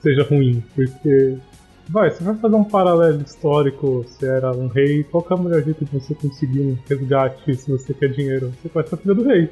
Seja 0.00 0.22
ruim, 0.22 0.62
porque. 0.74 1.36
Vai, 1.88 2.08
você 2.08 2.22
vai 2.22 2.36
fazer 2.36 2.54
um 2.54 2.62
paralelo 2.62 3.20
histórico, 3.20 4.04
você 4.06 4.24
era 4.24 4.52
um 4.52 4.68
rei, 4.68 5.02
qual 5.02 5.24
que 5.24 5.32
é 5.32 5.36
o 5.36 5.40
melhor 5.40 5.60
jeito 5.60 5.84
de 5.84 5.90
você 5.90 6.14
conseguir 6.14 6.60
um 6.60 6.78
resgate 6.88 7.56
se 7.56 7.68
você 7.68 7.92
quer 7.92 8.10
dinheiro? 8.10 8.52
Você 8.62 8.68
vai 8.72 8.86
ser 8.86 8.96
filha 8.96 9.14
do 9.14 9.24
rei. 9.24 9.50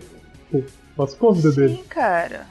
Pô, 0.52 0.62
lascou 0.96 1.30
a 1.30 1.32
vida 1.32 1.50
dele. 1.50 1.74
Sim, 1.74 1.84
cara. 1.88 2.46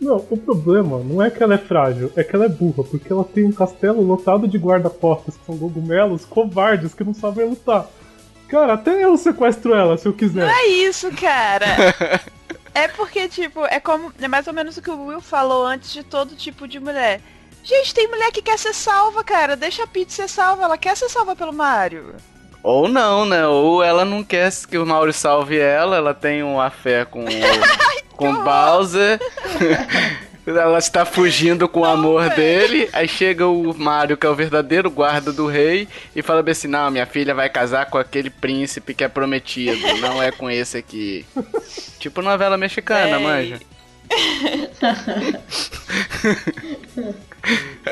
Não, 0.00 0.16
o 0.28 0.36
problema 0.36 0.98
não 0.98 1.22
é 1.22 1.30
que 1.30 1.40
ela 1.40 1.54
é 1.54 1.58
frágil, 1.58 2.10
é 2.16 2.24
que 2.24 2.34
ela 2.34 2.46
é 2.46 2.48
burra, 2.48 2.82
porque 2.82 3.12
ela 3.12 3.22
tem 3.22 3.44
um 3.44 3.52
castelo 3.52 4.02
lotado 4.02 4.48
de 4.48 4.58
guarda-costas, 4.58 5.36
que 5.36 5.46
são 5.46 5.56
cogumelos 5.56 6.24
covardes 6.24 6.92
que 6.92 7.04
não 7.04 7.14
sabem 7.14 7.48
lutar. 7.48 7.86
Cara, 8.48 8.72
até 8.72 9.04
eu 9.04 9.16
sequestro 9.16 9.72
ela 9.72 9.96
se 9.96 10.06
eu 10.06 10.12
quiser. 10.12 10.50
É 10.50 10.66
isso, 10.66 11.08
cara. 11.12 11.66
É 12.74 12.88
porque, 12.88 13.28
tipo, 13.28 13.64
é 13.66 13.78
como. 13.78 14.12
É 14.20 14.26
mais 14.28 14.46
ou 14.46 14.52
menos 14.54 14.76
o 14.76 14.82
que 14.82 14.90
o 14.90 15.06
Will 15.06 15.20
falou 15.20 15.66
antes 15.66 15.92
de 15.92 16.02
todo 16.02 16.34
tipo 16.34 16.66
de 16.66 16.80
mulher. 16.80 17.20
Gente, 17.62 17.94
tem 17.94 18.08
mulher 18.08 18.32
que 18.32 18.42
quer 18.42 18.58
ser 18.58 18.72
salva, 18.74 19.22
cara. 19.22 19.54
Deixa 19.56 19.84
a 19.84 19.86
Peach 19.86 20.12
ser 20.12 20.28
salva. 20.28 20.64
Ela 20.64 20.78
quer 20.78 20.96
ser 20.96 21.08
salva 21.08 21.36
pelo 21.36 21.52
Mario. 21.52 22.14
Ou 22.62 22.88
não, 22.88 23.24
né? 23.26 23.46
Ou 23.46 23.82
ela 23.82 24.04
não 24.04 24.24
quer 24.24 24.50
que 24.68 24.78
o 24.78 24.86
Mario 24.86 25.12
salve 25.12 25.58
ela, 25.58 25.96
ela 25.96 26.14
tem 26.14 26.42
uma 26.42 26.70
fé 26.70 27.04
com, 27.04 27.24
o- 27.26 28.16
com 28.16 28.30
o 28.32 28.42
Bowser. 28.42 29.20
ela 30.46 30.78
está 30.78 31.04
fugindo 31.04 31.68
com 31.68 31.80
o 31.80 31.84
amor 31.84 32.22
velho. 32.30 32.36
dele. 32.36 32.88
Aí 32.92 33.06
chega 33.06 33.46
o 33.46 33.72
Mario, 33.78 34.16
que 34.16 34.26
é 34.26 34.28
o 34.28 34.34
verdadeiro 34.34 34.90
guarda 34.90 35.32
do 35.32 35.46
rei, 35.46 35.86
e 36.16 36.22
fala 36.22 36.42
bem 36.42 36.52
assim: 36.52 36.68
Não, 36.68 36.90
minha 36.90 37.06
filha 37.06 37.34
vai 37.34 37.48
casar 37.48 37.86
com 37.86 37.98
aquele 37.98 38.30
príncipe 38.30 38.94
que 38.94 39.04
é 39.04 39.08
prometido, 39.08 39.96
não 40.00 40.22
é 40.22 40.32
com 40.32 40.50
esse 40.50 40.76
aqui. 40.76 41.24
tipo 41.98 42.22
novela 42.22 42.56
mexicana, 42.56 43.18
Véi. 43.18 43.22
manja. 43.22 43.60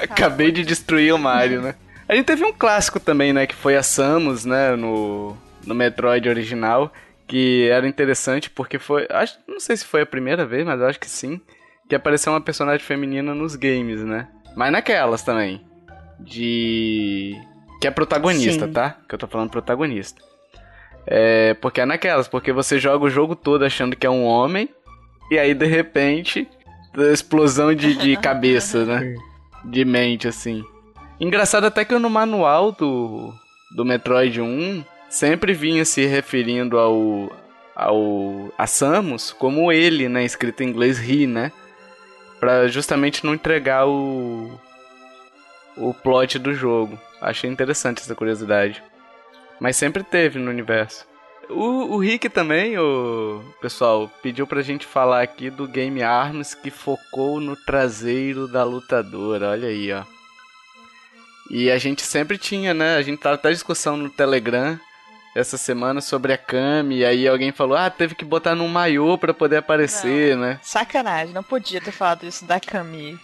Acabei 0.02 0.50
de 0.50 0.64
destruir 0.64 1.12
o 1.14 1.18
Mario, 1.18 1.62
né? 1.62 1.74
A 2.08 2.14
gente 2.14 2.26
teve 2.26 2.44
um 2.44 2.52
clássico 2.52 2.98
também, 2.98 3.32
né? 3.32 3.46
Que 3.46 3.54
foi 3.54 3.76
a 3.76 3.82
Samus, 3.82 4.44
né? 4.44 4.74
No, 4.76 5.36
no 5.64 5.74
Metroid 5.74 6.28
original. 6.28 6.92
Que 7.26 7.68
era 7.70 7.86
interessante 7.86 8.50
porque 8.50 8.78
foi. 8.78 9.06
Acho, 9.08 9.38
não 9.46 9.60
sei 9.60 9.76
se 9.76 9.84
foi 9.84 10.02
a 10.02 10.06
primeira 10.06 10.44
vez, 10.44 10.66
mas 10.66 10.82
acho 10.82 10.98
que 10.98 11.08
sim. 11.08 11.40
Que 11.90 11.96
apareceu 11.96 12.32
uma 12.32 12.40
personagem 12.40 12.86
feminina 12.86 13.34
nos 13.34 13.56
games, 13.56 14.04
né? 14.04 14.28
Mas 14.56 14.70
naquelas 14.70 15.22
também. 15.22 15.60
De. 16.20 17.36
Que 17.80 17.88
é 17.88 17.90
protagonista, 17.90 18.66
Sim. 18.66 18.72
tá? 18.72 18.96
Que 19.08 19.16
eu 19.16 19.18
tô 19.18 19.26
falando 19.26 19.50
protagonista. 19.50 20.22
É. 21.04 21.54
Porque 21.54 21.80
é 21.80 21.84
naquelas, 21.84 22.28
porque 22.28 22.52
você 22.52 22.78
joga 22.78 23.04
o 23.04 23.10
jogo 23.10 23.34
todo 23.34 23.64
achando 23.64 23.96
que 23.96 24.06
é 24.06 24.10
um 24.10 24.24
homem. 24.24 24.68
E 25.32 25.36
aí, 25.36 25.52
de 25.52 25.66
repente, 25.66 26.46
explosão 27.12 27.74
de, 27.74 27.96
de 27.96 28.16
cabeça, 28.22 28.84
né? 28.84 29.14
De 29.64 29.84
mente, 29.84 30.28
assim. 30.28 30.64
Engraçado 31.18 31.64
até 31.66 31.84
que 31.84 31.98
no 31.98 32.08
manual 32.08 32.70
do, 32.70 33.34
do 33.74 33.84
Metroid 33.84 34.40
1 34.40 34.84
sempre 35.08 35.52
vinha 35.54 35.84
se 35.84 36.06
referindo 36.06 36.78
ao, 36.78 37.32
ao 37.74 38.54
a 38.56 38.66
Samus 38.68 39.32
como 39.32 39.72
ele, 39.72 40.08
né? 40.08 40.24
Escrito 40.24 40.62
em 40.62 40.68
inglês 40.68 41.00
he, 41.00 41.26
né? 41.26 41.50
Pra 42.40 42.66
justamente 42.68 43.24
não 43.24 43.34
entregar 43.34 43.86
o, 43.86 44.58
o 45.76 45.94
plot 45.94 46.38
do 46.38 46.54
jogo. 46.54 46.98
Achei 47.20 47.48
interessante 47.48 48.00
essa 48.00 48.14
curiosidade. 48.14 48.82
Mas 49.60 49.76
sempre 49.76 50.02
teve 50.02 50.38
no 50.38 50.50
universo. 50.50 51.06
O, 51.50 51.94
o 51.94 51.98
Rick 51.98 52.28
também, 52.30 52.78
o 52.78 53.42
pessoal, 53.60 54.10
pediu 54.22 54.46
pra 54.46 54.62
gente 54.62 54.86
falar 54.86 55.22
aqui 55.22 55.50
do 55.50 55.68
Game 55.68 56.02
Arms 56.02 56.54
que 56.54 56.70
focou 56.70 57.40
no 57.40 57.54
traseiro 57.56 58.48
da 58.48 58.64
lutadora. 58.64 59.50
Olha 59.50 59.68
aí, 59.68 59.92
ó. 59.92 60.02
E 61.50 61.70
a 61.70 61.76
gente 61.76 62.02
sempre 62.02 62.38
tinha, 62.38 62.72
né? 62.72 62.96
A 62.96 63.02
gente 63.02 63.20
tava 63.20 63.34
até 63.34 63.50
discussão 63.50 63.96
no 63.96 64.08
Telegram 64.08 64.78
essa 65.34 65.56
semana 65.56 66.00
sobre 66.00 66.32
a 66.32 66.38
Kami. 66.38 66.98
E 66.98 67.04
aí 67.04 67.28
alguém 67.28 67.52
falou, 67.52 67.76
ah, 67.76 67.90
teve 67.90 68.14
que 68.14 68.24
botar 68.24 68.54
num 68.54 68.68
maiô 68.68 69.16
pra 69.16 69.34
poder 69.34 69.56
aparecer, 69.56 70.36
né? 70.36 70.58
Sacanagem, 70.62 71.34
não 71.34 71.42
podia 71.42 71.80
ter 71.80 71.92
falado 71.92 72.26
isso 72.26 72.44
da 72.44 72.58
Camille. 72.58 73.18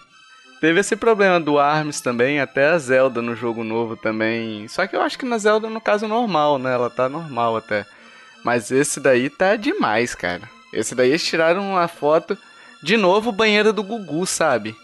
Teve 0.59 0.79
esse 0.79 0.95
problema 0.95 1.39
do 1.39 1.59
Arms 1.59 2.01
também, 2.01 2.39
até 2.39 2.69
a 2.69 2.79
Zelda 2.79 3.21
no 3.21 3.35
jogo 3.35 3.63
novo 3.63 3.95
também. 3.95 4.67
Só 4.67 4.87
que 4.87 4.95
eu 4.95 5.01
acho 5.01 5.17
que 5.17 5.25
na 5.25 5.37
Zelda, 5.37 5.69
no 5.69 5.79
caso, 5.79 6.07
normal, 6.07 6.57
né? 6.57 6.73
Ela 6.73 6.89
tá 6.89 7.07
normal 7.07 7.57
até. 7.57 7.85
Mas 8.43 8.71
esse 8.71 8.99
daí 8.99 9.29
tá 9.29 9.55
demais, 9.55 10.15
cara. 10.15 10.49
Esse 10.73 10.95
daí 10.95 11.09
eles 11.09 11.23
tiraram 11.23 11.61
uma 11.61 11.87
foto. 11.87 12.35
De 12.81 12.97
novo, 12.97 13.31
banheira 13.31 13.71
do 13.71 13.83
Gugu, 13.83 14.25
sabe? 14.25 14.75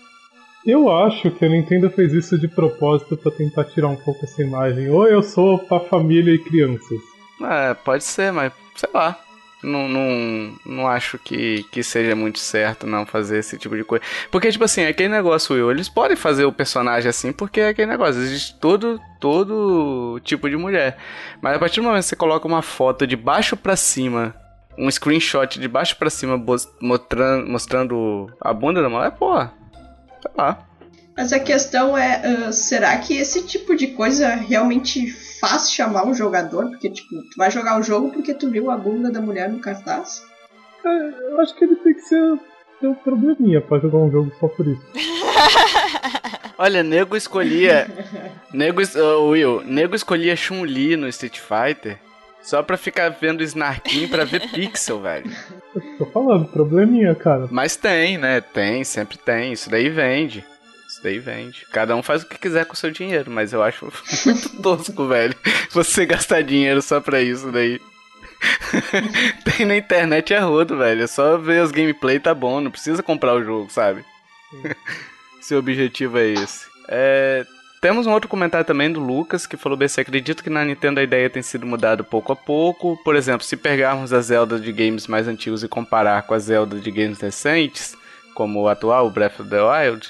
Eu 0.66 0.92
acho 0.92 1.32
que 1.32 1.44
a 1.44 1.50
Nintendo 1.50 1.90
fez 1.90 2.14
isso 2.14 2.38
de 2.38 2.48
propósito 2.48 3.18
pra 3.18 3.32
tentar 3.32 3.66
tirar 3.66 3.88
um 3.88 3.96
pouco 3.96 4.24
essa 4.24 4.42
imagem. 4.42 4.90
Ou 4.90 5.08
eu 5.08 5.24
sou 5.24 5.58
pra 5.58 5.80
família 5.80 6.34
e 6.34 6.40
crianças. 6.40 7.13
É, 7.42 7.74
pode 7.74 8.04
ser, 8.04 8.32
mas 8.32 8.52
sei 8.76 8.90
lá. 8.94 9.20
Não, 9.64 9.88
não, 9.88 10.60
não 10.66 10.88
acho 10.88 11.18
que, 11.18 11.64
que 11.72 11.82
seja 11.82 12.14
muito 12.18 12.38
certo 12.38 12.86
não 12.86 13.06
fazer 13.06 13.38
esse 13.38 13.58
tipo 13.58 13.78
de 13.78 13.86
coisa. 13.86 14.04
Porque, 14.30 14.52
tipo 14.52 14.66
assim, 14.66 14.84
aquele 14.84 15.08
negócio, 15.08 15.56
Will, 15.56 15.72
eles 15.72 15.88
podem 15.88 16.18
fazer 16.18 16.44
o 16.44 16.52
personagem 16.52 17.10
assim 17.10 17.32
porque 17.32 17.62
é 17.62 17.70
aquele 17.70 17.90
negócio, 17.90 18.22
existe 18.22 18.60
todo, 18.60 19.00
todo 19.22 20.20
tipo 20.22 20.50
de 20.50 20.58
mulher. 20.58 20.98
Mas 21.42 21.56
a 21.56 21.60
partir 21.60 21.80
do 21.80 21.86
momento 21.86 22.04
que 22.04 22.10
você 22.10 22.16
coloca 22.18 22.46
uma 22.46 22.62
foto 22.62 23.08
de 23.08 23.16
baixo 23.16 23.56
pra 23.56 23.78
cima, 23.78 24.36
um 24.78 24.92
screenshot 24.92 25.58
de 25.58 25.68
baixo 25.70 25.96
pra 25.96 26.10
cima 26.10 26.38
mostrando, 26.82 27.50
mostrando 27.50 28.34
a 28.42 28.54
bunda 28.54 28.82
da 28.82 28.90
mulher, 28.90 29.12
pô, 29.12 29.40
sei 29.40 30.32
lá. 30.38 30.60
Mas 31.16 31.32
a 31.32 31.40
questão 31.40 31.98
é, 31.98 32.22
ah, 32.26 32.52
será 32.52 32.98
que 32.98 33.16
esse 33.16 33.44
tipo 33.44 33.76
de 33.76 33.88
coisa 33.88 34.30
realmente 34.36 35.08
faz 35.44 35.74
chamar 35.74 36.06
um 36.06 36.14
jogador? 36.14 36.70
Porque, 36.70 36.90
tipo, 36.90 37.22
tu 37.24 37.36
vai 37.36 37.52
jogar 37.52 37.78
o 37.78 37.84
jogo 37.84 38.10
porque 38.12 38.34
tu 38.34 38.50
viu 38.50 38.72
a 38.72 38.78
bunda 38.78 39.12
da 39.12 39.20
mulher 39.20 39.50
no 39.50 39.60
cartaz? 39.60 40.24
É, 40.86 41.32
eu 41.32 41.42
acho 41.42 41.54
que 41.56 41.66
ele 41.66 41.76
tem 41.76 41.94
que 41.94 42.02
ser 42.02 42.40
ter 42.80 42.88
um 42.88 42.96
probleminha 42.96 43.60
pra 43.60 43.78
jogar 43.80 43.98
um 43.98 44.10
jogo 44.10 44.32
só 44.40 44.48
por 44.48 44.66
isso. 44.66 44.82
Olha, 46.58 46.82
nego 46.82 47.18
escolhia. 47.18 47.88
nego, 48.54 48.82
ô, 48.98 49.30
Will, 49.30 49.62
nego 49.66 49.96
escolhia 49.96 50.36
Chun-Li 50.36 50.96
no 50.96 51.10
Street 51.10 51.40
Fighter 51.40 52.00
só 52.42 52.62
pra 52.62 52.78
ficar 52.78 53.10
vendo 53.10 53.44
Snarkin 53.44 54.08
pra 54.08 54.24
ver 54.24 54.50
pixel, 54.52 55.02
velho. 55.02 55.30
Eu 55.76 55.98
tô 55.98 56.06
falando, 56.06 56.46
probleminha, 56.48 57.16
cara. 57.16 57.48
Mas 57.50 57.76
tem, 57.76 58.18
né? 58.18 58.40
Tem, 58.42 58.84
sempre 58.84 59.18
tem. 59.18 59.54
Isso 59.54 59.70
daí 59.70 59.90
vende. 59.90 60.46
Daí 61.04 61.20
vende. 61.20 61.68
Cada 61.70 61.96
um 61.98 62.02
faz 62.02 62.24
o 62.24 62.26
que 62.26 62.40
quiser 62.40 62.66
com 62.66 62.74
o 62.74 62.78
seu 62.78 62.90
dinheiro, 62.90 63.30
mas 63.30 63.52
eu 63.52 63.62
acho 63.62 63.92
muito 64.26 64.62
tosco, 64.62 65.06
velho. 65.06 65.36
Você 65.72 66.06
gastar 66.06 66.42
dinheiro 66.42 66.82
só 66.82 67.02
pra 67.02 67.22
isso 67.22 67.52
daí. 67.52 67.82
tem 69.44 69.66
na 69.66 69.76
internet 69.76 70.34
é 70.34 70.40
rodo, 70.40 70.78
velho. 70.78 71.04
É 71.04 71.08
só 71.08 71.38
ver 71.38 71.62
os 71.62 71.72
gameplay 71.72 72.20
tá 72.20 72.34
bom, 72.34 72.62
não 72.62 72.72
precisa 72.72 73.04
comprar 73.04 73.34
o 73.34 73.44
jogo, 73.44 73.70
sabe? 73.70 74.06
Se 75.42 75.54
o 75.54 75.60
objetivo 75.60 76.18
é 76.18 76.28
esse. 76.28 76.66
É, 76.88 77.46
temos 77.82 78.08
um 78.08 78.12
outro 78.12 78.30
comentário 78.30 78.66
também 78.66 78.90
do 78.90 79.02
Lucas 79.02 79.46
que 79.46 79.58
falou 79.58 79.78
bem 79.78 79.88
assim, 79.88 80.00
acredito 80.00 80.42
que 80.42 80.50
na 80.50 80.64
Nintendo 80.64 81.02
a 81.02 81.04
ideia 81.04 81.30
tem 81.30 81.44
sido 81.44 81.68
mudada 81.68 82.02
pouco 82.02 82.32
a 82.32 82.36
pouco. 82.36 82.96
Por 83.04 83.14
exemplo, 83.14 83.46
se 83.46 83.58
pegarmos 83.58 84.14
a 84.14 84.22
Zelda 84.22 84.58
de 84.58 84.72
games 84.72 85.06
mais 85.06 85.28
antigos 85.28 85.64
e 85.64 85.68
comparar 85.68 86.24
com 86.24 86.34
a 86.34 86.40
Zelda 86.40 86.80
de 86.80 86.90
games 86.90 87.20
recentes, 87.20 87.98
como 88.34 88.62
o 88.62 88.70
atual, 88.70 89.10
Breath 89.10 89.42
of 89.42 89.50
the 89.50 89.62
Wild, 89.62 90.10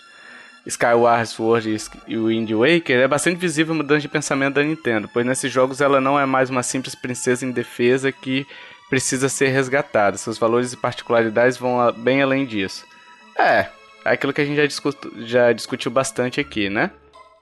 Skyward 0.66 1.28
Sword 1.28 1.78
e 2.07 2.18
Wind 2.18 2.49
Waker, 2.51 2.99
é 3.01 3.07
bastante 3.07 3.38
visível 3.38 3.74
a 3.74 3.78
mudança 3.78 4.01
de 4.01 4.07
pensamento 4.07 4.55
da 4.55 4.64
Nintendo, 4.64 5.09
pois 5.11 5.26
nesses 5.26 5.51
jogos 5.51 5.82
ela 5.82 5.99
não 5.99 6.20
é 6.20 6.26
mais 6.26 6.49
uma 6.49 6.64
simples 6.64 6.95
princesa 6.95 7.45
indefesa 7.45 8.11
que 8.11 8.45
precisa 8.89 9.28
ser 9.28 9.49
resgatada. 9.49 10.18
Seus 10.18 10.38
valores 10.38 10.72
e 10.72 10.78
particularidades 10.78 11.57
vão 11.57 11.91
bem 11.97 12.22
além 12.22 12.45
disso. 12.45 12.86
É, 13.38 13.68
é 14.05 14.11
aquilo 14.11 14.32
que 14.32 14.41
a 14.41 14.45
gente 14.45 14.57
já, 14.57 14.66
discu- 14.66 15.11
já 15.26 15.51
discutiu 15.51 15.91
bastante 15.91 16.39
aqui, 16.39 16.70
né? 16.70 16.91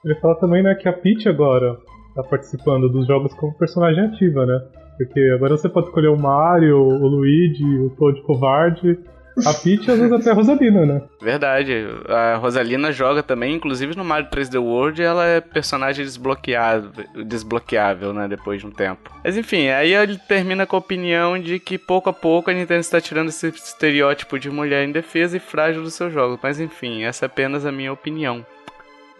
Ele 0.04 0.14
fala 0.16 0.34
também, 0.40 0.62
né, 0.62 0.74
que 0.74 0.88
a 0.88 0.92
Peach 0.92 1.28
agora 1.28 1.76
tá 2.14 2.22
participando 2.24 2.88
dos 2.88 3.06
jogos 3.06 3.32
como 3.34 3.56
personagem 3.56 4.04
ativa, 4.04 4.44
né? 4.44 4.58
Porque 4.98 5.20
agora 5.34 5.56
você 5.56 5.68
pode 5.68 5.86
escolher 5.86 6.08
o 6.08 6.18
Mario, 6.18 6.76
o 6.76 7.06
Luigi, 7.06 7.64
o 7.64 7.90
Toad 7.90 8.20
covarde. 8.22 8.98
A 9.46 9.54
Peach 9.54 9.86
vezes 9.86 10.12
até 10.12 10.30
a 10.30 10.34
Rosalina, 10.34 10.84
né? 10.84 11.02
Verdade. 11.20 11.86
A 12.08 12.36
Rosalina 12.36 12.92
joga 12.92 13.22
também, 13.22 13.54
inclusive 13.54 13.96
no 13.96 14.04
Mario 14.04 14.28
3D 14.28 14.60
World, 14.60 15.02
ela 15.02 15.24
é 15.26 15.40
personagem 15.40 16.04
desbloqueável, 16.04 16.90
desbloqueável, 17.24 18.12
né, 18.12 18.28
depois 18.28 18.60
de 18.60 18.66
um 18.66 18.70
tempo. 18.70 19.10
Mas 19.24 19.36
enfim, 19.36 19.68
aí 19.68 19.94
ele 19.94 20.18
termina 20.18 20.66
com 20.66 20.76
a 20.76 20.78
opinião 20.78 21.38
de 21.38 21.58
que 21.58 21.78
pouco 21.78 22.10
a 22.10 22.12
pouco 22.12 22.50
a 22.50 22.54
Nintendo 22.54 22.80
está 22.80 23.00
tirando 23.00 23.28
esse 23.28 23.48
estereótipo 23.48 24.38
de 24.38 24.50
mulher 24.50 24.86
indefesa 24.86 25.36
e 25.36 25.40
frágil 25.40 25.82
dos 25.82 25.94
seus 25.94 26.12
jogos. 26.12 26.38
Mas 26.42 26.60
enfim, 26.60 27.02
essa 27.02 27.24
é 27.24 27.26
apenas 27.26 27.64
a 27.64 27.72
minha 27.72 27.92
opinião. 27.92 28.44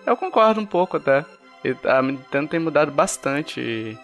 Eu 0.07 0.17
concordo 0.17 0.61
um 0.61 0.67
pouco 0.67 0.97
até. 0.97 1.25
A 1.85 2.03
Nintendo 2.03 2.49
tem 2.49 2.61
mudado 2.61 2.91
bastante 2.91 3.97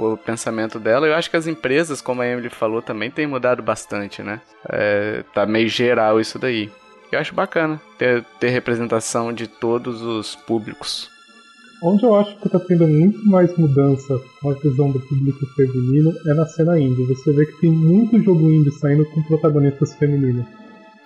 o 0.00 0.16
pensamento 0.16 0.78
dela. 0.78 1.06
Eu 1.06 1.14
acho 1.14 1.30
que 1.30 1.36
as 1.36 1.46
empresas, 1.46 2.00
como 2.00 2.22
a 2.22 2.26
Emily 2.26 2.48
falou, 2.48 2.82
também 2.82 3.10
tem 3.10 3.26
mudado 3.26 3.62
bastante, 3.62 4.22
né? 4.22 4.40
É, 4.68 5.24
tá 5.34 5.46
meio 5.46 5.68
geral 5.68 6.20
isso 6.20 6.38
daí. 6.38 6.70
Eu 7.10 7.18
acho 7.18 7.34
bacana 7.34 7.80
ter, 7.98 8.24
ter 8.38 8.50
representação 8.50 9.32
de 9.32 9.48
todos 9.48 10.00
os 10.02 10.36
públicos. 10.36 11.10
Onde 11.82 12.04
eu 12.04 12.14
acho 12.14 12.36
que 12.38 12.48
tá 12.48 12.60
tendo 12.60 12.86
muito 12.86 13.26
mais 13.26 13.56
mudança 13.56 14.20
com 14.40 14.50
a 14.50 14.54
visão 14.54 14.90
do 14.90 15.00
público 15.00 15.46
feminino 15.56 16.14
é 16.26 16.34
na 16.34 16.46
cena 16.46 16.78
indie. 16.78 17.06
Você 17.06 17.32
vê 17.32 17.46
que 17.46 17.60
tem 17.60 17.70
muito 17.70 18.22
jogo 18.22 18.50
indie 18.50 18.70
saindo 18.70 19.04
com 19.06 19.22
protagonistas 19.22 19.94
femininos. 19.94 20.46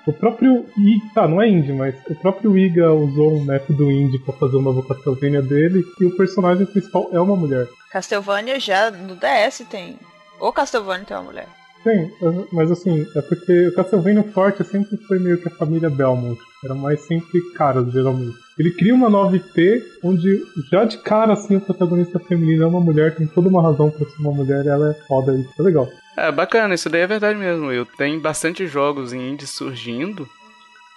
O 0.06 0.12
próprio 0.12 0.66
I, 0.76 1.00
tá, 1.14 1.26
não 1.26 1.40
é 1.40 1.48
indie, 1.48 1.72
mas 1.72 1.94
o 2.08 2.14
próprio 2.14 2.58
Iga 2.58 2.92
usou 2.92 3.36
um 3.36 3.44
método 3.44 3.90
indie 3.90 4.18
pra 4.18 4.34
fazer 4.34 4.56
o 4.56 4.62
novo 4.62 4.82
Castlevania 4.82 5.40
dele 5.40 5.82
e 5.98 6.04
o 6.04 6.14
personagem 6.14 6.66
principal 6.66 7.08
é 7.10 7.18
uma 7.18 7.34
mulher. 7.34 7.66
Castlevania 7.90 8.60
já 8.60 8.90
no 8.90 9.16
DS 9.16 9.64
tem. 9.70 9.98
O 10.38 10.52
Castlevania 10.52 11.06
tem 11.06 11.16
uma 11.16 11.22
mulher. 11.22 11.48
Eh, 11.86 12.10
mas 12.52 12.70
assim, 12.70 13.06
é 13.14 13.22
porque 13.22 13.68
o 13.68 13.74
Castlevania 13.74 14.22
forte 14.22 14.64
sempre 14.64 14.96
foi 14.96 15.18
meio 15.18 15.38
que 15.38 15.48
a 15.48 15.50
família 15.50 15.90
Belmont. 15.90 16.40
Era 16.64 16.74
mais 16.74 17.00
sempre 17.00 17.40
caras, 17.52 17.92
geralmente. 17.92 18.36
Ele 18.58 18.70
cria 18.70 18.94
uma 18.94 19.10
nova 19.10 19.36
IP 19.36 19.82
onde 20.02 20.42
já 20.70 20.84
de 20.84 20.98
cara 20.98 21.32
assim 21.32 21.56
o 21.56 21.60
protagonista 21.60 22.18
feminino 22.18 22.62
é 22.62 22.66
uma 22.66 22.80
mulher, 22.80 23.16
tem 23.16 23.26
toda 23.26 23.48
uma 23.48 23.62
razão 23.62 23.90
pra 23.90 24.06
ser 24.06 24.20
uma 24.20 24.32
mulher 24.32 24.64
ela 24.66 24.90
é 24.90 24.94
foda 25.06 25.34
isso. 25.34 25.50
É 25.58 25.62
legal. 25.62 25.88
É 26.16 26.30
bacana, 26.30 26.74
isso 26.74 26.88
daí 26.88 27.00
é 27.00 27.06
verdade 27.06 27.38
mesmo, 27.38 27.66
Will. 27.66 27.84
Tem 27.84 28.18
bastante 28.18 28.66
jogos 28.66 29.12
em 29.12 29.32
indie 29.32 29.46
surgindo 29.46 30.28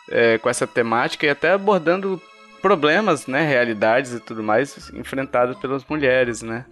é, 0.10 0.38
com 0.38 0.50
essa 0.50 0.68
temática 0.68 1.26
e 1.26 1.30
até 1.30 1.52
abordando 1.52 2.22
problemas, 2.62 3.28
né, 3.28 3.48
realidades 3.48 4.14
e 4.14 4.20
tudo 4.20 4.44
mais 4.44 4.92
enfrentados 4.94 5.58
pelas 5.58 5.84
mulheres, 5.86 6.42
né? 6.42 6.66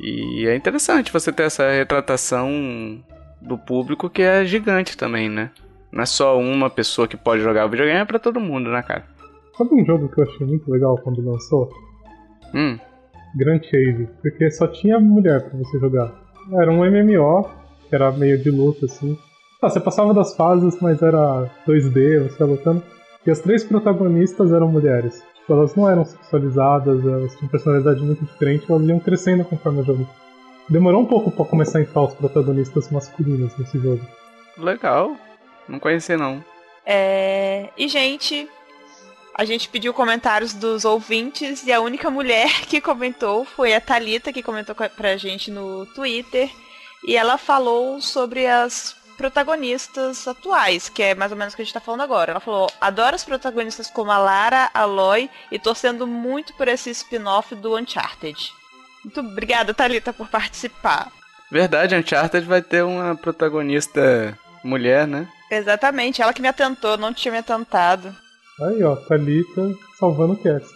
E 0.00 0.46
é 0.46 0.56
interessante 0.56 1.12
você 1.12 1.30
ter 1.30 1.44
essa 1.44 1.70
retratação 1.70 2.48
do 3.40 3.56
público 3.56 4.10
que 4.10 4.22
é 4.22 4.44
gigante 4.44 4.96
também, 4.96 5.28
né? 5.28 5.50
Não 5.92 6.02
é 6.02 6.06
só 6.06 6.38
uma 6.38 6.70
pessoa 6.70 7.08
que 7.08 7.16
pode 7.16 7.42
jogar 7.42 7.66
o 7.66 7.68
videogame, 7.68 8.00
é 8.00 8.04
pra 8.04 8.18
todo 8.18 8.40
mundo, 8.40 8.70
né, 8.70 8.82
cara? 8.82 9.04
Sabe 9.56 9.74
um 9.74 9.84
jogo 9.84 10.08
que 10.08 10.20
eu 10.20 10.24
achei 10.24 10.46
muito 10.46 10.70
legal 10.70 10.96
quando 11.02 11.24
lançou? 11.24 11.68
Hum, 12.54 12.78
Grand 13.34 13.60
Chase, 13.62 14.08
porque 14.22 14.50
só 14.50 14.66
tinha 14.66 14.98
mulher 14.98 15.48
pra 15.48 15.58
você 15.58 15.78
jogar. 15.78 16.12
Era 16.52 16.70
um 16.70 16.84
MMO, 16.84 17.48
que 17.88 17.94
era 17.94 18.10
meio 18.12 18.38
de 18.38 18.50
luta 18.50 18.86
assim. 18.86 19.16
Ah, 19.62 19.68
você 19.68 19.78
passava 19.78 20.14
das 20.14 20.34
fases, 20.34 20.78
mas 20.80 21.02
era 21.02 21.48
2D, 21.66 22.22
você 22.22 22.42
ia 22.42 22.46
lutando. 22.46 22.82
E 23.26 23.30
as 23.30 23.40
três 23.40 23.62
protagonistas 23.62 24.52
eram 24.52 24.68
mulheres. 24.68 25.22
Tipo, 25.40 25.52
elas 25.52 25.74
não 25.76 25.88
eram 25.88 26.04
sexualizadas, 26.04 27.04
elas 27.04 27.36
tinham 27.36 27.50
personalidade 27.50 28.00
muito 28.02 28.24
diferente, 28.24 28.64
elas 28.70 28.88
iam 28.88 28.98
crescendo 28.98 29.44
conforme 29.44 29.80
o 29.80 29.84
jogo. 29.84 30.08
Demorou 30.70 31.02
um 31.02 31.06
pouco 31.06 31.32
pra 31.32 31.44
começar 31.44 31.80
a 31.80 31.82
entrar 31.82 32.04
os 32.04 32.14
protagonistas 32.14 32.88
masculinos 32.92 33.56
nesse 33.58 33.76
jogo. 33.76 34.06
legal. 34.56 35.16
Não 35.68 35.80
conheci, 35.80 36.16
não. 36.16 36.44
É... 36.86 37.70
E, 37.76 37.88
gente, 37.88 38.48
a 39.34 39.44
gente 39.44 39.68
pediu 39.68 39.92
comentários 39.92 40.52
dos 40.52 40.84
ouvintes 40.84 41.66
e 41.66 41.72
a 41.72 41.80
única 41.80 42.08
mulher 42.08 42.48
que 42.70 42.80
comentou 42.80 43.44
foi 43.44 43.74
a 43.74 43.80
Talita 43.80 44.32
que 44.32 44.44
comentou 44.44 44.76
pra 44.96 45.16
gente 45.16 45.50
no 45.50 45.86
Twitter. 45.86 46.48
E 47.04 47.16
ela 47.16 47.36
falou 47.36 48.00
sobre 48.00 48.46
as 48.46 48.94
protagonistas 49.16 50.28
atuais, 50.28 50.88
que 50.88 51.02
é 51.02 51.14
mais 51.16 51.32
ou 51.32 51.36
menos 51.36 51.52
o 51.52 51.56
que 51.56 51.62
a 51.62 51.64
gente 51.64 51.74
tá 51.74 51.80
falando 51.80 52.02
agora. 52.02 52.30
Ela 52.30 52.40
falou: 52.40 52.70
adoro 52.80 53.16
as 53.16 53.24
protagonistas 53.24 53.90
como 53.90 54.12
a 54.12 54.18
Lara, 54.18 54.70
a 54.72 54.82
Aloy 54.82 55.28
e 55.50 55.58
torcendo 55.58 56.06
muito 56.06 56.54
por 56.54 56.68
esse 56.68 56.90
spin-off 56.90 57.56
do 57.56 57.76
Uncharted. 57.76 58.59
Muito 59.04 59.20
obrigada, 59.20 59.74
Thalita, 59.74 60.12
por 60.12 60.28
participar. 60.28 61.10
Verdade, 61.50 61.96
Uncharted 61.96 62.46
vai 62.46 62.62
ter 62.62 62.84
uma 62.84 63.16
protagonista 63.16 64.38
mulher, 64.62 65.06
né? 65.06 65.28
Exatamente, 65.50 66.22
ela 66.22 66.32
que 66.32 66.42
me 66.42 66.48
atentou, 66.48 66.96
não 66.96 67.12
tinha 67.12 67.32
me 67.32 67.38
atentado. 67.38 68.14
Aí, 68.60 68.82
ó, 68.82 68.94
Thalita 68.94 69.74
salvando 69.98 70.34
o 70.34 70.36
cast. 70.36 70.68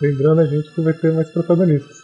Lembrando 0.00 0.40
a 0.40 0.46
gente 0.46 0.72
que 0.72 0.80
vai 0.80 0.92
ter 0.92 1.12
mais 1.12 1.28
protagonistas. 1.30 1.96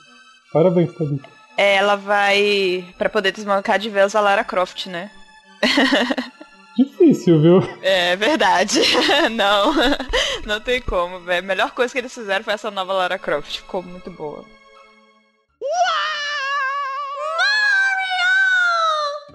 Parabéns, 0.52 0.92
Thalita. 0.94 1.28
É, 1.56 1.76
ela 1.76 1.96
vai 1.96 2.84
para 2.96 3.08
poder 3.08 3.32
desmancar 3.32 3.78
de 3.78 3.90
vez 3.90 4.14
a 4.14 4.20
Lara 4.20 4.44
Croft, 4.44 4.86
né? 4.86 5.10
Difícil, 6.78 7.42
viu? 7.42 7.58
É 7.82 8.14
verdade. 8.14 8.80
não, 9.34 9.74
não 10.46 10.60
tem 10.60 10.80
como, 10.80 11.18
velho. 11.20 11.44
A 11.44 11.46
melhor 11.46 11.72
coisa 11.72 11.92
que 11.92 11.98
eles 11.98 12.14
fizeram 12.14 12.44
foi 12.44 12.54
essa 12.54 12.70
nova 12.70 12.92
Lara 12.92 13.18
Croft. 13.18 13.56
Ficou 13.56 13.82
muito 13.82 14.10
boa. 14.10 14.44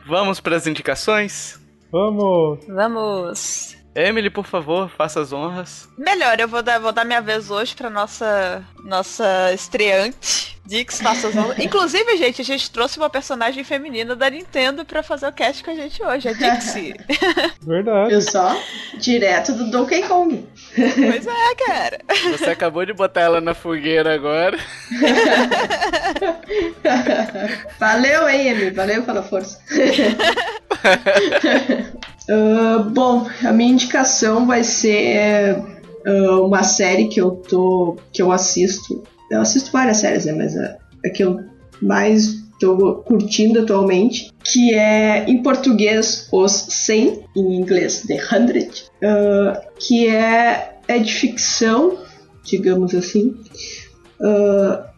Vamos 0.05 0.39
para 0.39 0.55
as 0.55 0.67
indicações? 0.67 1.59
Vamos! 1.91 2.65
Vamos! 2.67 3.75
Emily, 3.95 4.29
por 4.29 4.45
favor, 4.45 4.89
faça 4.89 5.21
as 5.21 5.31
honras. 5.31 5.87
Melhor, 5.97 6.39
eu 6.39 6.47
vou 6.47 6.63
dar, 6.63 6.79
vou 6.79 6.91
dar 6.91 7.05
minha 7.05 7.21
vez 7.21 7.51
hoje 7.51 7.75
pra 7.75 7.89
nossa, 7.89 8.65
nossa 8.83 9.53
estreante. 9.53 10.52
Dix, 10.65 11.01
faça 11.01 11.27
as 11.27 11.35
honras. 11.35 11.59
Inclusive, 11.59 12.15
gente, 12.15 12.41
a 12.41 12.45
gente 12.45 12.71
trouxe 12.71 12.97
uma 12.97 13.09
personagem 13.09 13.65
feminina 13.65 14.15
da 14.15 14.29
Nintendo 14.29 14.85
pra 14.85 15.03
fazer 15.03 15.27
o 15.27 15.33
cast 15.33 15.61
com 15.61 15.71
a 15.71 15.75
gente 15.75 16.01
hoje, 16.01 16.29
a 16.29 16.33
Dixie. 16.33 16.95
Verdade. 17.61 18.13
Eu 18.13 18.21
só, 18.21 18.57
direto 18.97 19.51
do 19.51 19.69
Donkey 19.69 20.03
Kong. 20.03 20.47
pois 20.73 21.27
é, 21.27 21.55
cara. 21.67 21.99
Você 22.31 22.49
acabou 22.49 22.85
de 22.85 22.93
botar 22.93 23.21
ela 23.21 23.41
na 23.41 23.53
fogueira 23.53 24.13
agora. 24.13 24.57
valeu, 27.77 28.29
hein, 28.29 28.47
Emily? 28.47 28.71
Valeu 28.71 29.03
pela 29.03 29.21
força. 29.21 29.59
Uh, 32.29 32.83
bom, 32.89 33.27
a 33.43 33.51
minha 33.51 33.73
indicação 33.73 34.47
vai 34.47 34.63
ser 34.63 35.57
uh, 36.07 36.45
uma 36.45 36.63
série 36.63 37.09
que 37.09 37.19
eu 37.19 37.31
tô. 37.31 37.97
que 38.13 38.21
eu 38.21 38.31
assisto. 38.31 39.03
Eu 39.33 39.41
assisto 39.41 39.71
várias 39.71 39.97
séries, 39.97 40.25
né? 40.25 40.33
Mas 40.33 40.57
a, 40.57 40.77
a 41.05 41.09
que 41.09 41.23
eu 41.23 41.41
mais 41.81 42.43
tô 42.59 42.95
curtindo 42.97 43.61
atualmente, 43.61 44.31
que 44.43 44.73
é 44.73 45.25
em 45.27 45.41
português 45.43 46.27
Os 46.31 46.51
100, 46.51 47.25
em 47.35 47.55
inglês 47.55 48.03
The 48.07 48.19
Hundred, 48.31 48.85
uh, 49.01 49.59
que 49.77 50.07
é, 50.07 50.77
é 50.87 50.99
de 50.99 51.13
ficção, 51.13 51.97
digamos 52.43 52.95
assim. 52.95 53.35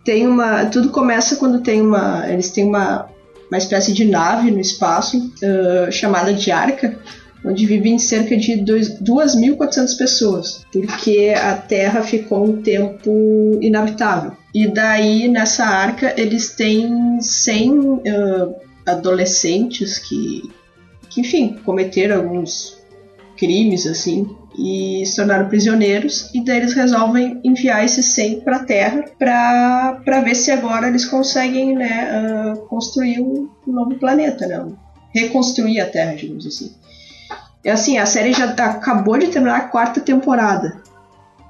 tem 0.03 0.27
uma. 0.27 0.65
Tudo 0.65 0.89
começa 0.89 1.37
quando 1.37 1.61
tem 1.61 1.81
uma. 1.81 2.29
Eles 2.29 2.51
têm 2.51 2.65
uma 2.65 3.09
uma 3.49 3.57
espécie 3.57 3.93
de 3.93 4.05
nave 4.05 4.51
no 4.51 4.59
espaço 4.59 5.17
uh, 5.17 5.91
chamada 5.91 6.33
de 6.33 6.51
Arca, 6.51 6.97
onde 7.45 7.65
vivem 7.65 7.99
cerca 7.99 8.35
de 8.35 8.53
2.400 8.53 9.97
pessoas, 9.97 10.65
porque 10.71 11.33
a 11.35 11.55
Terra 11.55 12.01
ficou 12.01 12.43
um 12.43 12.61
tempo 12.61 13.59
inabitável. 13.61 14.31
E 14.53 14.67
daí, 14.67 15.27
nessa 15.27 15.65
arca, 15.65 16.13
eles 16.17 16.55
têm 16.55 17.21
100 17.21 17.71
uh, 17.71 18.01
adolescentes 18.85 19.99
que, 19.99 20.49
que, 21.09 21.21
enfim, 21.21 21.59
cometeram 21.63 22.17
alguns 22.17 22.77
crimes, 23.37 23.85
assim, 23.85 24.27
e 24.57 25.05
se 25.05 25.17
tornaram 25.17 25.49
prisioneiros, 25.49 26.31
e 26.33 26.43
daí 26.43 26.57
eles 26.57 26.73
resolvem 26.73 27.41
enviar 27.43 27.83
esses 27.83 28.05
100 28.13 28.39
para 28.39 28.55
a 28.55 28.63
Terra 28.63 29.05
para 29.19 30.21
ver 30.23 30.35
se 30.35 30.51
agora 30.51 30.87
eles 30.87 31.05
conseguem 31.05 31.75
né, 31.75 32.53
uh, 32.55 32.65
construir 32.67 33.19
um 33.19 33.49
novo 33.67 33.95
planeta, 33.95 34.47
né? 34.47 34.65
reconstruir 35.13 35.79
a 35.79 35.85
Terra, 35.85 36.15
digamos 36.15 36.45
assim. 36.45 36.71
É 37.65 37.71
assim, 37.71 37.97
a 37.97 38.05
série 38.05 38.31
já 38.31 38.45
acabou 38.45 39.17
de 39.17 39.27
terminar 39.27 39.57
a 39.57 39.67
quarta 39.67 39.99
temporada, 39.99 40.77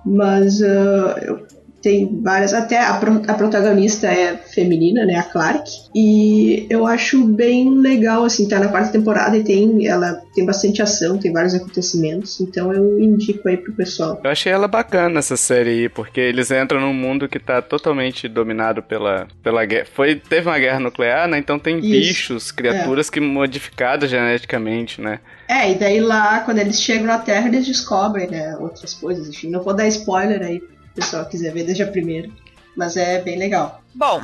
mas 0.05 0.61
uh, 0.61 1.45
tem 1.86 2.20
várias, 2.20 2.52
até 2.52 2.80
a, 2.80 2.96
a, 2.96 3.34
protagonista 3.36 4.08
é 4.08 4.36
feminina, 4.36 5.06
né, 5.06 5.18
a 5.18 5.22
Clark, 5.22 5.70
e 5.94 6.66
eu 6.68 6.88
acho 6.88 7.24
bem 7.24 7.78
legal, 7.78 8.26
assim, 8.26 8.48
tá 8.48 8.58
na 8.58 8.70
quarta 8.70 8.92
temporada 8.92 9.38
e 9.38 9.44
tem, 9.44 9.86
ela 9.86 10.20
tem 10.34 10.44
bastante 10.44 10.82
ação, 10.82 11.20
tem 11.20 11.32
vários 11.32 11.54
acontecimentos, 11.54 12.42
então 12.42 12.74
eu 12.74 13.00
indico 13.00 13.48
aí 13.48 13.56
pro 13.56 13.72
pessoal. 13.72 14.20
Eu 14.24 14.32
achei 14.32 14.52
ela 14.52 14.68
bacana 14.68 15.20
essa 15.20 15.38
série 15.38 15.70
aí, 15.70 15.90
porque 15.90 16.20
eles 16.20 16.50
entram 16.50 16.82
num 16.82 16.92
mundo 16.92 17.30
que 17.30 17.38
tá 17.38 17.62
totalmente 17.62 18.28
dominado 18.28 18.82
pela, 18.82 19.28
pela 19.44 19.64
guerra, 19.64 19.86
foi, 19.94 20.16
teve 20.16 20.50
uma 20.50 20.58
guerra 20.58 20.80
nuclear, 20.80 21.28
né, 21.28 21.38
então 21.38 21.60
tem 21.60 21.78
Isso. 21.78 21.88
bichos, 21.88 22.52
criaturas 22.52 23.10
é. 23.10 23.12
que 23.12 23.20
modificadas 23.20 24.10
geneticamente, 24.10 25.00
né. 25.00 25.20
É, 25.48 25.72
e 25.72 25.76
daí 25.76 26.00
lá, 26.00 26.40
quando 26.40 26.58
eles 26.58 26.82
chegam 26.82 27.06
na 27.06 27.20
Terra, 27.20 27.48
eles 27.48 27.68
descobrem, 27.68 28.28
né, 28.28 28.58
outras 28.60 28.96
coisas, 28.96 29.30
enfim, 29.30 29.52
não 29.52 29.62
vou 29.62 29.76
dar 29.76 29.88
spoiler 29.88 30.42
aí 30.42 30.60
pessoal 30.96 31.26
quiser 31.26 31.54
ver 31.54 31.66
desde 31.66 31.84
a 31.84 31.88
primeira. 31.88 32.30
Mas 32.76 32.98
é 32.98 33.22
bem 33.22 33.38
legal. 33.38 33.82
Bom, 33.93 34.22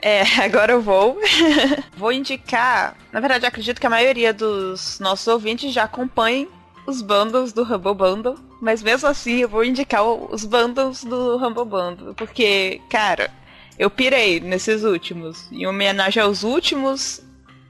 é, 0.00 0.22
agora 0.42 0.72
eu 0.72 0.82
vou. 0.82 1.18
vou 1.96 2.12
indicar. 2.12 2.96
Na 3.12 3.20
verdade, 3.20 3.46
acredito 3.46 3.80
que 3.80 3.86
a 3.86 3.90
maioria 3.90 4.32
dos 4.32 4.98
nossos 4.98 5.26
ouvintes 5.28 5.72
já 5.72 5.84
acompanhem 5.84 6.48
os 6.86 7.00
bundles 7.00 7.52
do 7.52 7.62
Humble 7.62 7.94
Bundle. 7.94 8.36
Mas 8.60 8.82
mesmo 8.82 9.08
assim, 9.08 9.38
eu 9.38 9.48
vou 9.48 9.64
indicar 9.64 10.04
os 10.04 10.44
bundles 10.44 11.04
do 11.04 11.36
Humble 11.36 11.64
Bundle. 11.64 12.14
Porque, 12.14 12.80
cara, 12.90 13.30
eu 13.78 13.88
pirei 13.90 14.40
nesses 14.40 14.84
últimos. 14.84 15.50
Em 15.50 15.66
homenagem 15.66 16.22
aos 16.22 16.42
últimos, 16.42 17.20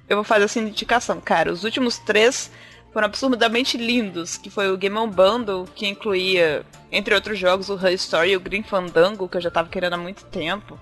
eu 0.08 0.16
vou 0.16 0.24
fazer 0.24 0.44
essa 0.44 0.58
indicação. 0.58 1.20
Cara, 1.20 1.52
os 1.52 1.64
últimos 1.64 1.98
três 1.98 2.50
foram 2.92 3.06
absurdamente 3.06 3.76
lindos, 3.78 4.36
que 4.36 4.50
foi 4.50 4.70
o 4.70 4.76
Game 4.76 4.96
On 4.96 5.08
Bundle, 5.08 5.66
que 5.74 5.86
incluía, 5.86 6.64
entre 6.90 7.14
outros 7.14 7.38
jogos, 7.38 7.70
o 7.70 7.74
Her 7.74 7.94
Story 7.94 8.32
e 8.32 8.36
o 8.36 8.40
Green 8.40 8.62
Fandango, 8.62 9.28
que 9.28 9.36
eu 9.36 9.40
já 9.40 9.50
tava 9.50 9.68
querendo 9.68 9.94
há 9.94 9.98
muito 9.98 10.24
tempo. 10.26 10.78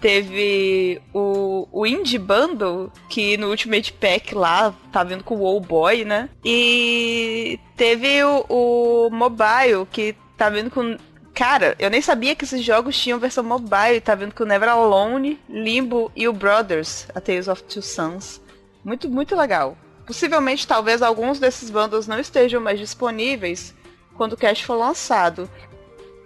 Teve 0.00 1.02
o, 1.12 1.68
o 1.70 1.86
Indie 1.86 2.18
Bundle, 2.18 2.90
que 3.10 3.36
no 3.36 3.50
Ultimate 3.50 3.92
Pack 3.92 4.34
lá 4.34 4.74
tá 4.90 5.04
vindo 5.04 5.22
com 5.22 5.36
o 5.36 5.42
Old 5.42 5.66
Boy, 5.66 6.04
né? 6.04 6.30
E 6.42 7.58
teve 7.76 8.22
o, 8.24 8.46
o 8.48 9.10
Mobile, 9.10 9.86
que 9.90 10.14
tá 10.38 10.48
vindo 10.48 10.70
com. 10.70 10.96
Cara, 11.34 11.76
eu 11.78 11.90
nem 11.90 12.00
sabia 12.00 12.34
que 12.34 12.44
esses 12.44 12.64
jogos 12.64 12.98
tinham 12.98 13.18
versão 13.18 13.44
mobile. 13.44 14.00
Tá 14.00 14.14
vindo 14.14 14.34
com 14.34 14.44
Never 14.44 14.70
Alone, 14.70 15.38
Limbo 15.48 16.10
e 16.16 16.26
o 16.26 16.32
Brothers, 16.32 17.06
A 17.14 17.20
Tales 17.20 17.46
of 17.46 17.62
Two 17.64 17.82
Sons. 17.82 18.40
Muito, 18.82 19.08
muito 19.10 19.36
legal. 19.36 19.76
Possivelmente, 20.10 20.66
talvez 20.66 21.02
alguns 21.02 21.38
desses 21.38 21.70
bundles 21.70 22.08
não 22.08 22.18
estejam 22.18 22.60
mais 22.60 22.80
disponíveis 22.80 23.72
quando 24.16 24.32
o 24.32 24.36
cast 24.36 24.66
for 24.66 24.74
lançado. 24.74 25.48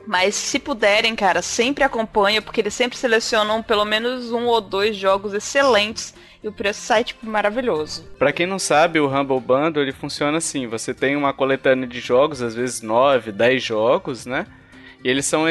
Mas 0.07 0.35
se 0.35 0.59
puderem, 0.59 1.15
cara, 1.15 1.43
sempre 1.43 1.85
acompanha, 1.85 2.41
porque 2.41 2.63
eles 2.63 2.73
sempre 2.73 2.97
selecionam 2.97 3.63
pelo 3.63 3.85
menos 3.85 4.33
um 4.33 4.47
ou 4.47 4.63
dois 4.63 4.97
jogos 4.97 5.35
excelentes 5.35 6.15
e 6.43 6.49
o 6.49 6.53
preço 6.53 6.81
sai, 6.81 7.05
tipo, 7.05 7.27
maravilhoso. 7.27 8.11
Para 8.19 8.33
quem 8.33 8.47
não 8.47 8.59
sabe, 8.59 8.99
o 8.99 9.07
Humble 9.07 9.39
Bundle, 9.39 9.83
ele 9.83 9.93
funciona 9.93 10.39
assim, 10.39 10.67
você 10.67 10.95
tem 10.95 11.15
uma 11.15 11.35
coletânea 11.35 11.87
de 11.87 12.01
jogos, 12.01 12.41
às 12.41 12.55
vezes 12.55 12.81
9, 12.81 13.33
10 13.33 13.63
jogos, 13.63 14.25
né? 14.25 14.47
E 15.05 15.11
eles 15.11 15.27
são, 15.27 15.45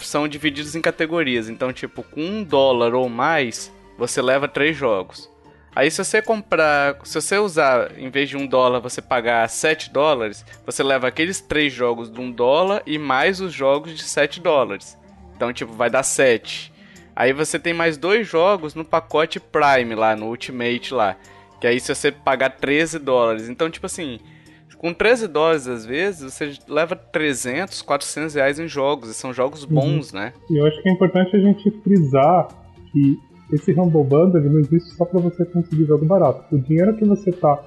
são 0.00 0.26
divididos 0.26 0.74
em 0.74 0.82
categorias. 0.82 1.48
Então, 1.48 1.72
tipo, 1.72 2.02
com 2.02 2.20
um 2.20 2.42
dólar 2.42 2.96
ou 2.96 3.08
mais, 3.08 3.72
você 3.96 4.20
leva 4.20 4.48
três 4.48 4.76
jogos. 4.76 5.35
Aí 5.76 5.90
se 5.90 6.02
você 6.02 6.22
comprar, 6.22 6.96
se 7.04 7.20
você 7.20 7.36
usar, 7.36 7.98
em 7.98 8.08
vez 8.08 8.30
de 8.30 8.36
um 8.38 8.46
dólar, 8.46 8.80
você 8.80 9.02
pagar 9.02 9.46
7 9.46 9.92
dólares, 9.92 10.42
você 10.64 10.82
leva 10.82 11.06
aqueles 11.06 11.38
três 11.38 11.70
jogos 11.70 12.10
de 12.10 12.18
um 12.18 12.32
dólar 12.32 12.82
e 12.86 12.96
mais 12.96 13.42
os 13.42 13.52
jogos 13.52 13.94
de 13.94 14.02
7 14.02 14.40
dólares. 14.40 14.98
Então, 15.36 15.52
tipo, 15.52 15.74
vai 15.74 15.90
dar 15.90 16.02
7. 16.02 16.72
Aí 17.14 17.34
você 17.34 17.58
tem 17.58 17.74
mais 17.74 17.98
dois 17.98 18.26
jogos 18.26 18.74
no 18.74 18.86
pacote 18.86 19.38
Prime 19.38 19.94
lá, 19.94 20.16
no 20.16 20.28
Ultimate 20.28 20.94
lá. 20.94 21.14
Que 21.60 21.66
aí 21.66 21.78
se 21.78 21.94
você 21.94 22.10
pagar 22.10 22.56
13 22.56 22.98
dólares. 22.98 23.50
Então, 23.50 23.68
tipo 23.68 23.84
assim, 23.84 24.18
com 24.78 24.94
13 24.94 25.28
dólares 25.28 25.68
às 25.68 25.84
vezes, 25.84 26.32
você 26.32 26.54
leva 26.66 26.96
300, 26.96 27.82
400 27.82 28.34
reais 28.34 28.58
em 28.58 28.66
jogos. 28.66 29.10
E 29.10 29.14
são 29.14 29.30
jogos 29.30 29.64
uhum. 29.64 29.74
bons, 29.74 30.10
uhum. 30.10 30.20
né? 30.20 30.32
E 30.48 30.56
eu 30.56 30.66
acho 30.66 30.82
que 30.82 30.88
é 30.88 30.92
importante 30.92 31.36
a 31.36 31.38
gente 31.38 31.70
frisar 31.82 32.48
que 32.90 33.18
esse 33.52 33.72
Humble 33.72 34.04
Bundle 34.04 34.40
não 34.40 34.60
existe 34.60 34.90
só 34.90 35.04
para 35.04 35.20
você 35.20 35.44
conseguir 35.44 35.84
jogo 35.84 36.04
barato. 36.04 36.42
O 36.54 36.58
dinheiro 36.58 36.96
que 36.96 37.04
você 37.04 37.30
tá 37.30 37.58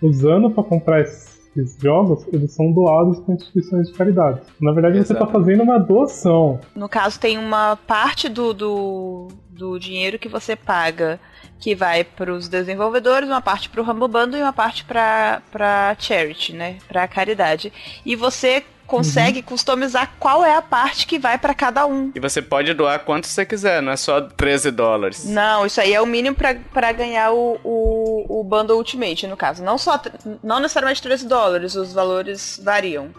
usando 0.00 0.50
para 0.50 0.62
comprar 0.62 1.00
esses 1.00 1.76
jogos, 1.80 2.26
eles 2.32 2.52
são 2.52 2.70
doados 2.70 3.18
para 3.20 3.34
instituições 3.34 3.88
de 3.88 3.94
caridade. 3.94 4.40
Na 4.60 4.72
verdade, 4.72 4.98
você 4.98 5.12
está 5.12 5.26
fazendo 5.26 5.62
uma 5.62 5.78
doação. 5.78 6.60
No 6.74 6.88
caso, 6.88 7.18
tem 7.18 7.38
uma 7.38 7.76
parte 7.76 8.28
do, 8.28 8.52
do, 8.52 9.28
do 9.48 9.78
dinheiro 9.78 10.18
que 10.18 10.28
você 10.28 10.54
paga 10.54 11.18
que 11.58 11.74
vai 11.74 12.04
para 12.04 12.32
os 12.32 12.48
desenvolvedores, 12.48 13.28
uma 13.28 13.40
parte 13.40 13.68
para 13.68 13.80
o 13.80 13.84
Humble 13.84 14.08
Bundle 14.08 14.38
e 14.38 14.42
uma 14.42 14.52
parte 14.52 14.84
para 14.84 15.96
charity, 15.98 16.52
né, 16.52 16.76
para 16.86 17.08
caridade. 17.08 17.72
E 18.04 18.14
você 18.14 18.62
consegue 18.86 19.40
uhum. 19.40 19.44
customizar 19.44 20.12
qual 20.18 20.44
é 20.44 20.54
a 20.54 20.62
parte 20.62 21.06
que 21.06 21.18
vai 21.18 21.38
para 21.38 21.54
cada 21.54 21.86
um. 21.86 22.12
E 22.14 22.20
você 22.20 22.40
pode 22.40 22.72
doar 22.72 23.00
quanto 23.00 23.26
você 23.26 23.44
quiser, 23.44 23.82
não 23.82 23.92
é 23.92 23.96
só 23.96 24.20
13 24.20 24.70
dólares. 24.70 25.24
Não, 25.24 25.66
isso 25.66 25.80
aí 25.80 25.92
é 25.92 26.00
o 26.00 26.06
mínimo 26.06 26.36
para 26.36 26.92
ganhar 26.92 27.32
o, 27.32 27.58
o, 27.62 28.40
o 28.40 28.44
Bundle 28.44 28.76
Ultimate, 28.76 29.26
no 29.26 29.36
caso. 29.36 29.62
Não 29.62 29.76
só 29.76 30.00
não 30.42 30.60
necessariamente 30.60 31.02
13 31.02 31.26
dólares, 31.26 31.74
os 31.74 31.92
valores 31.92 32.60
variam. 32.62 33.10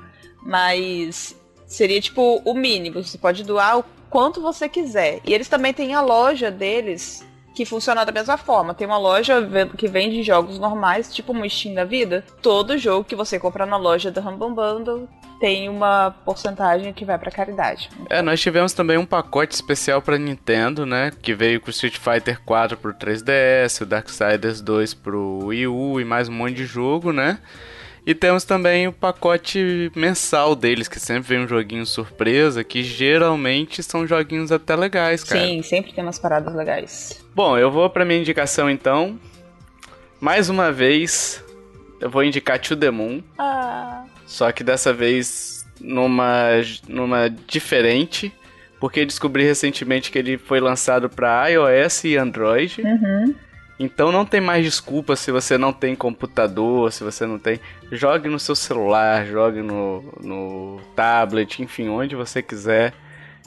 Mas 0.41 1.36
seria 1.65 1.99
tipo 1.99 2.41
o 2.45 2.53
mínimo. 2.53 3.03
Você 3.03 3.18
pode 3.18 3.43
doar 3.43 3.80
o 3.80 3.86
quanto 4.09 4.41
você 4.41 4.70
quiser. 4.70 5.20
E 5.26 5.34
eles 5.34 5.49
também 5.49 5.74
têm 5.74 5.93
a 5.93 6.01
loja 6.01 6.49
deles 6.49 7.26
que 7.53 7.65
funciona 7.65 8.05
da 8.05 8.11
mesma 8.11 8.38
forma. 8.38 8.74
Tem 8.74 8.86
uma 8.86 8.99
loja 8.99 9.38
que 9.76 9.88
vende 9.88 10.22
jogos 10.22 10.59
normais, 10.59 11.13
tipo 11.13 11.32
uma 11.32 11.49
Steam 11.49 11.74
da 11.74 11.84
vida. 11.84 12.24
Todo 12.41 12.78
jogo 12.78 13.03
que 13.03 13.15
você 13.15 13.39
comprar 13.39 13.65
na 13.65 13.78
loja 13.78 14.11
do 14.11 14.22
Humble 14.22 14.51
Bundle 14.51 15.09
tem 15.39 15.69
uma 15.69 16.11
porcentagem 16.25 16.93
que 16.93 17.05
vai 17.05 17.17
para 17.17 17.31
caridade. 17.31 17.89
É, 18.09 18.21
nós 18.21 18.39
tivemos 18.39 18.73
também 18.73 18.97
um 18.97 19.05
pacote 19.05 19.53
especial 19.53 20.01
para 20.01 20.17
Nintendo, 20.17 20.85
né, 20.85 21.11
que 21.21 21.33
veio 21.33 21.59
com 21.61 21.67
o 21.67 21.71
Street 21.71 21.97
Fighter 21.97 22.41
4 22.43 22.77
pro 22.77 22.93
3DS, 22.93 23.81
o 23.81 23.85
Darksiders 23.85 24.61
2 24.61 24.93
pro 24.93 25.45
Wii 25.45 25.67
U 25.67 25.99
e 25.99 26.05
mais 26.05 26.29
um 26.29 26.33
monte 26.33 26.55
de 26.55 26.65
jogo, 26.65 27.11
né? 27.11 27.39
E 28.05 28.15
temos 28.15 28.45
também 28.45 28.88
o 28.88 28.93
pacote 28.93 29.91
mensal 29.93 30.55
deles, 30.55 30.88
que 30.88 30.97
sempre 30.97 31.27
vem 31.27 31.43
um 31.43 31.47
joguinho 31.47 31.85
surpresa, 31.85 32.63
que 32.63 32.81
geralmente 32.81 33.83
são 33.83 34.07
joguinhos 34.07 34.49
até 34.49 34.77
legais, 34.77 35.25
cara. 35.25 35.45
Sim, 35.45 35.61
sempre 35.61 35.91
tem 35.91 36.01
umas 36.01 36.17
paradas 36.17 36.55
legais. 36.55 37.21
Bom, 37.35 37.57
eu 37.57 37.69
vou 37.69 37.89
pra 37.89 38.05
minha 38.05 38.21
indicação 38.21 38.69
então. 38.69 39.19
Mais 40.21 40.47
uma 40.47 40.71
vez, 40.71 41.43
eu 41.99 42.09
vou 42.09 42.23
indicar 42.23 42.57
To 42.59 42.77
The 42.77 42.89
Moon. 42.89 43.21
Ah. 43.38 44.05
Só 44.28 44.51
que 44.51 44.63
dessa 44.63 44.93
vez 44.93 45.65
numa, 45.80 46.49
numa 46.88 47.30
diferente, 47.30 48.32
porque 48.80 49.05
descobri 49.05 49.43
recentemente 49.43 50.11
que 50.11 50.19
ele 50.19 50.38
foi 50.38 50.59
lançado 50.59 51.09
para 51.09 51.47
iOS 51.47 52.03
e 52.03 52.17
Android. 52.17 52.82
Uhum. 52.82 53.34
Então 53.80 54.11
não 54.11 54.25
tem 54.25 54.41
mais 54.41 54.63
desculpa 54.65 55.15
se 55.15 55.32
você 55.32 55.57
não 55.57 55.71
tem 55.71 55.95
computador, 55.95 56.91
se 56.91 57.03
você 57.03 57.25
não 57.25 57.39
tem. 57.39 57.59
Jogue 57.91 58.28
no 58.28 58.39
seu 58.39 58.55
celular, 58.55 59.25
jogue 59.25 59.61
no, 59.61 60.03
no 60.21 60.82
tablet, 60.95 61.61
enfim, 61.61 61.88
onde 61.88 62.15
você 62.15 62.41
quiser. 62.41 62.93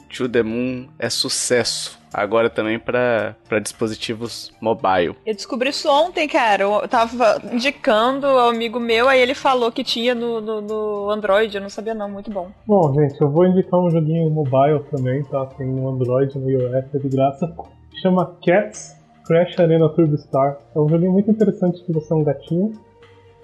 To 0.08 0.28
The 0.28 0.42
Moon 0.42 0.88
é 0.98 1.08
sucesso. 1.08 1.98
Agora 2.12 2.50
também 2.50 2.78
para 2.78 3.36
dispositivos 3.62 4.52
mobile. 4.60 5.14
Eu 5.24 5.34
descobri 5.34 5.70
isso 5.70 5.88
ontem, 5.88 6.26
cara. 6.28 6.64
Eu 6.64 6.88
tava 6.88 7.40
indicando 7.52 8.26
ao 8.26 8.48
amigo 8.48 8.80
meu, 8.80 9.08
aí 9.08 9.20
ele 9.20 9.34
falou 9.34 9.70
que 9.70 9.84
tinha 9.84 10.12
no, 10.12 10.40
no, 10.40 10.60
no, 10.60 11.10
Android. 11.10 11.54
Eu 11.54 11.62
não 11.62 11.70
sabia, 11.70 11.94
não. 11.94 12.10
Muito 12.10 12.30
bom. 12.30 12.48
Bom, 12.66 12.92
gente, 12.94 13.20
eu 13.20 13.30
vou 13.30 13.46
indicar 13.46 13.78
um 13.78 13.90
joguinho 13.90 14.28
mobile 14.28 14.82
também, 14.90 15.22
tá? 15.24 15.46
Tem 15.46 15.68
no 15.68 15.88
Android, 15.88 16.36
no 16.36 16.50
iOS, 16.50 16.94
é 16.94 16.98
de 16.98 17.08
graça. 17.08 17.54
Chama 18.02 18.36
Cats 18.44 19.00
Crash 19.30 19.60
Arena 19.60 19.88
Turbo 19.90 20.18
Star. 20.18 20.58
É 20.74 20.78
um 20.80 20.88
joguinho 20.88 21.12
muito 21.12 21.30
interessante 21.30 21.84
que 21.84 21.92
você 21.92 22.12
é 22.12 22.16
um 22.16 22.24
gatinho 22.24 22.72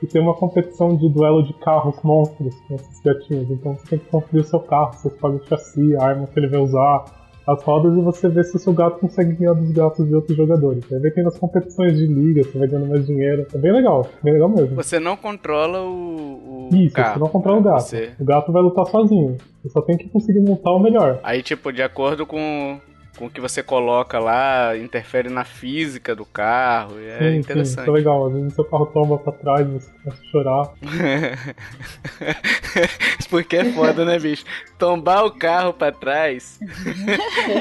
e 0.02 0.06
tem 0.06 0.20
uma 0.20 0.34
competição 0.34 0.96
de 0.96 1.08
duelo 1.08 1.42
de 1.42 1.52
carros 1.54 1.96
monstros 2.02 2.54
com 2.68 2.74
esses 2.74 3.00
gatinhos. 3.00 3.50
Então 3.50 3.74
você 3.74 3.86
tem 3.88 3.98
que 3.98 4.06
construir 4.06 4.40
o 4.40 4.44
seu 4.44 4.60
carro, 4.60 4.92
você 4.92 5.08
escolhe 5.08 5.36
o 5.36 5.44
chassi, 5.46 5.96
a 5.96 6.04
arma 6.04 6.26
que 6.26 6.38
ele 6.38 6.48
vai 6.48 6.60
usar, 6.60 7.04
as 7.46 7.62
rodas 7.62 7.96
e 7.96 8.00
você 8.00 8.28
vê 8.28 8.42
se 8.42 8.56
o 8.56 8.58
seu 8.58 8.72
gato 8.72 8.98
consegue 8.98 9.32
ganhar 9.32 9.54
dos 9.54 9.70
gatos 9.70 10.06
de 10.06 10.14
outros 10.14 10.36
jogadores. 10.36 10.84
Aí 10.92 10.98
vai 10.98 11.10
tendo 11.12 11.28
as 11.28 11.38
competições 11.38 11.96
de 11.96 12.06
liga, 12.06 12.42
você 12.42 12.58
vai 12.58 12.66
ganhando 12.66 12.88
mais 12.88 13.06
dinheiro. 13.06 13.46
É 13.54 13.58
bem 13.58 13.72
legal, 13.72 14.06
bem 14.22 14.32
legal 14.32 14.48
mesmo. 14.48 14.74
Você 14.74 14.98
não 14.98 15.16
controla 15.16 15.80
o. 15.82 16.68
o 16.72 16.76
Isso, 16.76 16.94
carro. 16.94 17.14
você 17.14 17.20
não 17.20 17.28
controla 17.28 17.58
o 17.58 17.62
gato. 17.62 17.82
Você... 17.82 18.10
O 18.18 18.24
gato 18.24 18.52
vai 18.52 18.62
lutar 18.62 18.86
sozinho. 18.86 19.36
Você 19.62 19.68
só 19.68 19.80
tem 19.80 19.96
que 19.96 20.08
conseguir 20.08 20.40
montar 20.40 20.72
o 20.72 20.80
melhor. 20.80 21.20
Aí, 21.22 21.42
tipo, 21.42 21.72
de 21.72 21.82
acordo 21.82 22.26
com 22.26 22.80
com 23.16 23.26
o 23.26 23.30
que 23.30 23.40
você 23.40 23.62
coloca 23.62 24.18
lá, 24.18 24.76
interfere 24.76 25.28
na 25.28 25.44
física 25.44 26.14
do 26.14 26.24
carro. 26.24 26.98
É 27.00 27.18
sim, 27.18 27.36
interessante. 27.38 27.74
Sim, 27.74 27.80
isso 27.80 27.90
é 27.90 27.92
legal. 27.92 28.26
Às 28.26 28.34
vezes 28.34 28.54
seu 28.54 28.64
carro 28.64 28.86
tomba 28.86 29.18
pra 29.18 29.32
trás, 29.32 29.66
você 29.66 29.90
começa 29.90 30.22
a 30.22 30.30
chorar. 30.30 30.72
Porque 33.28 33.56
é 33.56 33.64
foda, 33.72 34.04
né, 34.04 34.18
bicho? 34.18 34.44
Tombar 34.78 35.24
o 35.24 35.30
carro 35.30 35.72
pra 35.72 35.90
trás, 35.90 36.60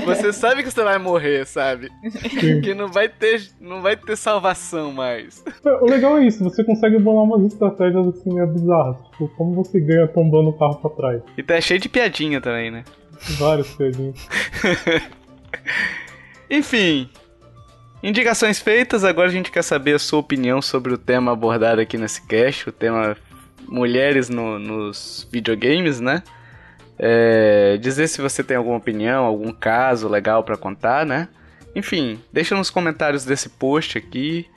você 0.06 0.34
sabe 0.34 0.62
que 0.62 0.70
você 0.70 0.84
vai 0.84 1.00
morrer, 1.00 1.48
sabe? 1.48 1.90
Sim. 2.30 2.62
Que 2.62 2.74
não 2.74 2.92
vai 2.92 3.10
ter, 3.10 3.50
não 3.60 3.82
vai 3.82 3.96
ter 3.96 4.16
salvação 4.16 4.92
mais. 4.92 5.44
É, 5.66 5.72
o 5.82 5.86
legal 5.86 6.18
é 6.18 6.28
isso, 6.28 6.44
você 6.44 6.64
consegue 6.64 7.00
bolar 7.00 7.24
umas 7.24 7.52
estratégias 7.52 8.08
assim 8.08 8.40
é 8.40 8.46
bizarras. 8.46 8.98
Tipo, 9.12 9.30
como 9.30 9.56
você 9.56 9.80
ganha 9.80 10.08
tombando 10.08 10.50
o 10.50 10.58
carro 10.58 10.76
pra 10.76 10.90
trás. 10.92 11.22
E 11.38 11.44
tá 11.44 11.60
cheio 11.62 11.80
de 11.80 11.90
piadinha 11.90 12.42
também, 12.42 12.70
né? 12.70 12.84
Várias 13.40 13.70
piadinhas. 13.70 14.16
Enfim, 16.50 17.10
indicações 18.04 18.60
feitas, 18.60 19.04
agora 19.04 19.28
a 19.28 19.32
gente 19.32 19.52
quer 19.52 19.64
saber 19.64 19.96
a 19.96 20.00
sua 20.00 20.20
opinião 20.20 20.62
sobre 20.62 20.94
o 20.94 20.98
tema 20.98 21.32
abordado 21.32 21.82
aqui 21.82 21.98
nesse 21.98 22.26
cast, 22.26 22.70
o 22.70 22.72
tema 22.72 23.18
mulheres 23.68 24.30
no, 24.30 24.60
nos 24.60 25.28
videogames, 25.32 26.00
né? 26.00 26.22
É, 26.98 27.78
dizer 27.78 28.08
se 28.08 28.22
você 28.22 28.44
tem 28.44 28.56
alguma 28.56 28.78
opinião, 28.78 29.26
algum 29.26 29.52
caso 29.52 30.08
legal 30.08 30.44
para 30.44 30.56
contar, 30.56 31.06
né? 31.06 31.28
Enfim, 31.76 32.22
deixa 32.32 32.56
nos 32.56 32.70
comentários 32.70 33.26
desse 33.26 33.50
post 33.50 33.98
aqui. 33.98 34.48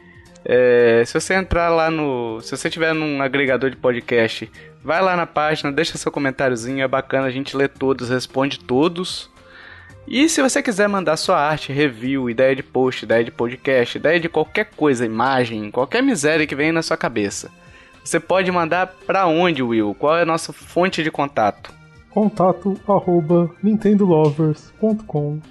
É, 0.45 1.03
se 1.05 1.13
você 1.13 1.35
entrar 1.35 1.69
lá 1.69 1.91
no. 1.91 2.41
Se 2.41 2.57
você 2.57 2.71
tiver 2.71 2.95
num 2.95 3.21
agregador 3.21 3.71
de 3.71 3.77
podcast, 3.77 4.51
vai 4.85 5.03
lá 5.03 5.17
na 5.17 5.27
página, 5.27 5.73
deixa 5.73 5.99
seu 5.99 6.13
comentáriozinho, 6.13 6.83
é 6.83 6.89
bacana, 6.89 7.27
a 7.27 7.31
gente 7.31 7.57
lê 7.57 7.67
todos, 7.67 8.09
responde 8.09 8.61
todos. 8.61 9.29
E 10.11 10.27
se 10.27 10.41
você 10.41 10.63
quiser 10.63 10.89
mandar 10.89 11.19
sua 11.19 11.39
arte, 11.39 11.71
review, 11.71 12.31
ideia 12.31 12.57
de 12.57 12.63
post, 12.63 13.05
ideia 13.05 13.23
de 13.23 13.31
podcast, 13.31 13.99
ideia 13.99 14.19
de 14.19 14.27
qualquer 14.27 14.71
coisa, 14.75 15.05
imagem, 15.05 15.71
qualquer 15.71 16.03
miséria 16.03 16.47
que 16.47 16.55
venha 16.55 16.73
na 16.73 16.83
sua 16.83 16.97
cabeça, 16.97 17.51
você 18.03 18.19
pode 18.19 18.51
mandar 18.51 18.87
para 19.07 19.27
onde, 19.27 19.63
Will? 19.63 19.95
Qual 19.95 20.17
é 20.17 20.23
a 20.23 20.27
nossa 20.27 20.51
fonte 20.51 21.03
de 21.03 21.11
contato? 21.11 21.71
Contato 22.09 22.81
arroba 22.89 23.55
nintendolovers.com.br 23.63 25.43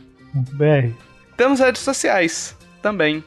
Temos 1.37 1.59
redes 1.59 1.83
sociais 1.83 2.57
também. 2.81 3.23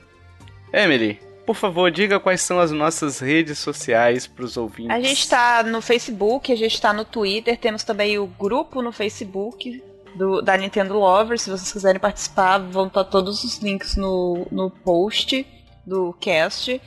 Emily, 0.73 1.21
por 1.47 1.55
favor, 1.55 1.93
diga 1.93 2.19
quais 2.19 2.41
são 2.41 2.59
as 2.59 2.73
nossas 2.73 3.21
redes 3.21 3.59
sociais 3.59 4.27
para 4.27 4.45
os 4.45 4.57
ouvintes. 4.57 4.91
A 4.91 5.01
gente 5.01 5.21
está 5.21 5.63
no 5.63 5.81
Facebook, 5.81 6.53
a 6.53 6.57
gente 6.57 6.75
está 6.75 6.93
no 6.93 7.05
Twitter, 7.05 7.57
temos 7.57 7.85
também 7.85 8.19
o 8.19 8.27
grupo 8.27 8.83
no 8.83 8.91
Facebook, 8.91 9.81
do, 10.15 10.41
da 10.43 10.57
Nintendo 10.57 10.95
Lover. 10.95 11.39
Se 11.39 11.51
vocês 11.51 11.73
quiserem 11.73 12.01
participar, 12.01 12.59
vão 12.59 12.87
estar 12.87 13.05
todos 13.05 13.45
os 13.45 13.59
links 13.59 13.97
no, 13.97 14.47
no 14.51 14.71
post 14.71 15.47
do 15.87 16.13
cast. 16.21 16.81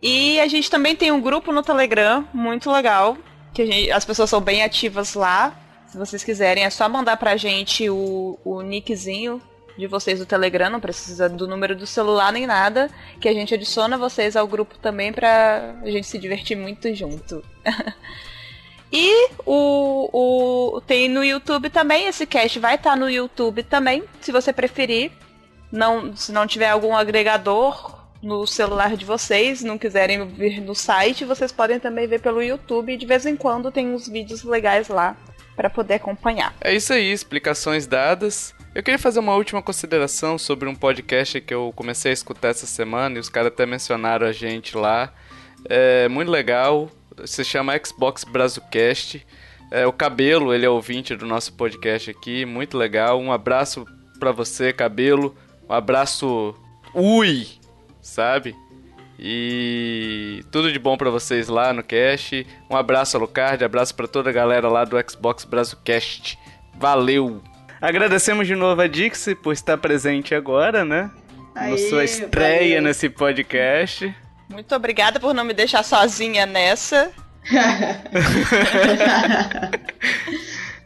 E 0.00 0.38
a 0.40 0.46
gente 0.46 0.70
também 0.70 0.94
tem 0.94 1.10
um 1.10 1.20
grupo 1.20 1.52
no 1.52 1.62
Telegram, 1.62 2.26
muito 2.32 2.70
legal, 2.70 3.16
que 3.52 3.66
gente, 3.66 3.90
as 3.90 4.04
pessoas 4.04 4.30
são 4.30 4.40
bem 4.40 4.62
ativas 4.62 5.14
lá. 5.14 5.58
Se 5.88 5.98
vocês 5.98 6.22
quiserem, 6.22 6.64
é 6.64 6.70
só 6.70 6.88
mandar 6.88 7.16
pra 7.16 7.36
gente 7.36 7.88
o, 7.90 8.38
o 8.44 8.62
nickzinho 8.62 9.42
de 9.76 9.86
vocês 9.86 10.18
do 10.18 10.26
Telegram, 10.26 10.70
não 10.70 10.80
precisa 10.80 11.28
do 11.28 11.46
número 11.46 11.74
do 11.74 11.86
celular 11.86 12.32
nem 12.32 12.46
nada, 12.46 12.90
que 13.20 13.28
a 13.28 13.32
gente 13.32 13.54
adiciona 13.54 13.96
vocês 13.96 14.34
ao 14.36 14.46
grupo 14.46 14.76
também 14.78 15.12
pra 15.12 15.76
a 15.82 15.90
gente 15.90 16.06
se 16.06 16.18
divertir 16.18 16.56
muito 16.56 16.92
junto. 16.94 17.44
E 18.92 19.30
o, 19.44 20.76
o 20.76 20.80
tem 20.80 21.08
no 21.08 21.22
YouTube 21.22 21.68
também, 21.70 22.06
esse 22.06 22.26
cast 22.26 22.58
vai 22.58 22.76
estar 22.76 22.90
tá 22.90 22.96
no 22.96 23.08
YouTube 23.08 23.62
também, 23.62 24.02
se 24.20 24.32
você 24.32 24.52
preferir. 24.52 25.12
Não, 25.70 26.16
se 26.16 26.32
não 26.32 26.46
tiver 26.46 26.70
algum 26.70 26.96
agregador 26.96 27.98
no 28.22 28.46
celular 28.46 28.96
de 28.96 29.04
vocês, 29.04 29.62
não 29.62 29.76
quiserem 29.76 30.26
vir 30.26 30.60
no 30.60 30.74
site, 30.74 31.24
vocês 31.24 31.52
podem 31.52 31.78
também 31.78 32.06
ver 32.06 32.20
pelo 32.20 32.42
YouTube 32.42 32.96
de 32.96 33.06
vez 33.06 33.26
em 33.26 33.36
quando 33.36 33.70
tem 33.70 33.92
uns 33.94 34.08
vídeos 34.08 34.42
legais 34.42 34.88
lá 34.88 35.16
para 35.54 35.68
poder 35.68 35.94
acompanhar. 35.94 36.54
É 36.60 36.72
isso 36.72 36.92
aí, 36.92 37.12
explicações 37.12 37.86
dadas. 37.86 38.54
Eu 38.74 38.82
queria 38.82 38.98
fazer 38.98 39.18
uma 39.18 39.34
última 39.34 39.60
consideração 39.60 40.38
sobre 40.38 40.68
um 40.68 40.74
podcast 40.74 41.40
que 41.40 41.52
eu 41.52 41.72
comecei 41.74 42.10
a 42.10 42.14
escutar 42.14 42.48
essa 42.48 42.66
semana 42.66 43.16
e 43.16 43.20
os 43.20 43.28
caras 43.28 43.48
até 43.48 43.66
mencionaram 43.66 44.26
a 44.26 44.32
gente 44.32 44.76
lá. 44.76 45.12
É 45.68 46.08
muito 46.08 46.30
legal 46.30 46.88
se 47.26 47.44
chama 47.44 47.78
Xbox 47.84 48.24
Brazucast. 48.24 49.26
É, 49.70 49.86
o 49.86 49.92
Cabelo, 49.92 50.54
ele 50.54 50.64
é 50.64 50.70
ouvinte 50.70 51.14
do 51.14 51.26
nosso 51.26 51.52
podcast 51.52 52.10
aqui, 52.10 52.44
muito 52.46 52.76
legal. 52.78 53.20
Um 53.20 53.30
abraço 53.32 53.84
para 54.18 54.32
você, 54.32 54.72
Cabelo. 54.72 55.36
Um 55.68 55.72
abraço 55.74 56.54
ui, 56.94 57.46
sabe? 58.00 58.56
E 59.18 60.44
tudo 60.52 60.72
de 60.72 60.78
bom 60.78 60.96
para 60.96 61.10
vocês 61.10 61.48
lá 61.48 61.72
no 61.72 61.82
cast. 61.82 62.46
Um 62.70 62.76
abraço 62.76 63.16
a 63.16 63.20
Lucard, 63.20 63.62
abraço 63.64 63.94
para 63.94 64.06
toda 64.06 64.30
a 64.30 64.32
galera 64.32 64.68
lá 64.68 64.84
do 64.84 64.96
Xbox 65.10 65.44
Brazucast. 65.44 66.38
Valeu! 66.78 67.42
Agradecemos 67.80 68.46
de 68.46 68.54
novo 68.54 68.80
a 68.80 68.86
Dixie 68.86 69.34
por 69.34 69.52
estar 69.52 69.76
presente 69.78 70.34
agora, 70.34 70.84
né? 70.84 71.10
Aê, 71.54 71.72
Na 71.72 71.78
sua 71.78 72.04
estreia 72.04 72.76
valeu. 72.76 72.82
nesse 72.82 73.08
podcast. 73.08 74.14
Muito 74.48 74.74
obrigada 74.74 75.20
por 75.20 75.34
não 75.34 75.44
me 75.44 75.52
deixar 75.52 75.84
sozinha 75.84 76.46
nessa. 76.46 77.10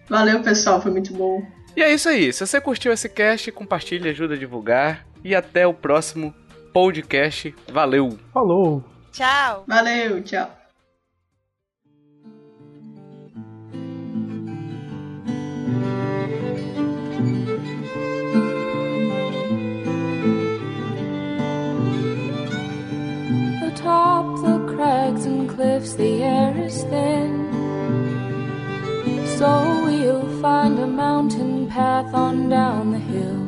Valeu, 0.08 0.42
pessoal, 0.42 0.80
foi 0.80 0.90
muito 0.90 1.12
bom. 1.14 1.42
E 1.76 1.82
é 1.82 1.92
isso 1.92 2.08
aí. 2.08 2.32
Se 2.32 2.46
você 2.46 2.60
curtiu 2.60 2.92
esse 2.92 3.08
cast, 3.08 3.50
compartilhe, 3.52 4.08
ajuda 4.08 4.34
a 4.34 4.38
divulgar. 4.38 5.06
E 5.24 5.34
até 5.34 5.66
o 5.66 5.72
próximo 5.72 6.34
podcast. 6.72 7.54
Valeu! 7.70 8.18
Falou! 8.32 8.84
Tchau. 9.12 9.64
Valeu, 9.66 10.22
tchau. 10.22 10.61
Cliffs, 25.72 25.94
the 25.94 26.22
air 26.22 26.54
is 26.58 26.82
thin. 26.84 27.32
So 29.38 29.50
we'll 29.84 30.28
find 30.42 30.78
a 30.78 30.86
mountain 30.86 31.66
path 31.68 32.12
on 32.14 32.50
down 32.50 32.92
the 32.92 32.98
hill. 33.12 33.42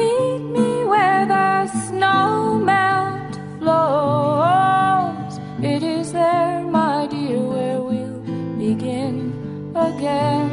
Meet 0.00 0.42
me 0.56 0.84
where 0.92 1.24
the 1.34 1.66
snow 1.86 2.58
melt 2.70 3.34
flows. 3.58 5.34
It 5.72 5.82
is 5.82 6.12
there, 6.12 6.62
my 6.64 7.06
dear, 7.06 7.40
where 7.54 7.80
we'll 7.80 8.20
begin 8.58 9.16
again. 9.74 10.50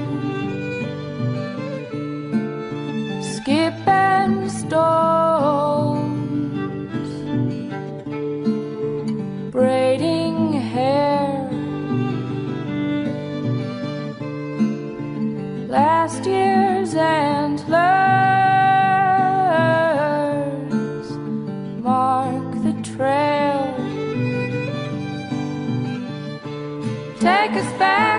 Skip 3.34 3.76
and 3.88 4.50
stones, 4.50 5.73
is 27.66 27.74
back. 27.80 28.13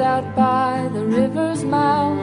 Out 0.00 0.34
by 0.34 0.88
the 0.94 1.04
river's 1.04 1.62
mouth. 1.64 2.18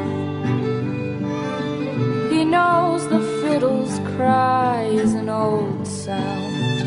He 2.32 2.44
knows 2.44 3.08
the 3.08 3.22
fiddle's 3.42 4.00
cry 4.16 4.84
is 4.86 5.14
an 5.14 5.30
old 5.30 5.88
sound. 5.88 6.82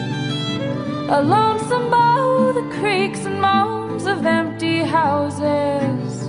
A 1.10 1.22
lonesome 1.22 1.90
bow, 1.90 2.52
the 2.52 2.66
creaks 2.78 3.24
and 3.24 3.40
moans 3.40 4.06
of 4.06 4.26
empty 4.26 4.78
houses 4.78 6.28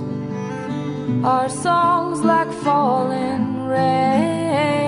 are 1.24 1.48
songs 1.48 2.20
like 2.22 2.50
falling 2.52 3.64
rain. 3.64 4.81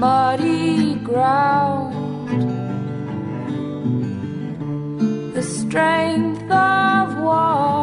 Muddy 0.00 0.94
ground, 0.94 1.92
the 5.34 5.42
strength 5.42 6.50
of 6.50 7.18
water 7.18 7.79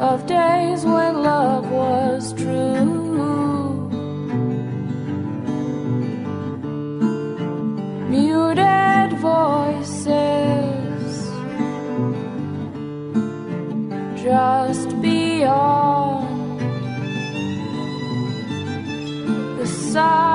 of 0.00 0.26
days 0.26 0.84
when 0.84 1.22
love 1.22 1.70
was 1.70 2.32
true. 2.34 3.88
Muted 8.08 9.10
voices 9.18 10.24
just 14.22 14.90
beyond 15.02 16.60
the 19.58 19.66
silent 19.66 20.33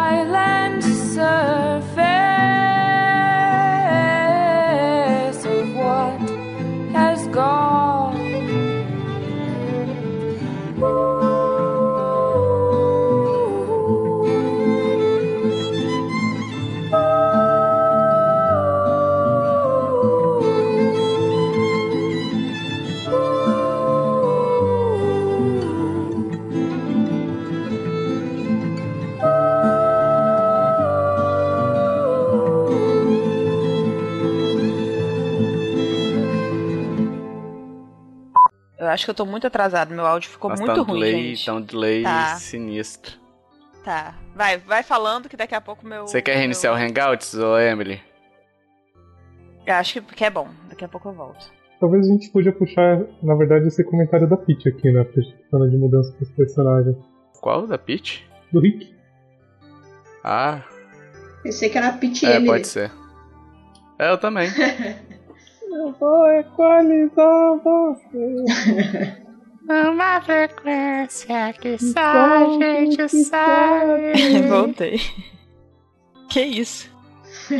acho 38.99 39.05
que 39.05 39.11
eu 39.11 39.15
tô 39.15 39.25
muito 39.25 39.47
atrasado. 39.47 39.93
Meu 39.93 40.05
áudio 40.05 40.29
ficou 40.29 40.49
Nossa, 40.49 40.61
muito 40.61 40.75
tá 40.75 40.81
um 40.81 40.85
ruim, 40.85 40.99
delay, 40.99 41.35
gente. 41.35 41.45
Tá 41.45 41.53
um 41.53 41.61
delay 41.61 42.03
Tá. 42.03 42.35
sinistro. 42.35 43.17
Tá. 43.83 44.15
Vai, 44.35 44.57
vai 44.57 44.83
falando 44.83 45.29
que 45.29 45.37
daqui 45.37 45.55
a 45.55 45.61
pouco 45.61 45.85
meu. 45.87 46.05
Você 46.05 46.21
quer 46.21 46.35
reiniciar 46.35 46.75
meu... 46.75 46.83
o 46.83 46.85
Hangouts, 46.87 47.33
ô 47.33 47.57
Emily? 47.57 48.01
Eu 49.65 49.75
acho 49.75 49.93
que, 50.01 50.15
que 50.15 50.25
é 50.25 50.29
bom. 50.29 50.49
Daqui 50.67 50.83
a 50.83 50.87
pouco 50.87 51.09
eu 51.09 51.13
volto. 51.13 51.49
Talvez 51.79 52.05
a 52.05 52.11
gente 52.11 52.29
podia 52.29 52.51
puxar, 52.51 52.99
na 53.23 53.35
verdade, 53.35 53.67
esse 53.67 53.83
comentário 53.85 54.27
da 54.27 54.35
Peach 54.35 54.67
aqui, 54.67 54.91
né? 54.91 55.05
Falando 55.49 55.71
de 55.71 55.77
mudança 55.77 56.11
dos 56.19 56.29
personagens. 56.31 56.97
Qual? 57.39 57.65
Da 57.65 57.77
Peach? 57.77 58.27
Do 58.51 58.59
Rick. 58.59 58.93
Ah, 60.23 60.61
Pensei 61.41 61.69
que 61.69 61.77
era 61.77 61.87
a 61.87 61.93
Peach 61.93 62.25
é, 62.25 62.31
Emily. 62.35 62.47
pode 62.47 62.67
ser. 62.67 62.91
É, 63.97 64.09
eu 64.11 64.17
também. 64.17 64.49
Eu 65.71 65.91
vou 65.99 66.31
equalizar 66.31 67.57
você. 67.63 68.43
Uma 69.69 70.19
frequência 70.21 71.53
que 71.61 71.77
só 71.77 71.99
a 71.99 72.45
gente 72.59 73.07
sabe. 73.25 74.41
Voltei. 74.49 74.99
Que 76.27 76.41
isso? 76.41 76.89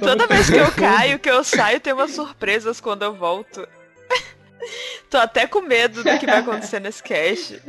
Toda 0.00 0.28
vez 0.28 0.48
que 0.48 0.56
eu 0.56 0.70
caio, 0.72 1.18
que 1.18 1.28
eu 1.28 1.42
saio, 1.42 1.80
tem 1.80 1.92
umas 1.92 2.12
surpresas 2.12 2.80
quando 2.80 3.02
eu 3.02 3.14
volto. 3.14 3.66
Tô 5.10 5.18
até 5.18 5.48
com 5.48 5.60
medo 5.60 6.04
do 6.04 6.18
que 6.18 6.26
vai 6.26 6.38
acontecer 6.38 6.80
nesse 6.80 7.02
cast. 7.02 7.60